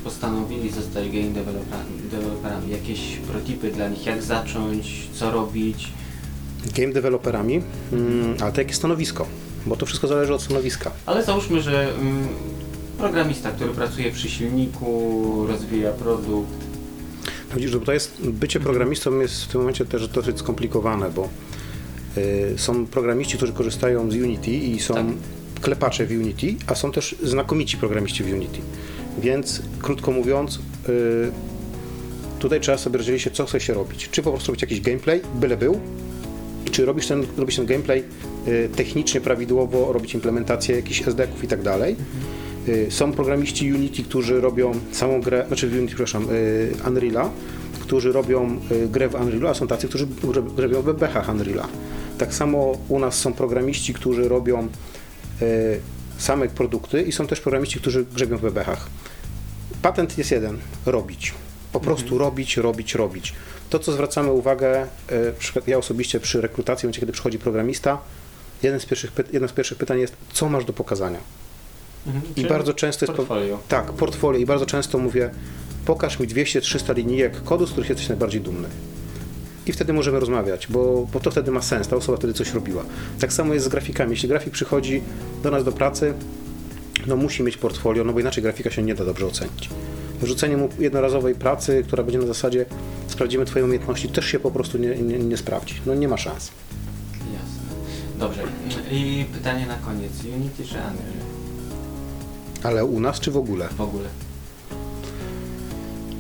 postanowili 0.05 0.71
zostać 0.71 1.05
game 1.11 1.25
developera- 1.33 2.11
deweloperami, 2.11 2.71
jakieś 2.71 3.01
protipy 3.17 3.71
dla 3.71 3.89
nich, 3.89 4.07
jak 4.07 4.23
zacząć, 4.23 5.09
co 5.15 5.31
robić? 5.31 5.93
Game 6.77 6.93
deweloperami, 6.93 7.63
mm, 7.93 8.35
ale 8.41 8.53
to 8.53 8.61
jakie 8.61 8.75
stanowisko? 8.75 9.27
Bo 9.67 9.77
to 9.77 9.87
wszystko 9.87 10.09
zależy 10.09 10.35
od 10.35 10.43
stanowiska. 10.43 10.91
Ale 11.07 11.25
załóżmy, 11.25 11.63
że 11.63 11.95
mm, 11.95 12.29
programista, 12.99 13.51
który 13.51 13.71
pracuje 13.71 14.13
przy 14.13 14.31
silniku, 14.31 15.47
rozwija 15.49 15.91
produkt, 15.93 16.65
Widzisz, 17.55 17.71
że 17.71 17.81
to 17.81 17.93
jest, 17.93 18.23
bycie 18.23 18.61
programistą 18.61 19.21
jest 19.21 19.45
w 19.45 19.49
tym 19.49 19.61
momencie 19.61 19.85
też 19.85 20.09
dosyć 20.09 20.39
skomplikowane, 20.39 21.11
bo 21.11 21.29
y, 22.17 22.55
są 22.57 22.87
programiści, 22.87 23.37
którzy 23.37 23.53
korzystają 23.53 24.11
z 24.11 24.15
Unity 24.15 24.51
i 24.51 24.81
są 24.81 24.95
Tak. 24.95 25.07
klepacze 25.61 26.07
w 26.07 26.11
Unity, 26.11 26.55
a 26.67 26.75
są 26.75 26.93
też 26.93 27.17
znakomici 27.23 27.77
programiści 27.77 28.25
w 28.25 28.33
Unity. 28.33 28.59
Więc 29.19 29.63
krótko 29.83 30.11
mówiąc, 30.13 30.59
y, 30.89 31.33
tutaj 32.39 32.61
trzeba 32.61 32.79
sobie 32.79 32.97
rozdzielić 32.97 33.23
się, 33.23 33.31
co 33.31 33.47
chce 33.47 33.61
się 33.61 33.75
robić. 33.75 34.09
Czy 34.11 34.23
po 34.23 34.31
prostu 34.31 34.53
robić 34.53 34.63
jakiś 34.63 34.81
gameplay, 34.81 35.21
byle 35.35 35.57
był, 35.57 35.81
czy 36.71 36.85
robisz 36.85 37.07
ten, 37.07 37.27
robisz 37.37 37.57
ten 37.57 37.67
gameplay 37.67 38.05
technicznie 38.77 39.21
prawidłowo, 39.21 39.93
robić 39.93 40.15
implementację 40.15 40.77
jakichś 40.77 41.09
SD-ków 41.09 41.45
i 41.45 41.49
tak 41.49 41.63
dalej. 41.63 41.97
Y, 42.69 42.87
Są 42.91 43.13
programiści 43.13 43.73
Unity, 43.73 44.03
którzy 44.03 44.41
robią 44.41 44.73
samą 44.93 45.21
grę, 45.21 45.45
znaczy 45.49 45.67
Unity, 45.67 45.87
przepraszam, 45.87 46.27
y, 46.31 46.73
Unreala, 46.87 47.31
którzy 47.81 48.13
robią 48.13 48.61
y, 48.71 48.89
grę 48.89 49.09
w 49.09 49.15
Unrealu, 49.15 49.49
a 49.49 49.55
są 49.55 49.67
tacy, 49.67 49.89
którzy 49.89 50.07
robią 50.57 50.83
w 50.83 50.85
bebechach 50.85 51.29
Unreala. 51.29 51.69
Tak 52.19 52.35
samo 52.35 52.79
u 52.89 52.99
nas 52.99 53.15
są 53.15 53.33
programiści, 53.33 53.95
którzy 53.95 54.29
robią 54.29 54.69
y, 55.43 55.81
same 56.19 56.49
produkty 56.49 57.03
i 57.03 57.13
są 57.13 57.27
też 57.27 57.41
programiści, 57.41 57.81
którzy 57.81 58.05
grzebią 58.05 58.37
w 58.37 58.43
bebechach. 58.43 58.87
Patent 59.83 60.19
jest 60.19 60.31
jeden, 60.31 60.59
robić. 60.87 61.35
Po 61.73 61.81
prostu 61.81 62.19
robić, 62.19 62.57
robić, 62.57 62.95
robić. 62.95 63.35
To, 63.71 63.79
co 63.79 63.93
zwracamy 63.93 64.33
uwagę, 64.33 64.87
ja 65.67 65.79
osobiście 65.79 66.21
przy 66.21 66.41
rekrutacji, 66.41 66.81
w 66.81 66.85
momencie, 66.85 67.01
kiedy 67.01 67.13
przychodzi 67.13 67.39
programista, 67.39 67.99
jeden 68.65 68.81
z 68.81 68.87
pierwszych, 68.87 69.13
jedno 69.33 69.49
z 69.49 69.53
pierwszych 69.53 69.79
pytań 69.79 70.01
jest, 70.01 70.17
co 70.33 70.49
masz 70.49 70.65
do 70.65 70.73
pokazania? 70.73 71.19
I 72.31 72.35
Czyli 72.35 72.49
bardzo 72.49 72.75
często 72.75 73.05
jest... 73.07 73.13
po- 73.13 73.17
portfolio. 73.17 73.59
Tak, 73.69 73.93
portfolio. 73.93 74.41
I 74.41 74.47
bardzo 74.47 74.67
często 74.67 74.99
mówię, 74.99 75.31
pokaż 75.85 76.21
mi 76.21 76.29
200-300 76.29 76.97
linijek 76.97 77.43
kodu, 77.43 77.67
z 77.67 77.71
których 77.71 77.89
jesteś 77.91 78.09
najbardziej 78.09 78.41
dumny. 78.41 78.69
I 79.67 79.73
wtedy 79.73 79.93
możemy 79.93 80.21
rozmawiać, 80.21 80.67
bo, 80.67 81.09
bo 81.13 81.21
to 81.21 81.31
wtedy 81.31 81.51
ma 81.51 81.63
sens, 81.63 81.89
ta 81.89 81.97
osoba 81.97 82.19
wtedy 82.19 82.35
coś 82.35 82.55
robiła. 82.55 82.85
Tak 83.21 83.33
samo 83.33 83.55
jest 83.55 83.67
z 83.67 83.69
grafikami. 83.69 84.11
Jeśli 84.11 84.29
grafik 84.29 84.53
przychodzi 84.53 85.03
do 85.43 85.51
nas 85.51 85.65
do 85.65 85.73
pracy, 85.73 86.15
no 87.07 87.17
musi 87.17 87.43
mieć 87.43 87.57
portfolio, 87.57 88.05
no 88.05 88.13
bo 88.13 88.21
inaczej 88.21 88.43
grafika 88.43 88.71
się 88.71 88.83
nie 88.83 88.95
da 88.95 89.05
dobrze 89.05 89.27
ocenić. 89.27 89.71
Wrzucenie 90.21 90.57
mu 90.57 90.69
jednorazowej 90.79 91.35
pracy, 91.35 91.83
która 91.87 92.03
będzie 92.03 92.19
na 92.19 92.27
zasadzie 92.27 92.67
sprawdzimy 93.09 93.45
twoje 93.45 93.65
umiejętności, 93.65 94.09
też 94.09 94.27
się 94.27 94.39
po 94.39 94.51
prostu 94.51 94.79
nie, 94.79 94.89
nie, 94.97 95.19
nie 95.19 95.37
sprawdzi. 95.37 95.75
No 95.87 95.95
nie 95.95 96.09
ma 96.09 96.17
szans. 96.17 96.51
Dobrze. 98.19 98.43
I 98.91 99.25
pytanie 99.33 99.67
na 99.67 99.75
koniec. 99.77 100.13
Unity 100.37 100.65
czy 100.65 100.75
Unreal? 100.75 101.25
Ale 102.63 102.85
u 102.85 103.01
nas 103.01 103.21
czy 103.21 103.31
w 103.31 103.37
ogóle? 103.37 103.69
W 103.77 103.81
ogóle. 103.81 104.09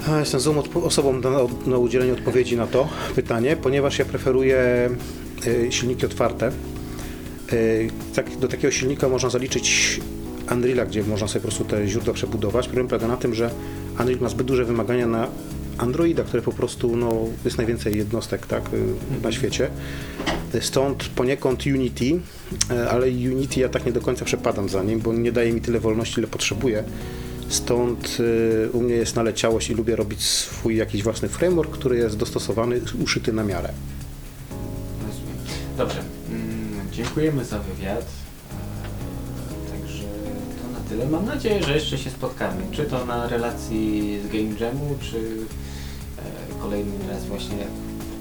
A, 0.08 0.18
Jestem 0.20 0.40
złą 0.40 0.54
odpo- 0.54 0.84
osobą 0.84 1.12
na, 1.20 1.30
na 1.66 1.78
udzielenie 1.78 2.12
odpowiedzi 2.12 2.56
na 2.56 2.66
to 2.66 2.88
pytanie, 3.14 3.56
ponieważ 3.56 3.98
ja 3.98 4.04
preferuję 4.04 4.90
y, 5.46 5.66
silniki 5.72 6.06
otwarte. 6.06 6.50
Y, 7.52 7.90
tak, 8.14 8.36
do 8.36 8.48
takiego 8.48 8.70
silnika 8.70 9.08
można 9.08 9.30
zaliczyć 9.30 10.00
Unreala, 10.52 10.86
gdzie 10.86 11.02
można 11.02 11.28
sobie 11.28 11.40
po 11.40 11.48
prostu 11.48 11.64
te 11.64 11.88
źródła 11.88 12.14
przebudować. 12.14 12.66
Problem 12.66 12.88
polega 12.88 13.08
na 13.08 13.16
tym, 13.16 13.34
że 13.34 13.50
Unreal 14.00 14.20
ma 14.20 14.28
zbyt 14.28 14.46
duże 14.46 14.64
wymagania 14.64 15.06
na 15.06 15.26
Androida, 15.78 16.24
które 16.24 16.42
po 16.42 16.52
prostu 16.52 16.96
no, 16.96 17.12
jest 17.44 17.56
najwięcej 17.56 17.96
jednostek 17.96 18.46
tak, 18.46 18.62
y, 18.74 19.22
na 19.22 19.32
świecie. 19.32 19.70
Stąd 20.60 21.04
poniekąd 21.08 21.66
Unity, 21.66 22.04
y, 22.04 22.90
ale 22.90 23.06
Unity 23.06 23.60
ja 23.60 23.68
tak 23.68 23.86
nie 23.86 23.92
do 23.92 24.00
końca 24.00 24.24
przepadam 24.24 24.68
za 24.68 24.82
nim, 24.82 25.00
bo 25.00 25.12
nie 25.12 25.32
daje 25.32 25.52
mi 25.52 25.60
tyle 25.60 25.80
wolności, 25.80 26.20
ile 26.20 26.28
potrzebuję. 26.28 26.84
Stąd 27.48 28.16
y, 28.20 28.70
u 28.72 28.80
mnie 28.80 28.94
jest 28.94 29.16
naleciałość 29.16 29.70
i 29.70 29.74
lubię 29.74 29.96
robić 29.96 30.24
swój 30.24 30.76
jakiś 30.76 31.02
własny 31.02 31.28
framework, 31.28 31.70
który 31.70 31.96
jest 31.96 32.16
dostosowany, 32.16 32.80
uszyty 33.02 33.32
na 33.32 33.44
miarę. 33.44 33.72
Rozumiem. 35.06 35.36
Dobrze. 35.78 36.02
Mm, 36.30 36.92
dziękujemy 36.92 37.44
za 37.44 37.58
wywiad. 37.58 38.04
Eee, 38.50 39.80
Także 39.80 40.04
to 40.62 40.80
na 40.80 40.88
tyle. 40.88 41.06
Mam 41.06 41.26
nadzieję, 41.26 41.62
że 41.62 41.74
jeszcze 41.74 41.98
się 41.98 42.10
spotkamy. 42.10 42.62
Czy 42.72 42.84
to 42.84 43.04
na 43.06 43.28
relacji 43.28 44.18
z 44.24 44.32
Game 44.32 44.60
Jamu, 44.60 44.94
czy 45.00 45.16
e, 45.16 45.63
kolejny 46.64 47.08
raz 47.08 47.26
właśnie 47.26 47.66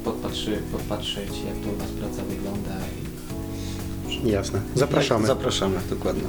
podpatrzy, 0.03 0.61
podpatrzeć, 0.71 1.29
jak 1.47 1.55
to 1.63 1.69
u 1.69 1.75
Was 1.75 1.87
praca 1.87 2.23
wygląda. 2.23 2.71
I... 4.23 4.29
Jasne. 4.29 4.61
Zapraszamy. 4.75 5.27
Zapraszamy, 5.27 5.75
dokładnie. 5.89 6.23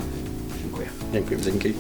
Dziękuję. 0.62 0.88
Dziękuję. 1.12 1.40
Dzięki. 1.40 1.72